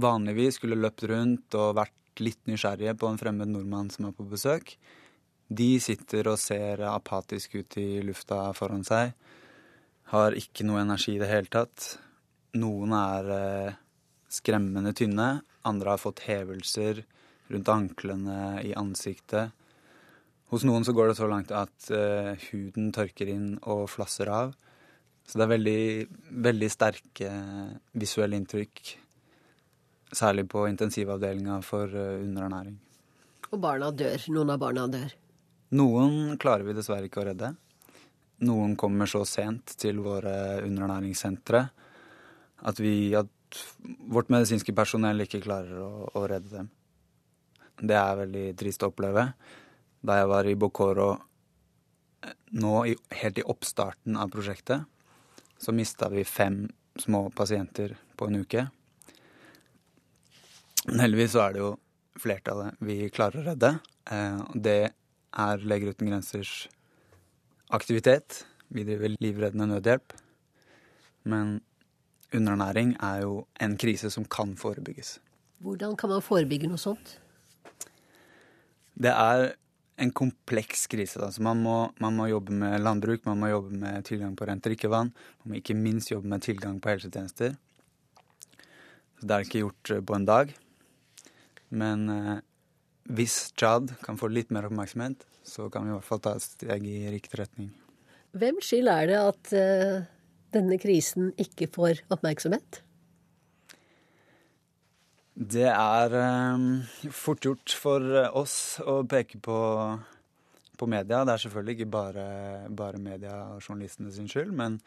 vanligvis 0.02 0.58
skulle 0.60 0.80
løpt 0.80 1.04
rundt 1.10 1.58
og 1.60 1.76
vært 1.78 2.24
litt 2.24 2.40
nysgjerrige 2.50 2.96
på 3.00 3.10
en 3.10 3.20
fremmed 3.20 3.52
nordmann 3.52 3.92
som 3.94 4.08
er 4.08 4.16
på 4.16 4.26
besøk, 4.30 4.76
de 5.52 5.76
sitter 5.84 6.30
og 6.32 6.40
ser 6.40 6.80
apatisk 6.88 7.58
ut 7.60 7.78
i 7.82 8.02
lufta 8.06 8.54
foran 8.56 8.86
seg. 8.88 9.12
Har 10.14 10.36
ikke 10.38 10.64
noe 10.68 10.84
energi 10.84 11.18
i 11.18 11.20
det 11.20 11.28
hele 11.28 11.52
tatt. 11.52 11.96
Noen 12.60 12.96
er 12.96 13.32
eh, 13.36 13.80
skremmende 14.32 14.94
tynne. 14.96 15.42
Andre 15.68 15.94
har 15.94 16.02
fått 16.02 16.24
hevelser 16.24 17.04
rundt 17.52 17.72
anklene, 17.72 18.62
i 18.64 18.72
ansiktet. 18.80 19.52
Hos 20.52 20.66
noen 20.68 20.84
så 20.84 20.91
går 20.91 21.12
det 21.12 21.16
så 21.16 21.30
langt 21.32 21.52
at 21.56 21.88
uh, 21.95 22.34
huden 22.49 22.89
tørker 22.91 23.30
inn 23.32 23.54
og 23.62 23.86
flasser 23.91 24.28
av. 24.28 24.52
Så 25.24 25.39
det 25.39 25.45
er 25.45 25.54
veldig, 25.54 25.84
veldig 26.43 26.70
sterke 26.74 27.32
visuelle 27.95 28.36
inntrykk. 28.36 28.82
Særlig 30.12 30.49
på 30.52 30.66
intensivavdelinga 30.68 31.62
for 31.64 31.88
uh, 31.95 32.20
underernæring. 32.20 32.76
Og 33.52 33.62
barna 33.64 33.93
dør. 33.95 34.28
Noen 34.36 34.52
av 34.52 34.60
barna 34.60 34.88
dør. 34.91 35.16
Noen 35.80 36.36
klarer 36.39 36.68
vi 36.68 36.76
dessverre 36.76 37.08
ikke 37.08 37.24
å 37.24 37.30
redde. 37.30 37.54
Noen 38.43 38.76
kommer 38.80 39.08
så 39.08 39.22
sent 39.28 39.78
til 39.80 40.02
våre 40.04 40.34
underernæringssentre 40.66 41.62
at, 42.68 42.80
vi, 42.82 43.14
at 43.16 43.64
vårt 44.12 44.32
medisinske 44.34 44.76
personell 44.76 45.24
ikke 45.24 45.43
klarer 45.45 45.80
å, 45.80 45.91
å 46.12 46.28
redde 46.28 46.52
dem. 46.58 46.72
Det 47.82 47.95
er 47.97 48.20
veldig 48.26 48.45
trist 48.60 48.84
å 48.84 48.91
oppleve. 48.91 49.30
Da 50.02 50.18
jeg 50.22 50.32
var 50.32 50.49
i 50.49 50.58
Bokoro 50.58 51.12
nå 51.12 51.20
nå, 52.52 52.74
helt 53.10 53.38
i 53.38 53.45
oppstarten 53.47 54.18
av 54.18 54.30
prosjektet, 54.34 54.84
så 55.58 55.74
mista 55.74 56.10
vi 56.10 56.24
fem 56.26 56.66
små 56.99 57.30
pasienter 57.30 57.95
på 58.18 58.28
en 58.28 58.41
uke. 58.43 58.66
Men 60.86 61.04
heldigvis 61.06 61.34
så 61.36 61.45
er 61.45 61.56
det 61.56 61.62
jo 61.64 61.72
flertallet 62.22 62.78
vi 62.84 62.97
klarer 63.14 63.41
å 63.41 63.47
redde. 63.52 63.72
Eh, 64.12 64.41
det 64.54 64.80
er 64.91 65.66
Leger 65.66 65.93
uten 65.93 66.10
grensers 66.10 66.68
aktivitet. 67.72 68.43
Vi 68.74 68.86
driver 68.88 69.16
livreddende 69.22 69.70
nødhjelp. 69.70 70.16
Men 71.24 71.60
underernæring 72.34 72.95
er 73.04 73.22
jo 73.26 73.45
en 73.62 73.78
krise 73.78 74.10
som 74.12 74.26
kan 74.26 74.56
forebygges. 74.58 75.20
Hvordan 75.62 75.95
kan 75.95 76.10
man 76.10 76.26
forebygge 76.26 76.70
noe 76.72 76.82
sånt? 76.82 77.20
Det 78.97 79.14
er 79.14 79.52
en 80.02 80.12
kompleks 80.16 80.88
krise. 80.91 81.20
Altså 81.22 81.43
man, 81.45 81.62
må, 81.62 81.76
man, 82.02 82.16
må, 82.18 82.28
jobbe 82.32 82.56
med 82.58 82.82
landbruk, 82.82 83.26
man 83.28 83.41
må 83.41 83.52
jobbe 83.52 83.78
med 83.84 84.06
tilgang 84.08 84.36
på 84.38 84.47
rent 84.49 84.64
drikkevann. 84.66 85.12
Man 85.43 85.54
må 85.54 85.60
ikke 85.60 85.78
minst 85.78 86.12
jobbe 86.12 86.32
med 86.32 86.43
tilgang 86.45 86.80
på 86.82 86.93
helsetjenester. 86.93 87.58
Så 89.20 89.30
det 89.30 89.36
er 89.36 89.45
ikke 89.45 89.66
gjort 89.66 89.93
eh, 89.93 90.02
på 90.02 90.18
en 90.18 90.28
dag. 90.30 90.56
Men 91.70 92.08
eh, 92.10 92.38
hvis 93.14 93.52
Tsjad 93.54 93.93
kan 94.06 94.18
få 94.20 94.32
litt 94.32 94.52
mer 94.54 94.68
oppmerksomhet, 94.70 95.28
så 95.45 95.70
kan 95.74 95.86
vi 95.86 95.93
i 95.93 95.97
hvert 95.97 96.08
fall 96.08 96.22
ta 96.24 96.36
et 96.38 96.45
steg 96.45 96.86
i 96.88 96.97
riktig 97.14 97.39
retning. 97.41 97.72
Hvem 98.38 98.62
skyld 98.64 98.89
er 98.89 99.10
det 99.10 99.20
at 99.20 99.54
eh, 99.58 99.97
denne 100.56 100.78
krisen 100.82 101.34
ikke 101.41 101.70
får 101.72 102.04
oppmerksomhet? 102.14 102.82
Det 105.42 105.66
er 105.66 106.14
um, 106.54 106.84
fort 107.10 107.42
gjort 107.42 107.74
for 107.74 108.04
oss 108.38 108.78
å 108.86 109.00
peke 109.10 109.39
på, 109.42 109.56
på 110.78 110.89
media. 110.92 111.24
Det 111.26 111.34
er 111.34 111.42
selvfølgelig 111.48 111.76
ikke 111.80 111.94
bare, 111.96 112.26
bare 112.70 113.02
media 113.02 113.39
og 113.56 113.64
journalistene 113.64 114.14
sin 114.14 114.30
skyld, 114.30 114.52
men 114.54 114.78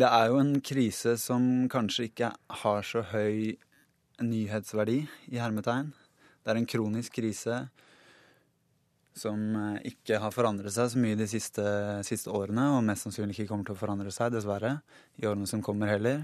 det 0.00 0.08
er 0.08 0.30
jo 0.30 0.40
en 0.40 0.54
krise 0.64 1.18
som 1.20 1.68
kanskje 1.68 2.08
ikke 2.08 2.32
har 2.62 2.86
så 2.86 3.04
høy 3.12 3.58
nyhetsverdi, 4.24 5.02
i 5.28 5.40
hermetegn. 5.42 5.92
Det 6.40 6.54
er 6.54 6.62
en 6.62 6.72
kronisk 6.72 7.20
krise 7.20 7.60
som 9.20 9.40
eh, 9.52 9.88
ikke 9.92 10.20
har 10.22 10.32
forandret 10.32 10.72
seg 10.72 10.94
så 10.94 11.00
mye 11.02 11.18
de 11.18 11.28
siste, 11.28 11.64
siste, 12.08 12.32
årene, 12.32 12.70
og 12.72 12.86
mest 12.86 13.04
sannsynlig 13.04 13.36
ikke 13.36 13.50
kommer 13.52 13.68
til 13.68 13.76
å 13.76 13.84
forandre 13.84 14.12
seg, 14.14 14.32
dessverre, 14.32 14.78
i 15.20 15.28
årene 15.28 15.48
som 15.50 15.60
kommer 15.64 15.92
heller. 15.92 16.22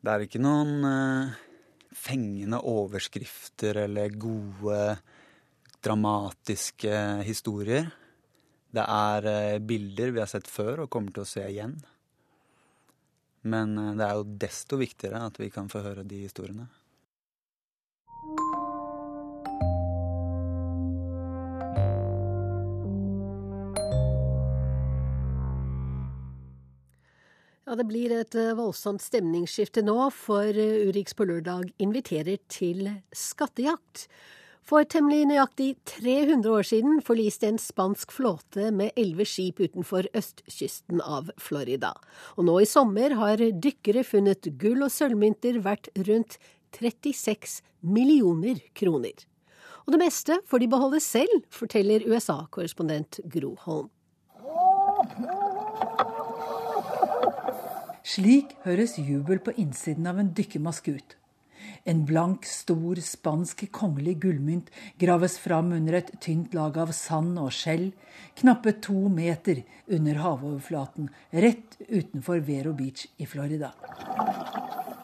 Det 0.00 0.12
er 0.12 0.24
ikke 0.26 0.42
noen 0.42 0.84
uh, 0.84 1.38
fengende 1.96 2.60
overskrifter 2.66 3.82
eller 3.86 4.12
gode, 4.14 4.80
dramatiske 5.82 7.22
historier. 7.26 7.90
Det 8.70 8.84
er 8.84 9.30
uh, 9.30 9.62
bilder 9.64 10.12
vi 10.14 10.22
har 10.22 10.30
sett 10.30 10.50
før 10.50 10.84
og 10.84 10.92
kommer 10.92 11.14
til 11.14 11.24
å 11.24 11.30
se 11.30 11.46
igjen. 11.48 11.78
Men 13.50 13.74
uh, 13.78 13.94
det 13.98 14.06
er 14.06 14.18
jo 14.18 14.28
desto 14.46 14.78
viktigere 14.80 15.24
at 15.26 15.40
vi 15.40 15.50
kan 15.52 15.70
få 15.72 15.82
høre 15.84 16.06
de 16.06 16.22
historiene. 16.26 16.68
Ja, 27.70 27.76
Det 27.78 27.86
blir 27.86 28.10
et 28.10 28.34
eh, 28.34 28.50
voldsomt 28.58 28.98
stemningsskifte 28.98 29.84
nå, 29.86 29.94
for 30.10 30.42
eh, 30.42 30.88
Urix 30.90 31.14
på 31.14 31.22
lørdag 31.22 31.68
inviterer 31.78 32.40
til 32.50 32.88
skattejakt. 33.14 34.08
For 34.66 34.82
temmelig 34.90 35.28
nøyaktig 35.30 35.68
300 35.86 36.50
år 36.50 36.66
siden 36.66 36.98
forliste 37.06 37.46
en 37.46 37.60
spansk 37.62 38.10
flåte 38.10 38.72
med 38.74 38.90
elleve 38.98 39.22
skip 39.22 39.62
utenfor 39.62 40.08
østkysten 40.18 40.98
av 40.98 41.30
Florida. 41.38 41.92
Og 42.34 42.48
nå 42.48 42.56
i 42.58 42.66
sommer 42.66 43.14
har 43.20 43.38
dykkere 43.38 44.02
funnet 44.02 44.50
gull- 44.58 44.82
og 44.88 44.90
sølvmynter 44.90 45.62
verdt 45.62 45.92
rundt 46.10 46.40
36 46.74 47.60
millioner 47.86 48.58
kroner. 48.74 49.14
Og 49.86 49.94
det 49.94 50.02
meste 50.02 50.40
får 50.50 50.64
de 50.64 50.72
beholde 50.74 50.98
selv, 51.06 51.46
forteller 51.54 52.02
USA-korrespondent 52.10 53.22
Gro 53.30 53.54
Holm. 53.62 53.94
Slik 58.06 58.54
høres 58.64 58.96
jubel 58.98 59.40
på 59.44 59.52
innsiden 59.60 60.06
av 60.08 60.20
en 60.20 60.30
dykkermaske 60.36 60.94
ut. 60.96 61.16
En 61.84 62.04
blank, 62.08 62.46
stor 62.48 62.96
spansk 63.04 63.66
kongelig 63.76 64.16
gullmynt 64.22 64.70
graves 65.00 65.36
fram 65.40 65.72
under 65.76 65.98
et 65.98 66.10
tynt 66.24 66.54
lag 66.56 66.78
av 66.80 66.94
sand 66.96 67.38
og 67.40 67.52
skjell, 67.52 67.90
knappe 68.40 68.72
to 68.84 69.08
meter 69.12 69.62
under 69.88 70.20
havoverflaten, 70.24 71.10
rett 71.32 71.76
utenfor 71.88 72.40
Vero 72.46 72.72
Beach 72.76 73.06
i 73.20 73.28
Florida. 73.28 73.74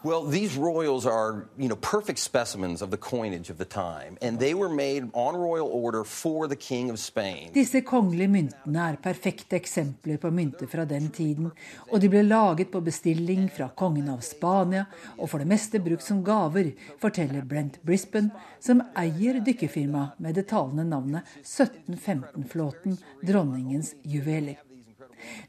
Well, 0.07 0.23
these 0.23 0.57
royals 0.57 1.05
are, 1.05 1.49
you 1.59 1.67
know, 1.67 1.75
perfect 1.75 2.21
specimens 2.21 2.81
of 2.81 2.93
the 2.93 2.97
coinage 2.97 3.51
of 3.51 3.59
the 3.59 3.65
time, 3.65 4.17
and 4.23 4.39
they 4.39 4.55
were 4.55 4.69
made 4.69 5.11
on 5.13 5.35
royal 5.35 5.67
order 5.67 6.05
for 6.05 6.47
the 6.47 6.55
king 6.55 6.91
of 6.91 7.01
Spain. 7.01 7.51
Disse 7.53 7.81
kongelige 7.83 8.31
myntene 8.31 8.85
er 8.87 9.01
perfekte 9.03 9.59
eksempler 9.59 10.21
på 10.23 10.31
mynter 10.31 10.71
fra 10.71 10.85
den 10.87 11.09
tiden, 11.11 11.51
og 11.91 11.99
de 12.01 12.11
ble 12.13 12.23
laget 12.23 12.71
på 12.71 12.85
bestilling 12.87 13.49
fra 13.51 13.67
kongen 13.75 14.13
av 14.13 14.23
Spania, 14.23 14.85
og 15.19 15.27
for 15.33 15.43
det 15.43 15.51
meste 15.51 15.83
brukt 15.83 16.07
som 16.07 16.23
gaver, 16.23 16.71
forteller 17.03 17.43
Brent 17.43 17.81
Brisbane, 17.83 18.31
som 18.63 18.85
eier 18.95 19.43
dykkerfirmaet 19.43 20.23
med 20.23 20.39
det 20.39 20.47
talende 20.55 20.87
navnet 20.87 21.35
1715-flåten 21.43 22.95
Dronningens 23.27 23.97
juveler. 24.07 24.63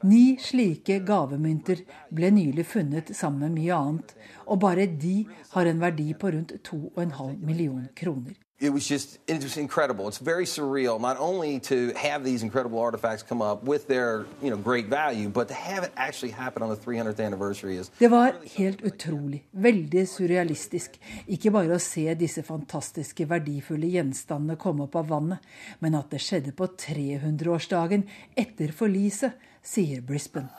Ni 0.08 0.36
slike 0.40 1.00
gavemynter 1.06 1.84
ble 2.14 2.30
nylig 2.34 2.66
funnet 2.66 3.14
sammen 3.16 3.46
med 3.46 3.58
mye 3.60 3.78
annet, 3.78 4.14
og 4.46 4.60
bare 4.64 4.86
de 4.86 5.16
har 5.54 5.70
en 5.70 5.80
verdi 5.82 6.12
på 6.18 6.32
rundt 6.34 6.56
2,5 6.70 7.38
million 7.44 7.88
kroner. 7.94 8.36
It 8.60 8.72
was 8.72 8.88
just 8.88 9.18
it 9.28 9.40
was 9.42 9.56
incredible. 9.56 10.08
It's 10.08 10.18
very 10.18 10.44
surreal 10.44 11.00
not 11.00 11.16
only 11.20 11.60
to 11.60 11.92
have 11.94 12.24
these 12.24 12.42
incredible 12.42 12.80
artifacts 12.80 13.22
come 13.22 13.40
up 13.40 13.62
with 13.62 13.86
their, 13.86 14.26
you 14.42 14.50
know, 14.50 14.56
great 14.56 14.86
value, 14.86 15.28
but 15.28 15.46
to 15.48 15.54
have 15.54 15.84
it 15.84 15.92
actually 15.96 16.32
happen 16.32 16.62
on 16.62 16.68
the 16.68 16.76
300th 16.76 17.20
anniversary 17.20 17.76
is 17.76 17.90
Det 17.98 18.08
var 18.08 18.34
helt 18.56 18.82
utrolig, 18.82 19.44
veldig 19.52 20.08
surrealistisk, 20.08 20.98
ikke 21.28 21.52
bare 21.54 21.76
å 21.76 21.78
se 21.78 22.14
disse 22.18 22.42
fantastiske, 22.42 23.28
verdifulle 23.30 23.86
gjenstandene 23.94 24.58
komme 24.58 24.88
opp 24.88 24.96
av 24.98 25.06
vannet, 25.14 25.38
men 25.78 25.94
at 25.94 26.10
det 26.10 26.18
skjedde 26.18 26.50
på 26.58 26.66
300-årsdagen 26.66 28.08
etter 28.34 28.74
forliset, 28.74 29.38
sier 29.62 30.02
Brisbane. 30.02 30.50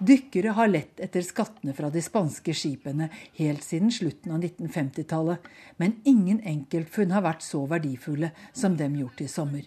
Dykkere 0.00 0.54
har 0.56 0.70
lett 0.70 1.00
etter 1.04 1.20
skattene 1.20 1.74
fra 1.76 1.90
de 1.92 2.00
spanske 2.00 2.54
skipene 2.56 3.10
helt 3.36 3.64
siden 3.66 3.90
slutten 3.92 4.32
av 4.32 4.40
1950-tallet, 4.40 5.50
men 5.76 5.98
ingen 6.08 6.38
enkeltfunn 6.40 7.12
har 7.12 7.26
vært 7.26 7.44
så 7.44 7.66
verdifulle 7.68 8.30
som 8.56 8.78
dem 8.80 8.96
gjort 8.96 9.20
i 9.20 9.28
sommer. 9.28 9.66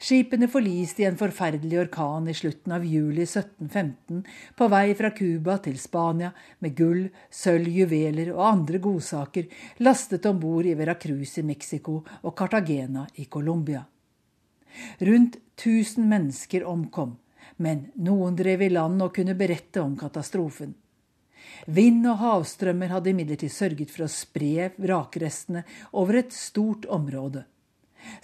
Skipene 0.00 0.48
forliste 0.50 1.04
i 1.04 1.06
en 1.06 1.18
forferdelig 1.20 1.78
orkan 1.84 2.26
i 2.26 2.34
slutten 2.34 2.74
av 2.74 2.88
juli 2.88 3.22
1715 3.28 4.24
på 4.58 4.68
vei 4.72 4.94
fra 4.98 5.12
Cuba 5.14 5.58
til 5.62 5.78
Spania 5.78 6.32
med 6.64 6.74
gull, 6.74 7.04
sølv, 7.30 7.68
juveler 7.68 8.32
og 8.34 8.46
andre 8.48 8.82
godsaker 8.82 9.46
lastet 9.86 10.26
om 10.26 10.40
bord 10.42 10.66
i 10.66 10.74
Veracruz 10.74 11.36
i 11.38 11.46
Mexico 11.46 12.00
og 12.24 12.34
Cartagena 12.34 13.06
i 13.22 13.30
Colombia. 13.30 13.84
Rundt 14.98 15.36
1000 15.60 16.08
mennesker 16.08 16.66
omkom, 16.66 17.18
men 17.60 17.90
noen 18.00 18.36
drev 18.36 18.64
i 18.64 18.70
land 18.72 19.02
og 19.04 19.14
kunne 19.16 19.36
berette 19.38 19.82
om 19.82 19.96
katastrofen. 20.00 20.72
Vind 21.66 22.06
og 22.08 22.20
havstrømmer 22.20 22.92
hadde 22.94 23.12
imidlertid 23.12 23.52
sørget 23.52 23.92
for 23.92 24.06
å 24.06 24.12
spre 24.12 24.70
vrakrestene 24.80 25.64
over 26.00 26.20
et 26.22 26.34
stort 26.34 26.86
område. 26.88 27.44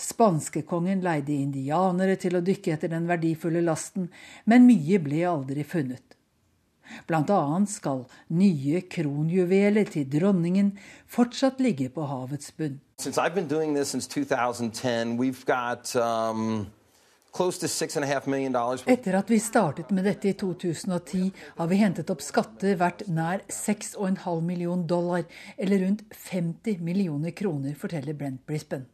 Spanskekongen 0.00 1.02
leide 1.04 1.34
indianere 1.36 2.16
til 2.20 2.38
å 2.38 2.44
dykke 2.44 2.72
etter 2.72 2.92
den 2.92 3.08
verdifulle 3.08 3.60
lasten, 3.64 4.08
men 4.48 4.64
mye 4.68 5.00
ble 5.04 5.20
aldri 5.28 5.66
funnet. 5.68 6.16
Blant 7.10 7.30
annet 7.34 7.70
skal 7.72 8.04
nye 8.38 8.80
kronjuveler 8.88 9.88
til 9.90 10.06
dronningen 10.08 10.70
fortsatt 11.10 11.60
ligge 11.60 11.90
på 11.92 12.06
havets 12.06 12.54
bunn. 12.56 12.80
Since 12.98 13.18
I've 13.18 13.34
been 13.34 13.48
doing 13.48 13.74
this 13.74 13.90
since 13.90 14.06
2010, 14.06 15.18
we've 15.18 15.44
got 15.44 15.94
um 15.96 16.70
etter 18.86 19.18
at 19.18 19.30
vi 19.30 19.38
startet 19.42 19.92
med 19.94 20.06
dette 20.08 20.30
i 20.30 20.34
2010, 20.38 21.30
har 21.58 21.70
vi 21.70 21.80
hentet 21.80 22.10
opp 22.12 22.24
skatter 22.24 22.78
verdt 22.80 23.06
nær 23.12 23.44
6,5 23.52 24.40
million 24.40 24.86
dollar, 24.88 25.26
eller 25.56 25.84
rundt 25.84 26.04
50 26.10 26.80
millioner 26.80 27.36
kroner, 27.36 27.74
forteller 27.78 28.16
Brent 28.16 28.46
Brisbane. 28.46 28.88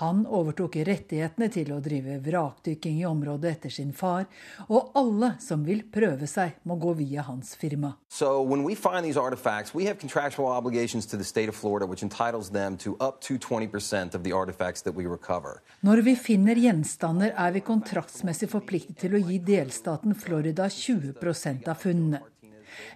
Han 0.00 0.24
overtok 0.26 0.76
rettighetene 0.86 1.48
til 1.54 1.70
å 1.74 1.80
drive 1.82 2.18
vrakdykking 2.24 2.98
i 3.00 3.06
området 3.06 3.50
etter 3.52 3.74
sin 3.74 3.92
far, 3.94 4.26
og 4.66 4.90
alle 4.98 5.34
som 5.42 5.62
vil 5.66 5.84
prøve 5.92 6.26
seg, 6.30 6.56
må 6.64 6.76
gå 6.82 6.94
via 6.98 7.22
hans 7.28 7.54
firma. 7.54 7.94
So 8.08 8.42
when 8.42 8.64
we 8.64 8.74
find 8.74 9.04
these 9.04 9.20
artifacts, 9.20 9.74
we 9.74 9.86
have 9.86 9.98
contractual 9.98 10.48
obligations 10.48 11.06
to 11.06 11.16
the 11.16 11.24
state 11.24 11.48
of 11.48 11.54
Florida, 11.54 11.86
which 11.86 12.02
entitles 12.02 12.50
them 12.50 12.76
to 12.78 12.96
up 13.00 13.20
to 13.22 13.38
20% 13.38 14.14
of 14.14 14.24
the 14.24 14.32
artifacts 14.32 14.82
that 14.82 14.94
we 14.94 15.06
recover. 15.06 15.62
Når 15.80 16.02
vi 16.02 16.16
finner 16.16 16.58
gjenstander, 16.58 17.34
er 17.36 17.54
vi 17.54 17.62
kontraktsmessig 17.62 18.50
forpliktet 18.50 18.98
til 19.04 19.14
å 19.14 19.22
gi 19.22 19.38
delstaten 19.38 20.14
Florida 20.14 20.66
20% 20.68 21.70
av 21.70 21.78
funnene. 21.78 22.22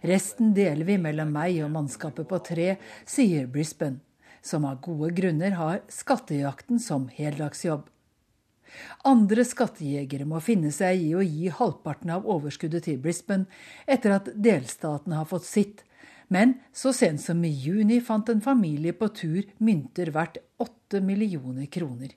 Resten 0.02 0.52
deler 0.54 0.84
vi 0.84 0.98
mellom 0.98 1.30
meg 1.32 1.62
og 1.62 1.70
mannskapet 1.74 2.26
på 2.28 2.42
tre, 2.42 2.68
sier 3.06 3.46
Brisbane 3.46 4.02
som 4.42 4.66
av 4.68 4.80
gode 4.84 5.12
grunner 5.16 5.56
har 5.58 5.80
skattejakten 5.92 6.80
som 6.82 7.08
heldagsjobb. 7.14 7.86
Andre 9.08 9.44
skattejegere 9.48 10.26
må 10.28 10.40
finne 10.44 10.70
seg 10.74 11.00
i 11.00 11.12
å 11.16 11.24
gi 11.24 11.48
halvparten 11.52 12.12
av 12.12 12.26
overskuddet 12.28 12.84
til 12.88 13.00
Brisbane 13.02 13.48
etter 13.88 14.16
at 14.18 14.30
delstaten 14.34 15.14
har 15.16 15.28
fått 15.30 15.48
sitt, 15.48 15.84
men 16.28 16.58
så 16.76 16.92
sent 16.92 17.22
som 17.24 17.40
i 17.44 17.48
juni 17.48 18.02
fant 18.04 18.28
en 18.28 18.44
familie 18.44 18.92
på 18.92 19.08
tur 19.16 19.48
mynter 19.64 20.12
verdt 20.12 20.42
åtte 20.60 21.00
millioner 21.00 21.70
kroner. 21.72 22.12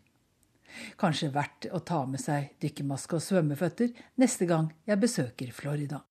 Kanskje 0.99 1.31
verdt 1.31 1.67
å 1.71 1.79
ta 1.83 2.03
med 2.07 2.21
seg 2.23 2.53
dykkermaske 2.63 3.17
og 3.17 3.23
svømmeføtter 3.25 3.91
neste 4.19 4.47
gang 4.47 4.71
jeg 4.87 5.03
besøker 5.03 5.51
Florida. 5.55 6.03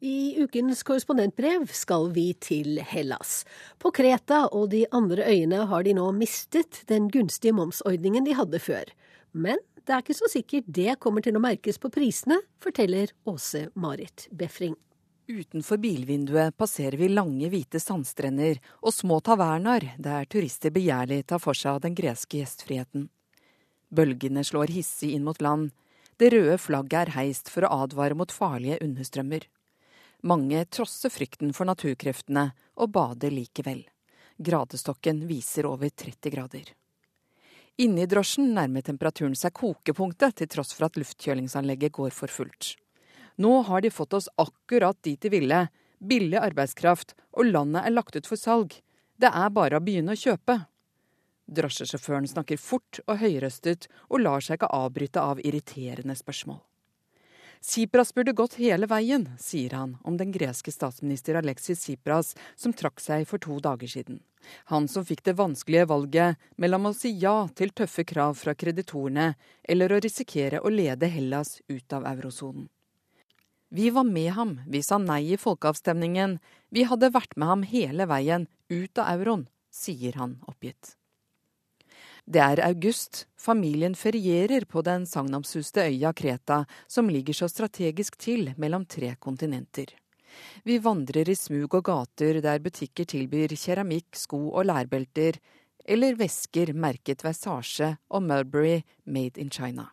I 0.00 0.42
ukens 0.42 0.84
korrespondentbrev 0.86 1.64
skal 1.74 2.12
vi 2.14 2.28
til 2.38 2.78
Hellas. 2.86 3.42
På 3.82 3.90
Kreta 3.90 4.44
og 4.54 4.68
de 4.70 4.84
andre 4.94 5.24
øyene 5.26 5.64
har 5.66 5.82
de 5.82 5.94
nå 5.98 6.04
mistet 6.14 6.84
den 6.86 7.08
gunstige 7.10 7.56
momsordningen 7.58 8.28
de 8.28 8.36
hadde 8.38 8.60
før. 8.62 8.92
Men 9.34 9.58
det 9.82 9.96
er 9.96 10.04
ikke 10.04 10.14
så 10.20 10.30
sikkert 10.30 10.70
det 10.70 10.94
kommer 11.02 11.26
til 11.26 11.34
å 11.34 11.42
merkes 11.42 11.82
på 11.82 11.90
prisene, 11.90 12.38
forteller 12.62 13.10
Åse 13.26 13.64
Marit 13.74 14.28
Befring. 14.30 14.78
Utenfor 15.28 15.82
bilvinduet 15.82 16.54
passerer 16.56 16.96
vi 16.96 17.10
lange, 17.10 17.50
hvite 17.50 17.82
sandstrender 17.82 18.62
og 18.78 18.94
små 18.94 19.18
tavernaer 19.20 19.96
der 19.98 20.30
turister 20.30 20.70
begjærlig 20.72 21.24
tar 21.26 21.42
for 21.42 21.58
seg 21.58 21.74
av 21.74 21.84
den 21.88 21.98
greske 21.98 22.38
gjestfriheten. 22.38 23.10
Bølgene 23.90 24.46
slår 24.46 24.70
hissig 24.78 25.16
inn 25.16 25.26
mot 25.26 25.42
land. 25.42 25.72
Det 26.22 26.30
røde 26.30 26.56
flagget 26.62 27.08
er 27.08 27.16
heist 27.18 27.50
for 27.50 27.66
å 27.66 27.82
advare 27.82 28.14
mot 28.14 28.30
farlige 28.30 28.78
understrømmer. 28.84 29.48
Mange 30.22 30.64
trosser 30.64 31.12
frykten 31.14 31.52
for 31.54 31.68
naturkreftene 31.68 32.48
og 32.82 32.90
bader 32.90 33.30
likevel. 33.30 33.84
Gradestokken 34.38 35.20
viser 35.28 35.66
over 35.66 35.90
30 35.90 36.32
grader. 36.34 36.72
Inne 37.78 38.02
i 38.02 38.10
drosjen 38.10 38.50
nærmer 38.56 38.82
temperaturen 38.82 39.36
seg 39.38 39.54
kokepunktet, 39.54 40.40
til 40.40 40.50
tross 40.50 40.74
for 40.74 40.88
at 40.88 40.98
luftkjølingsanlegget 40.98 41.94
går 41.94 42.10
for 42.14 42.30
fullt. 42.34 42.72
Nå 43.38 43.52
har 43.68 43.84
de 43.84 43.94
fått 43.94 44.16
oss 44.18 44.26
akkurat 44.34 44.98
dit 45.06 45.20
de 45.22 45.30
ville. 45.30 45.60
Billig 46.02 46.40
arbeidskraft, 46.40 47.14
og 47.38 47.52
landet 47.52 47.86
er 47.86 47.94
lagt 47.94 48.18
ut 48.18 48.26
for 48.26 48.38
salg. 48.38 48.74
Det 49.18 49.30
er 49.30 49.54
bare 49.54 49.78
å 49.78 49.84
begynne 49.84 50.14
å 50.14 50.18
kjøpe. 50.18 50.64
Drosjesjåføren 51.46 52.26
snakker 52.26 52.58
fort 52.58 52.98
og 53.06 53.22
høyrøstet, 53.22 53.86
og 54.10 54.26
lar 54.26 54.42
seg 54.42 54.58
ikke 54.58 54.74
avbryte 54.74 55.22
av 55.22 55.38
irriterende 55.46 56.18
spørsmål. 56.18 56.58
Sipras 57.60 58.14
burde 58.14 58.32
gått 58.32 58.54
hele 58.54 58.86
veien, 58.86 59.28
sier 59.38 59.74
han 59.74 59.96
om 60.04 60.16
den 60.16 60.32
greske 60.32 60.72
statsminister 60.72 61.38
Alexis 61.40 61.82
Sipras, 61.82 62.34
som 62.56 62.72
trakk 62.72 63.00
seg 63.02 63.26
for 63.28 63.42
to 63.42 63.58
dager 63.62 63.90
siden. 63.90 64.20
Han 64.70 64.88
som 64.88 65.04
fikk 65.04 65.24
det 65.26 65.36
vanskelige 65.38 65.88
valget 65.90 66.50
mellom 66.56 66.90
å 66.90 66.94
si 66.94 67.10
ja 67.18 67.48
til 67.58 67.74
tøffe 67.74 68.04
krav 68.06 68.38
fra 68.38 68.54
kreditorene, 68.54 69.32
eller 69.62 69.92
å 69.92 70.00
risikere 70.02 70.62
å 70.62 70.72
lede 70.72 71.10
Hellas 71.10 71.58
ut 71.68 71.92
av 71.92 72.06
eurosonen. 72.06 72.68
Vi 73.68 73.90
var 73.92 74.04
med 74.04 74.32
ham, 74.32 74.60
vi 74.66 74.80
sa 74.82 74.96
nei 74.98 75.34
i 75.34 75.40
folkeavstemningen, 75.40 76.38
vi 76.72 76.86
hadde 76.88 77.12
vært 77.12 77.36
med 77.36 77.48
ham 77.48 77.66
hele 77.68 78.06
veien 78.08 78.46
ut 78.72 79.02
av 79.02 79.18
euroen, 79.18 79.44
sier 79.68 80.16
han 80.16 80.38
oppgitt. 80.48 80.97
Det 82.28 82.42
er 82.44 82.60
august, 82.60 83.22
familien 83.40 83.94
ferierer 83.96 84.66
på 84.68 84.82
den 84.84 85.06
sagnomsuste 85.08 85.86
øya 85.88 86.10
Kreta, 86.12 86.66
som 86.86 87.08
ligger 87.08 87.32
så 87.32 87.46
strategisk 87.48 88.18
til 88.20 88.50
mellom 88.60 88.84
tre 88.84 89.14
kontinenter. 89.16 89.94
Vi 90.60 90.76
vandrer 90.84 91.30
i 91.32 91.34
smug 91.34 91.72
og 91.78 91.86
gater 91.88 92.42
der 92.44 92.60
butikker 92.60 93.08
tilbyr 93.08 93.54
keramikk, 93.56 94.10
sko 94.12 94.42
og 94.50 94.68
lærbelter, 94.68 95.38
eller 95.88 96.18
vesker 96.20 96.74
merket 96.76 97.24
Versage 97.24 97.94
og 98.10 98.22
Mulberry 98.22 98.82
made 99.06 99.40
in 99.40 99.48
China. 99.48 99.88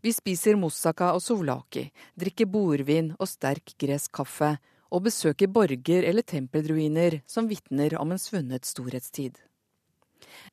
Vi 0.00 0.14
spiser 0.16 0.56
moussaka 0.56 1.12
og 1.12 1.20
souvlaki, 1.20 1.90
drikker 2.16 2.48
bordvin 2.48 3.12
og 3.18 3.28
sterk 3.28 3.76
gresk 3.76 4.16
kaffe, 4.16 4.54
og 4.90 5.04
besøker 5.04 5.52
borger 5.52 6.08
eller 6.08 6.24
tempelruiner 6.24 7.20
som 7.28 7.52
vitner 7.52 8.00
om 8.00 8.16
en 8.16 8.18
svunnet 8.18 8.64
storhetstid. 8.64 9.36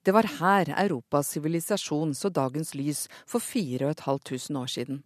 Det 0.03 0.13
var 0.15 0.29
her 0.39 0.73
Europas 0.85 1.33
sivilisasjon 1.35 2.15
så 2.15 2.29
dagens 2.29 2.73
lys 2.75 3.05
for 3.25 3.43
4500 3.43 4.61
år 4.61 4.73
siden. 4.73 5.03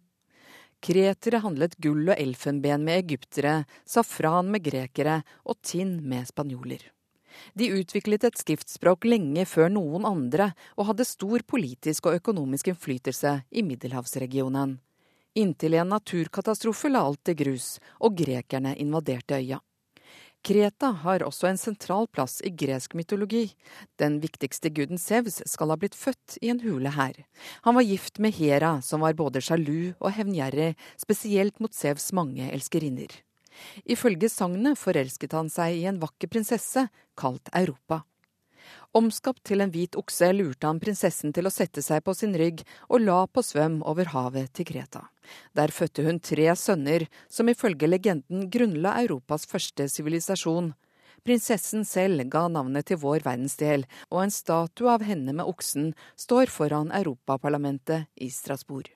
Kretere 0.82 1.38
handlet 1.44 1.76
gull 1.78 2.08
og 2.10 2.18
elfenben 2.18 2.82
med 2.82 3.04
egyptere, 3.04 3.62
safran 3.86 4.50
med 4.50 4.64
grekere 4.66 5.20
og 5.46 5.60
tinn 5.62 6.00
med 6.02 6.26
spanjoler. 6.26 6.82
De 7.54 7.68
utviklet 7.72 8.24
et 8.26 8.38
skriftspråk 8.38 9.06
lenge 9.08 9.44
før 9.48 9.70
noen 9.72 10.04
andre, 10.08 10.50
og 10.76 10.90
hadde 10.90 11.08
stor 11.08 11.44
politisk 11.48 12.10
og 12.10 12.18
økonomisk 12.18 12.72
innflytelse 12.72 13.38
i 13.50 13.64
middelhavsregionen. 13.66 14.78
Inntil 15.38 15.78
en 15.78 15.94
naturkatastrofe 15.94 16.90
la 16.92 17.06
alt 17.06 17.22
til 17.24 17.38
grus, 17.38 17.76
og 18.04 18.18
grekerne 18.18 18.74
invaderte 18.76 19.38
øya. 19.38 19.62
Kreta 20.42 20.88
har 21.04 21.22
også 21.22 21.46
en 21.46 21.58
sentral 21.60 22.08
plass 22.10 22.40
i 22.42 22.50
gresk 22.50 22.96
mytologi. 22.98 23.44
Den 24.02 24.18
viktigste 24.22 24.72
guden 24.74 24.98
Sevs 24.98 25.38
skal 25.46 25.70
ha 25.70 25.76
blitt 25.78 25.94
født 25.94 26.38
i 26.42 26.50
en 26.50 26.62
hule 26.64 26.90
her. 26.96 27.20
Han 27.62 27.78
var 27.78 27.86
gift 27.86 28.18
med 28.18 28.34
Hera, 28.34 28.72
som 28.82 29.04
var 29.06 29.14
både 29.14 29.42
sjalu 29.44 29.94
og 30.00 30.10
hevngjerrig, 30.16 30.72
spesielt 30.98 31.62
mot 31.62 31.74
Sevs 31.74 32.10
mange 32.16 32.50
elskerinner. 32.50 33.14
Ifølge 33.86 34.32
sagnet 34.32 34.80
forelsket 34.80 35.36
han 35.36 35.50
seg 35.52 35.78
i 35.78 35.86
en 35.86 36.00
vakker 36.02 36.30
prinsesse 36.32 36.88
kalt 37.18 37.52
Europa. 37.54 38.02
Omskapt 38.92 39.40
til 39.48 39.64
en 39.64 39.70
hvit 39.72 39.96
okse 39.96 40.28
lurte 40.36 40.68
han 40.68 40.80
prinsessen 40.80 41.32
til 41.32 41.48
å 41.48 41.52
sette 41.52 41.80
seg 41.80 42.02
på 42.04 42.12
sin 42.12 42.34
rygg 42.36 42.60
og 42.90 43.00
la 43.00 43.22
på 43.24 43.40
svøm 43.40 43.78
over 43.88 44.10
havet 44.12 44.52
til 44.52 44.68
Kreta. 44.68 45.06
Der 45.56 45.72
fødte 45.72 46.04
hun 46.04 46.20
tre 46.20 46.50
sønner, 46.60 47.06
som 47.24 47.48
ifølge 47.48 47.88
legenden 47.88 48.50
grunnla 48.52 48.98
Europas 49.00 49.48
første 49.48 49.86
sivilisasjon. 49.88 50.74
Prinsessen 51.24 51.86
selv 51.88 52.26
ga 52.28 52.48
navnet 52.52 52.90
til 52.90 53.00
vår 53.00 53.24
verdensdel, 53.24 53.86
og 54.12 54.26
en 54.26 54.34
statue 54.34 54.92
av 54.92 55.06
henne 55.06 55.32
med 55.32 55.48
oksen 55.48 55.94
står 56.18 56.52
foran 56.52 56.92
Europaparlamentet 56.92 58.10
i 58.20 58.28
Strasbourg. 58.28 58.90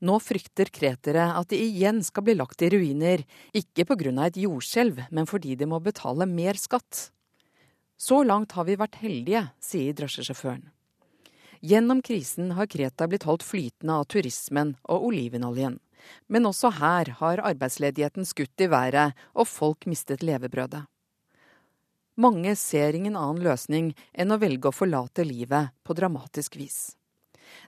Nå 0.00 0.16
frykter 0.22 0.70
kretere 0.72 1.26
at 1.34 1.50
de 1.52 1.58
igjen 1.58 2.00
skal 2.06 2.24
bli 2.24 2.38
lagt 2.38 2.62
i 2.62 2.70
ruiner, 2.72 3.26
ikke 3.52 3.84
pga. 3.84 4.24
et 4.24 4.40
jordskjelv, 4.40 5.04
men 5.10 5.26
fordi 5.26 5.56
de 5.56 5.66
må 5.66 5.80
betale 5.80 6.24
mer 6.24 6.54
skatt. 6.54 7.10
Så 7.98 8.22
langt 8.22 8.54
har 8.54 8.64
vi 8.68 8.78
vært 8.78 9.00
heldige, 9.02 9.48
sier 9.58 9.96
drosjesjåføren. 9.98 10.68
Gjennom 11.60 11.98
krisen 12.06 12.52
har 12.54 12.68
Kreta 12.70 13.08
blitt 13.10 13.26
holdt 13.26 13.42
flytende 13.42 13.96
av 13.98 14.06
turismen 14.06 14.76
og 14.86 15.08
olivenoljen. 15.10 15.80
Men 16.30 16.46
også 16.46 16.70
her 16.78 17.10
har 17.18 17.42
arbeidsledigheten 17.42 18.28
skutt 18.28 18.62
i 18.62 18.68
været 18.70 19.18
og 19.34 19.50
folk 19.50 19.88
mistet 19.90 20.22
levebrødet. 20.22 20.84
Mange 22.18 22.54
ser 22.58 22.94
ingen 22.94 23.18
annen 23.18 23.42
løsning 23.42 23.90
enn 24.14 24.34
å 24.34 24.38
velge 24.42 24.70
å 24.70 24.74
forlate 24.74 25.26
livet 25.26 25.74
på 25.86 25.94
dramatisk 25.98 26.56
vis. 26.58 26.97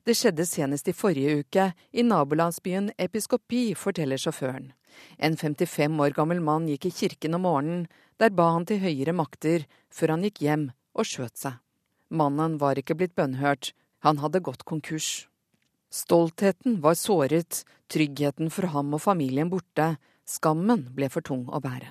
Det 0.05 0.17
skjedde 0.17 0.47
senest 0.49 0.89
i 0.91 0.97
forrige 0.97 1.41
uke, 1.43 1.71
i 1.93 2.05
nabolandsbyen 2.07 2.93
Episkopi, 2.99 3.75
forteller 3.75 4.21
sjåføren. 4.21 4.73
En 5.19 5.37
55 5.37 6.01
år 6.03 6.15
gammel 6.17 6.41
mann 6.45 6.69
gikk 6.69 6.89
i 6.89 6.95
kirken 6.95 7.39
om 7.39 7.47
morgenen, 7.47 7.87
der 8.21 8.35
ba 8.35 8.51
han 8.55 8.67
til 8.69 8.83
høyere 8.83 9.15
makter, 9.17 9.67
før 9.89 10.17
han 10.17 10.27
gikk 10.27 10.43
hjem 10.45 10.71
og 10.95 11.09
skjøt 11.09 11.37
seg. 11.45 11.59
Mannen 12.11 12.59
var 12.59 12.79
ikke 12.81 12.97
blitt 12.99 13.15
bønnhørt, 13.15 13.73
han 14.05 14.19
hadde 14.19 14.43
gått 14.43 14.67
konkurs. 14.67 15.29
Stoltheten 15.91 16.81
var 16.83 16.99
såret, 16.99 17.65
tryggheten 17.91 18.51
for 18.55 18.71
ham 18.75 18.95
og 18.95 19.03
familien 19.03 19.51
borte, 19.51 19.97
skammen 20.27 20.89
ble 20.95 21.09
for 21.11 21.27
tung 21.27 21.49
å 21.51 21.63
bære. 21.63 21.91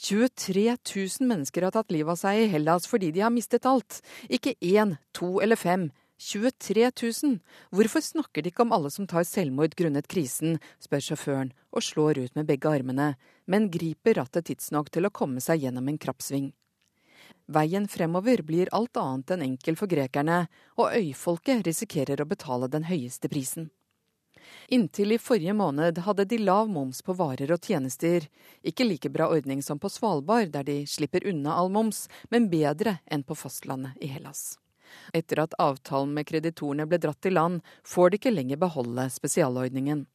23 0.00 0.76
000 0.76 1.28
mennesker 1.28 1.64
har 1.64 1.74
tatt 1.74 1.92
livet 1.92 2.12
av 2.12 2.20
seg 2.20 2.42
i 2.42 2.48
Hellas 2.52 2.88
fordi 2.88 3.10
de 3.16 3.24
har 3.24 3.32
mistet 3.32 3.68
alt. 3.68 4.00
Ikke 4.28 4.54
én, 4.60 4.96
to 5.16 5.38
eller 5.40 5.56
fem, 5.60 5.88
23 6.20 6.90
000! 7.22 7.38
Hvorfor 7.72 8.04
snakker 8.04 8.44
de 8.44 8.50
ikke 8.52 8.66
om 8.66 8.74
alle 8.76 8.90
som 8.92 9.06
tar 9.08 9.24
selvmord 9.24 9.72
grunnet 9.78 10.08
krisen, 10.10 10.58
spør 10.76 11.00
sjåføren 11.06 11.52
og 11.72 11.84
slår 11.86 12.20
ut 12.20 12.36
med 12.36 12.50
begge 12.50 12.68
armene, 12.68 13.14
men 13.48 13.70
griper 13.72 14.20
rattet 14.20 14.50
tidsnok 14.50 14.92
til 14.92 15.08
å 15.08 15.14
komme 15.16 15.40
seg 15.40 15.64
gjennom 15.64 15.88
en 15.88 15.98
krappsving. 15.98 16.52
Veien 17.50 17.88
fremover 17.88 18.44
blir 18.46 18.68
alt 18.76 19.00
annet 19.00 19.32
enn 19.34 19.46
enkel 19.48 19.80
for 19.80 19.90
grekerne, 19.90 20.44
og 20.76 20.92
øyfolket 20.92 21.64
risikerer 21.66 22.20
å 22.20 22.28
betale 22.28 22.68
den 22.68 22.86
høyeste 22.90 23.32
prisen. 23.32 23.70
Inntil 24.68 25.16
i 25.16 25.18
forrige 25.18 25.56
måned 25.56 25.98
hadde 26.04 26.28
de 26.28 26.38
lav 26.44 26.68
moms 26.68 27.00
på 27.06 27.16
varer 27.16 27.50
og 27.54 27.64
tjenester. 27.64 28.28
Ikke 28.60 28.86
like 28.86 29.10
bra 29.10 29.30
ordning 29.32 29.62
som 29.64 29.80
på 29.80 29.88
Svalbard, 29.88 30.52
der 30.52 30.68
de 30.68 30.82
slipper 30.86 31.26
unna 31.32 31.56
all 31.56 31.72
moms, 31.72 32.08
men 32.28 32.50
bedre 32.52 32.98
enn 33.06 33.24
på 33.24 33.38
fastlandet 33.38 33.96
i 34.04 34.10
Hellas. 34.10 34.60
Etter 35.12 35.42
at 35.44 35.56
avtalen 35.58 36.14
med 36.14 36.28
kreditorene 36.28 36.86
ble 36.86 37.00
dratt 37.02 37.26
i 37.26 37.34
land, 37.34 37.60
får 37.84 38.10
de 38.10 38.20
ikke 38.20 38.34
lenger 38.34 38.60
beholde 38.60 39.08
spesialordningen. 39.10 40.06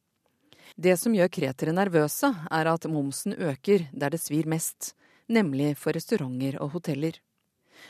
Det 0.74 0.96
som 0.98 1.14
gjør 1.14 1.30
kretere 1.32 1.74
nervøse, 1.76 2.32
er 2.50 2.72
at 2.72 2.88
momsen 2.90 3.36
øker 3.36 3.86
der 3.92 4.12
det 4.12 4.20
svir 4.20 4.48
mest, 4.50 4.94
nemlig 5.28 5.76
for 5.78 5.96
restauranter 5.96 6.58
og 6.60 6.74
hoteller. 6.74 7.20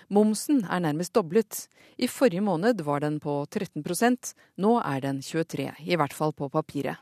Momsen 0.09 0.65
er 0.65 0.83
nærmest 0.83 1.15
doblet. 1.15 1.67
I 1.97 2.09
forrige 2.11 2.43
måned 2.45 2.83
var 2.85 3.01
den 3.01 3.19
på 3.23 3.45
13% 3.47 4.35
nå 4.63 4.77
er 4.83 5.01
den 5.01 5.23
23 5.23 5.73
i 5.87 5.97
hvert 5.97 6.15
fall 6.15 6.35
på 6.37 6.51
papiret. 6.53 6.99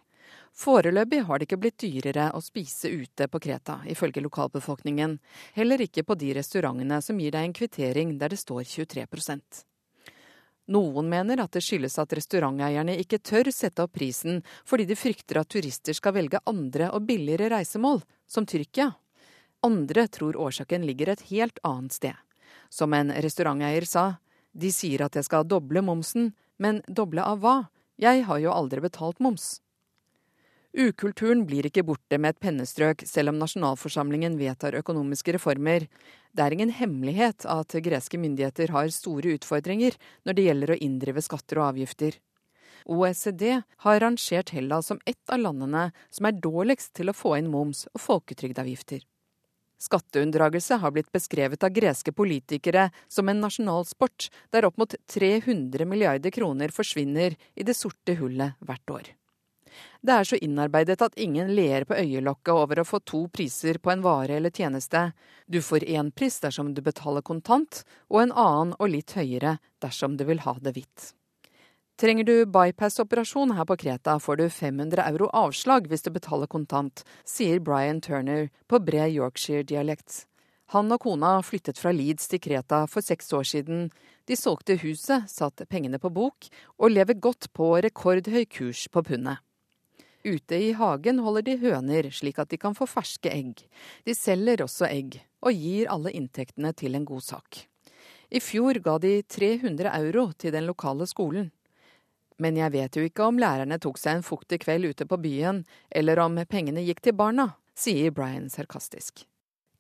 Foreløpig 0.54 1.24
har 1.26 1.38
det 1.38 1.48
ikke 1.48 1.58
blitt 1.58 1.82
dyrere 1.82 2.28
å 2.36 2.40
spise 2.42 2.86
ute 2.86 3.26
på 3.26 3.40
Kreta, 3.42 3.80
ifølge 3.90 4.22
lokalbefolkningen. 4.22 5.18
Heller 5.56 5.82
ikke 5.82 6.04
på 6.06 6.14
de 6.14 6.30
restaurantene 6.38 7.00
som 7.02 7.18
gir 7.18 7.34
deg 7.34 7.48
en 7.48 7.56
kvittering 7.58 8.14
der 8.20 8.30
det 8.30 8.38
står 8.38 8.62
23 8.62 9.06
Noen 10.72 11.10
mener 11.12 11.42
at 11.42 11.52
det 11.52 11.60
skyldes 11.64 11.98
at 12.00 12.12
restauranteierne 12.16 12.94
ikke 13.02 13.20
tør 13.20 13.50
sette 13.52 13.84
opp 13.84 13.92
prisen 13.98 14.40
fordi 14.64 14.86
de 14.88 14.96
frykter 14.96 15.42
at 15.42 15.50
turister 15.52 15.96
skal 15.96 16.16
velge 16.16 16.40
andre 16.48 16.88
og 16.96 17.04
billigere 17.08 17.50
reisemål, 17.52 18.00
som 18.26 18.46
Tyrkia. 18.48 18.94
Andre 19.64 20.06
tror 20.08 20.38
årsaken 20.40 20.86
ligger 20.88 21.12
et 21.12 21.26
helt 21.28 21.60
annet 21.64 21.92
sted. 21.92 22.16
Som 22.72 22.96
en 22.96 23.12
restauranteier 23.12 23.84
sa, 23.88 24.06
de 24.52 24.70
sier 24.72 25.04
at 25.04 25.16
jeg 25.18 25.28
skal 25.28 25.44
doble 25.48 25.82
momsen, 25.84 26.32
men 26.56 26.80
doble 26.88 27.24
av 27.24 27.44
hva? 27.44 27.56
Jeg 28.00 28.24
har 28.26 28.40
jo 28.40 28.54
aldri 28.54 28.80
betalt 28.82 29.20
moms. 29.22 29.58
Ukulturen 30.74 31.44
blir 31.46 31.68
ikke 31.68 31.84
borte 31.86 32.18
med 32.18 32.34
et 32.34 32.40
pennestrøk, 32.42 33.04
selv 33.06 33.30
om 33.30 33.38
nasjonalforsamlingen 33.38 34.34
vedtar 34.40 34.74
økonomiske 34.80 35.36
reformer. 35.36 35.86
Det 36.34 36.42
er 36.42 36.54
ingen 36.56 36.72
hemmelighet 36.74 37.46
at 37.46 37.76
greske 37.84 38.18
myndigheter 38.18 38.72
har 38.74 38.90
store 38.90 39.36
utfordringer 39.38 39.94
når 40.26 40.34
det 40.34 40.46
gjelder 40.48 40.74
å 40.74 40.78
inndrive 40.82 41.22
skatter 41.22 41.60
og 41.60 41.68
avgifter. 41.70 42.18
OECD 42.84 43.62
har 43.86 44.00
rangert 44.02 44.50
Hellas 44.52 44.90
som 44.90 45.00
ett 45.06 45.30
av 45.32 45.40
landene 45.40 45.86
som 46.10 46.26
er 46.28 46.40
dårligst 46.42 46.92
til 46.98 47.08
å 47.08 47.16
få 47.16 47.36
inn 47.38 47.52
moms 47.52 47.86
og 47.94 48.02
folketrygdavgifter. 48.02 49.06
Skatteunndragelse 49.84 50.78
har 50.80 50.92
blitt 50.94 51.10
beskrevet 51.12 51.64
av 51.64 51.72
greske 51.74 52.12
politikere 52.12 52.88
som 53.08 53.28
en 53.28 53.42
nasjonalsport, 53.42 54.28
der 54.50 54.66
opp 54.68 54.78
mot 54.80 54.94
300 55.10 55.86
milliarder 55.88 56.34
kroner 56.34 56.72
forsvinner 56.74 57.36
i 57.54 57.66
det 57.66 57.76
sorte 57.78 58.16
hullet 58.18 58.58
hvert 58.64 58.90
år. 58.90 59.10
Det 60.02 60.12
er 60.12 60.28
så 60.28 60.38
innarbeidet 60.42 61.00
at 61.02 61.18
ingen 61.20 61.54
ler 61.56 61.86
på 61.88 61.96
øyelokket 61.98 62.52
over 62.52 62.80
å 62.80 62.86
få 62.88 63.00
to 63.06 63.24
priser 63.32 63.78
på 63.78 63.92
en 63.94 64.04
vare 64.04 64.36
eller 64.36 64.54
tjeneste. 64.54 65.12
Du 65.46 65.60
får 65.62 65.86
én 65.88 66.12
pris 66.12 66.40
dersom 66.40 66.74
du 66.74 66.82
betaler 66.82 67.22
kontant, 67.22 67.84
og 68.10 68.22
en 68.22 68.32
annen 68.32 68.74
og 68.78 68.90
litt 68.92 69.16
høyere 69.18 69.58
dersom 69.84 70.18
du 70.20 70.24
vil 70.28 70.44
ha 70.44 70.56
det 70.60 70.74
hvitt. 70.76 71.12
Trenger 71.94 72.26
du 72.26 72.46
bypass-operasjon 72.50 73.54
her 73.54 73.66
på 73.70 73.76
Kreta, 73.78 74.18
får 74.18 74.36
du 74.40 74.48
500 74.50 75.04
euro 75.06 75.28
avslag 75.30 75.86
hvis 75.86 76.02
du 76.02 76.10
betaler 76.10 76.50
kontant, 76.50 77.04
sier 77.22 77.60
Brian 77.62 78.00
Turner 78.02 78.48
på 78.66 78.80
bred 78.82 79.14
Yorkshire-dialekt. 79.14 80.24
Han 80.74 80.90
og 80.90 81.04
kona 81.04 81.36
flyttet 81.46 81.78
fra 81.78 81.92
Leeds 81.94 82.26
til 82.32 82.40
Kreta 82.42 82.80
for 82.90 83.04
seks 83.04 83.30
år 83.36 83.46
siden. 83.46 83.88
De 84.26 84.34
solgte 84.34 84.74
huset, 84.82 85.28
satte 85.30 85.68
pengene 85.70 86.00
på 86.02 86.10
bok 86.10 86.48
og 86.80 86.90
lever 86.90 87.20
godt 87.20 87.52
på 87.54 87.76
rekordhøy 87.84 88.42
kurs 88.50 88.88
på 88.90 89.04
pundet. 89.06 89.38
Ute 90.24 90.56
i 90.56 90.72
hagen 90.72 91.18
holder 91.20 91.44
de 91.44 91.54
høner 91.60 92.08
slik 92.08 92.38
at 92.40 92.48
de 92.48 92.56
kan 92.56 92.72
få 92.76 92.86
ferske 92.88 93.28
egg. 93.28 93.66
De 94.08 94.14
selger 94.16 94.62
også 94.64 94.88
egg, 94.88 95.18
og 95.44 95.52
gir 95.52 95.90
alle 95.92 96.14
inntektene 96.16 96.72
til 96.72 96.96
en 96.96 97.04
god 97.04 97.24
sak. 97.26 97.58
I 98.32 98.40
fjor 98.40 98.80
ga 98.80 98.96
de 99.02 99.18
300 99.28 99.92
euro 100.00 100.30
til 100.32 100.54
den 100.54 100.64
lokale 100.64 101.04
skolen. 101.06 101.50
Men 102.40 102.56
jeg 102.56 102.72
vet 102.72 102.96
jo 102.96 103.04
ikke 103.04 103.26
om 103.28 103.36
lærerne 103.38 103.78
tok 103.78 104.00
seg 104.00 104.16
en 104.16 104.26
fuktig 104.26 104.62
kveld 104.64 104.88
ute 104.94 105.06
på 105.06 105.20
byen, 105.20 105.60
eller 105.92 106.18
om 106.24 106.40
pengene 106.48 106.82
gikk 106.82 107.04
til 107.04 107.14
barna, 107.20 107.50
sier 107.76 108.10
Brian 108.16 108.48
sarkastisk. 108.50 109.26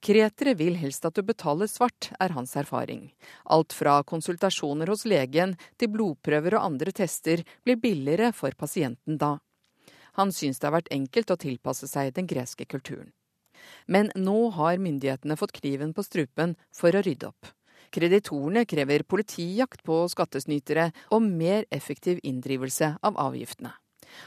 Kretere 0.04 0.52
vil 0.60 0.76
helst 0.76 1.06
at 1.08 1.16
du 1.16 1.24
betaler 1.24 1.70
svart, 1.72 2.10
er 2.20 2.36
hans 2.36 2.52
erfaring. 2.60 3.08
Alt 3.48 3.72
fra 3.72 3.96
konsultasjoner 4.04 4.92
hos 4.92 5.06
legen 5.08 5.56
til 5.80 5.88
blodprøver 5.96 6.58
og 6.58 6.68
andre 6.68 6.92
tester 6.92 7.40
blir 7.64 7.80
billigere 7.80 8.28
for 8.36 8.52
pasienten 8.60 9.16
da. 9.16 9.38
Han 10.18 10.32
syns 10.32 10.60
det 10.60 10.68
har 10.68 10.76
vært 10.78 10.92
enkelt 10.94 11.30
å 11.30 11.40
tilpasse 11.40 11.88
seg 11.90 12.14
den 12.16 12.28
greske 12.30 12.66
kulturen. 12.66 13.12
Men 13.86 14.10
nå 14.16 14.50
har 14.56 14.80
myndighetene 14.82 15.36
fått 15.40 15.56
kniven 15.60 15.94
på 15.96 16.04
strupen 16.04 16.56
for 16.74 16.94
å 16.94 17.02
rydde 17.04 17.30
opp. 17.30 17.52
Kreditorene 17.94 18.64
krever 18.66 19.04
politijakt 19.06 19.84
på 19.86 20.02
skattesnytere 20.10 20.90
og 21.14 21.22
mer 21.24 21.64
effektiv 21.70 22.20
inndrivelse 22.26 22.96
av 23.06 23.18
avgiftene. 23.28 23.74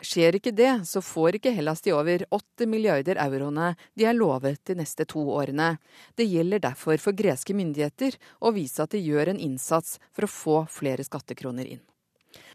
Skjer 0.03 0.35
ikke 0.37 0.53
det, 0.55 0.71
så 0.87 1.01
får 1.03 1.37
ikke 1.37 1.53
Hellas 1.55 1.83
de 1.85 1.93
over 1.95 2.23
8 2.33 2.67
milliarder 2.69 3.19
euroene 3.23 3.73
de 3.95 4.07
er 4.07 4.17
lovet 4.17 4.59
de 4.67 4.75
neste 4.79 5.05
to 5.07 5.21
årene. 5.35 5.77
Det 6.15 6.27
gjelder 6.27 6.63
derfor 6.63 6.99
for 7.01 7.17
greske 7.17 7.55
myndigheter 7.55 8.17
å 8.39 8.51
vise 8.55 8.83
at 8.83 8.95
de 8.95 9.03
gjør 9.03 9.33
en 9.33 9.43
innsats 9.49 9.97
for 10.11 10.27
å 10.27 10.31
få 10.31 10.57
flere 10.71 11.05
skattekroner 11.07 11.69
inn. 11.77 11.83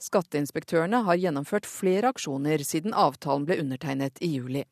Skatteinspektørene 0.03 1.03
har 1.07 1.21
gjennomført 1.21 1.69
flere 1.69 2.13
aksjoner 2.13 2.65
siden 2.67 2.95
avtalen 2.95 3.47
ble 3.49 3.61
undertegnet 3.63 4.23
i 4.23 4.35
juli. 4.37 4.65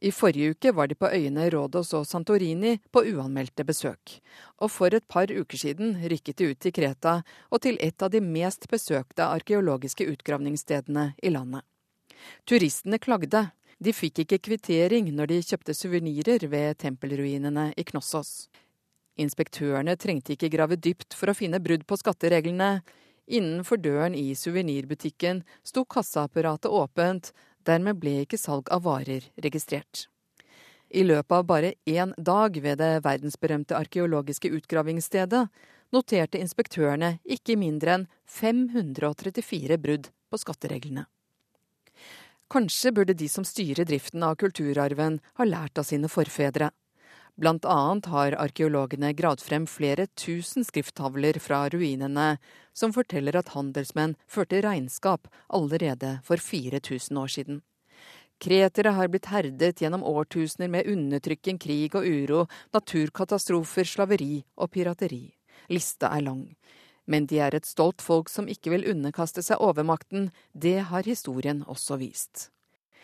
I 0.00 0.10
forrige 0.12 0.50
uke 0.50 0.72
var 0.74 0.88
de 0.90 0.96
på 0.98 1.10
øyene 1.14 1.46
Rådos 1.50 1.92
og 1.94 2.06
Santorini 2.06 2.78
på 2.90 3.04
uanmeldte 3.12 3.64
besøk. 3.64 4.16
Og 4.58 4.70
for 4.70 4.94
et 4.94 5.06
par 5.08 5.30
uker 5.30 5.58
siden 5.58 5.94
rykket 6.02 6.40
de 6.40 6.50
ut 6.50 6.60
til 6.60 6.74
Kreta 6.74 7.20
og 7.50 7.62
til 7.62 7.78
et 7.80 8.02
av 8.02 8.10
de 8.10 8.22
mest 8.24 8.66
besøkte 8.70 9.26
arkeologiske 9.26 10.08
utgravningsstedene 10.10 11.12
i 11.22 11.32
landet. 11.34 11.62
Turistene 12.48 12.98
klagde. 12.98 13.50
De 13.80 13.94
fikk 13.96 14.24
ikke 14.24 14.42
kvittering 14.50 15.06
når 15.16 15.30
de 15.30 15.38
kjøpte 15.40 15.74
suvenirer 15.76 16.44
ved 16.52 16.76
tempelruinene 16.82 17.70
i 17.80 17.84
Knossos. 17.88 18.50
Inspektørene 19.20 19.96
trengte 19.96 20.34
ikke 20.34 20.50
grave 20.52 20.76
dypt 20.76 21.16
for 21.16 21.32
å 21.32 21.36
finne 21.36 21.60
brudd 21.64 21.86
på 21.88 21.96
skattereglene. 22.00 22.80
Innenfor 23.30 23.78
døren 23.78 24.16
i 24.18 24.34
suvenirbutikken 24.34 25.44
sto 25.62 25.84
kassaapparatet 25.86 26.70
åpent, 26.70 27.30
Dermed 27.66 28.00
ble 28.00 28.22
ikke 28.24 28.40
salg 28.40 28.70
av 28.72 28.86
varer 28.86 29.26
registrert. 29.44 30.06
I 30.90 31.04
løpet 31.06 31.34
av 31.36 31.44
bare 31.46 31.74
én 31.86 32.14
dag 32.18 32.56
ved 32.62 32.80
det 32.80 33.02
verdensberømte 33.04 33.76
arkeologiske 33.78 34.50
utgravingsstedet 34.56 35.44
noterte 35.94 36.40
inspektørene 36.40 37.18
ikke 37.36 37.58
mindre 37.60 37.98
enn 37.98 38.08
534 38.26 39.78
brudd 39.84 40.10
på 40.30 40.40
skattereglene. 40.40 41.06
Kanskje 42.50 42.90
burde 42.94 43.14
de 43.14 43.28
som 43.30 43.46
styrer 43.46 43.86
driften 43.86 44.24
av 44.26 44.34
kulturarven, 44.40 45.20
ha 45.38 45.46
lært 45.46 45.78
av 45.78 45.86
sine 45.86 46.10
forfedre. 46.10 46.72
Blant 47.40 47.64
annet 47.64 48.06
har 48.12 48.34
arkeologene 48.36 49.14
gravd 49.16 49.40
frem 49.40 49.64
flere 49.64 50.04
tusen 50.12 50.64
skrifttavler 50.66 51.38
fra 51.40 51.62
ruinene, 51.72 52.34
som 52.76 52.92
forteller 52.92 53.38
at 53.40 53.54
handelsmenn 53.54 54.12
førte 54.28 54.60
regnskap 54.60 55.24
allerede 55.48 56.18
for 56.26 56.36
4000 56.36 57.22
år 57.22 57.32
siden. 57.32 57.62
Kretere 58.40 58.92
har 58.96 59.08
blitt 59.08 59.30
herdet 59.32 59.80
gjennom 59.80 60.04
årtusener 60.04 60.68
med 60.68 60.88
undertrykking, 60.88 61.56
krig 61.60 61.96
og 61.96 62.04
uro, 62.04 62.44
naturkatastrofer, 62.76 63.88
slaveri 63.88 64.44
og 64.60 64.72
pirateri. 64.76 65.24
Lista 65.72 66.12
er 66.12 66.28
lang. 66.28 66.44
Men 67.08 67.24
de 67.24 67.40
er 67.40 67.56
et 67.56 67.68
stolt 67.68 68.04
folk 68.04 68.28
som 68.28 68.48
ikke 68.52 68.76
vil 68.76 68.88
underkaste 68.92 69.44
seg 69.44 69.64
overmakten, 69.64 70.28
det 70.52 70.78
har 70.92 71.08
historien 71.08 71.64
også 71.64 71.96
vist. 72.04 72.50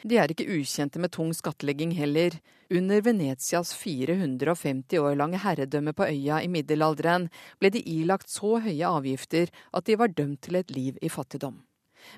De 0.06 0.20
er 0.22 0.30
ikke 0.30 0.46
ukjente 0.54 1.00
med 1.02 1.10
tung 1.16 1.32
skattlegging 1.34 1.90
heller. 1.98 2.36
Under 2.70 3.00
Venetias 3.02 3.72
450 3.74 5.00
år 5.02 5.16
lange 5.18 5.40
herredømme 5.42 5.94
på 5.98 6.06
øya 6.06 6.38
i 6.44 6.50
middelalderen 6.50 7.26
ble 7.58 7.72
de 7.74 7.82
ilagt 7.90 8.30
så 8.30 8.60
høye 8.62 8.86
avgifter 8.86 9.50
at 9.74 9.86
de 9.88 9.96
var 9.98 10.14
dømt 10.14 10.44
til 10.46 10.60
et 10.60 10.70
liv 10.70 11.00
i 11.02 11.10
fattigdom. 11.10 11.58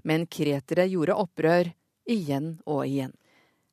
Men 0.04 0.26
kretere 0.28 0.84
gjorde 0.92 1.16
opprør, 1.16 1.72
igjen 2.04 2.58
og 2.66 2.84
igjen. 2.84 3.14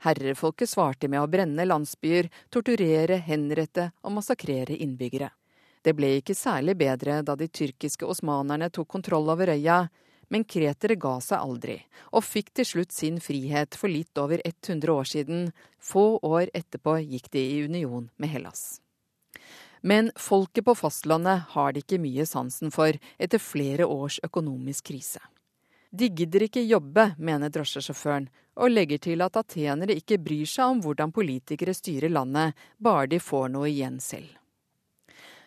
Herrefolket 0.06 0.72
svarte 0.72 1.10
med 1.12 1.20
å 1.20 1.28
brenne 1.32 1.68
landsbyer, 1.68 2.30
torturere, 2.54 3.20
henrette 3.26 3.90
og 4.04 4.16
massakrere 4.16 4.78
innbyggere. 4.80 5.32
Det 5.84 5.92
ble 5.94 6.16
ikke 6.22 6.38
særlig 6.38 6.78
bedre 6.80 7.20
da 7.26 7.36
de 7.36 7.50
tyrkiske 7.52 8.08
osmanerne 8.08 8.72
tok 8.72 8.88
kontroll 8.96 9.28
over 9.34 9.52
øya, 9.54 9.86
men 10.30 10.46
kretere 10.48 10.98
ga 11.00 11.18
seg 11.24 11.42
aldri, 11.42 11.78
og 12.12 12.26
fikk 12.26 12.54
til 12.56 12.68
slutt 12.70 12.96
sin 12.96 13.20
frihet 13.24 13.78
for 13.80 13.92
litt 13.92 14.18
over 14.18 14.42
100 14.46 14.92
år 14.94 15.12
siden. 15.12 15.46
Få 15.80 16.18
år 16.26 16.50
etterpå 16.54 16.98
gikk 17.04 17.30
de 17.36 17.44
i 17.56 17.62
union 17.66 18.10
med 18.18 18.34
Hellas. 18.34 18.82
Men 19.86 20.10
folket 20.18 20.66
på 20.66 20.74
fastlandet 20.76 21.52
har 21.54 21.74
de 21.74 21.84
ikke 21.84 22.02
mye 22.02 22.26
sansen 22.26 22.74
for 22.74 22.98
etter 23.22 23.42
flere 23.42 23.86
års 23.86 24.18
økonomisk 24.26 24.90
krise. 24.90 25.22
De 25.96 26.10
gidder 26.10 26.48
ikke 26.48 26.64
jobbe, 26.66 27.12
mener 27.18 27.52
drosjesjåføren, 27.54 28.26
og 28.56 28.72
legger 28.72 29.00
til 29.04 29.22
at 29.24 29.38
atenere 29.40 29.96
ikke 30.00 30.18
bryr 30.24 30.48
seg 30.50 30.74
om 30.74 30.82
hvordan 30.84 31.14
politikere 31.16 31.76
styrer 31.76 32.12
landet, 32.12 32.56
bare 32.80 33.12
de 33.12 33.20
får 33.22 33.52
noe 33.54 33.70
igjen 33.70 34.02
selv. 34.04 34.34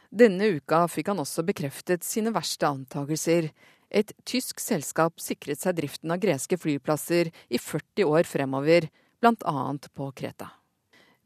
Denne 0.09 0.47
uka 0.57 0.87
fikk 0.89 1.11
han 1.13 1.21
også 1.21 1.45
bekreftet 1.45 2.05
sine 2.07 2.33
verste 2.33 2.69
antagelser. 2.69 3.51
Et 3.91 4.13
tysk 4.29 4.61
selskap 4.61 5.21
sikret 5.23 5.63
seg 5.63 5.79
driften 5.79 6.13
av 6.13 6.21
greske 6.21 6.59
flyplasser 6.61 7.31
i 7.49 7.59
40 7.61 8.05
år 8.05 8.29
fremover, 8.29 8.89
bl.a. 9.21 9.65
på 9.95 10.11
Kreta. 10.13 10.53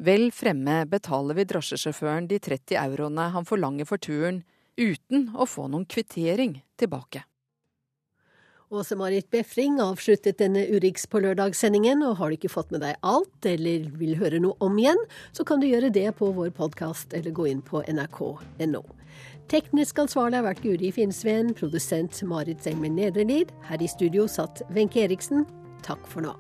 Vel 0.03 0.31
fremme 0.35 0.83
betaler 0.91 1.37
vi 1.39 1.47
drosjesjåføren 1.51 2.27
de 2.31 2.39
30 2.43 2.79
euroene 2.81 3.29
han 3.35 3.47
forlanger 3.47 3.87
for 3.87 4.03
turen, 4.03 4.43
uten 4.79 5.29
å 5.37 5.47
få 5.47 5.69
noen 5.69 5.87
kvittering 5.87 6.57
tilbake. 6.81 7.27
Åse 8.73 8.97
Marit 8.97 9.27
Befring 9.31 9.77
avsluttet 9.85 10.39
denne 10.41 10.63
Urix 10.73 11.05
på 11.07 11.21
lørdag-sendingen, 11.21 12.01
og 12.09 12.17
har 12.17 12.31
du 12.31 12.39
ikke 12.39 12.51
fått 12.55 12.71
med 12.73 12.81
deg 12.81 12.97
alt, 13.05 13.45
eller 13.45 13.91
vil 14.01 14.17
høre 14.17 14.41
noe 14.41 14.57
om 14.65 14.79
igjen, 14.81 15.03
så 15.37 15.45
kan 15.45 15.61
du 15.61 15.67
gjøre 15.69 15.91
det 15.93 16.07
på 16.17 16.31
vår 16.33 16.55
podkast 16.57 17.13
eller 17.13 17.37
gå 17.37 17.51
inn 17.51 17.61
på 17.61 17.85
nrk.no. 17.85 18.83
Teknisk 19.51 19.99
ansvarlig 19.99 20.39
har 20.41 20.47
vært 20.47 20.63
Guri 20.65 20.93
Finnsveen, 20.95 21.53
produsent 21.59 22.23
Marit 22.29 22.63
Zengmen 22.65 22.97
Nedrelid. 22.97 23.53
Her 23.69 23.83
i 23.83 23.91
studio 23.91 24.29
satt 24.31 24.63
Wenche 24.73 25.05
Eriksen. 25.05 25.47
Takk 25.83 26.07
for 26.09 26.25
nå. 26.25 26.37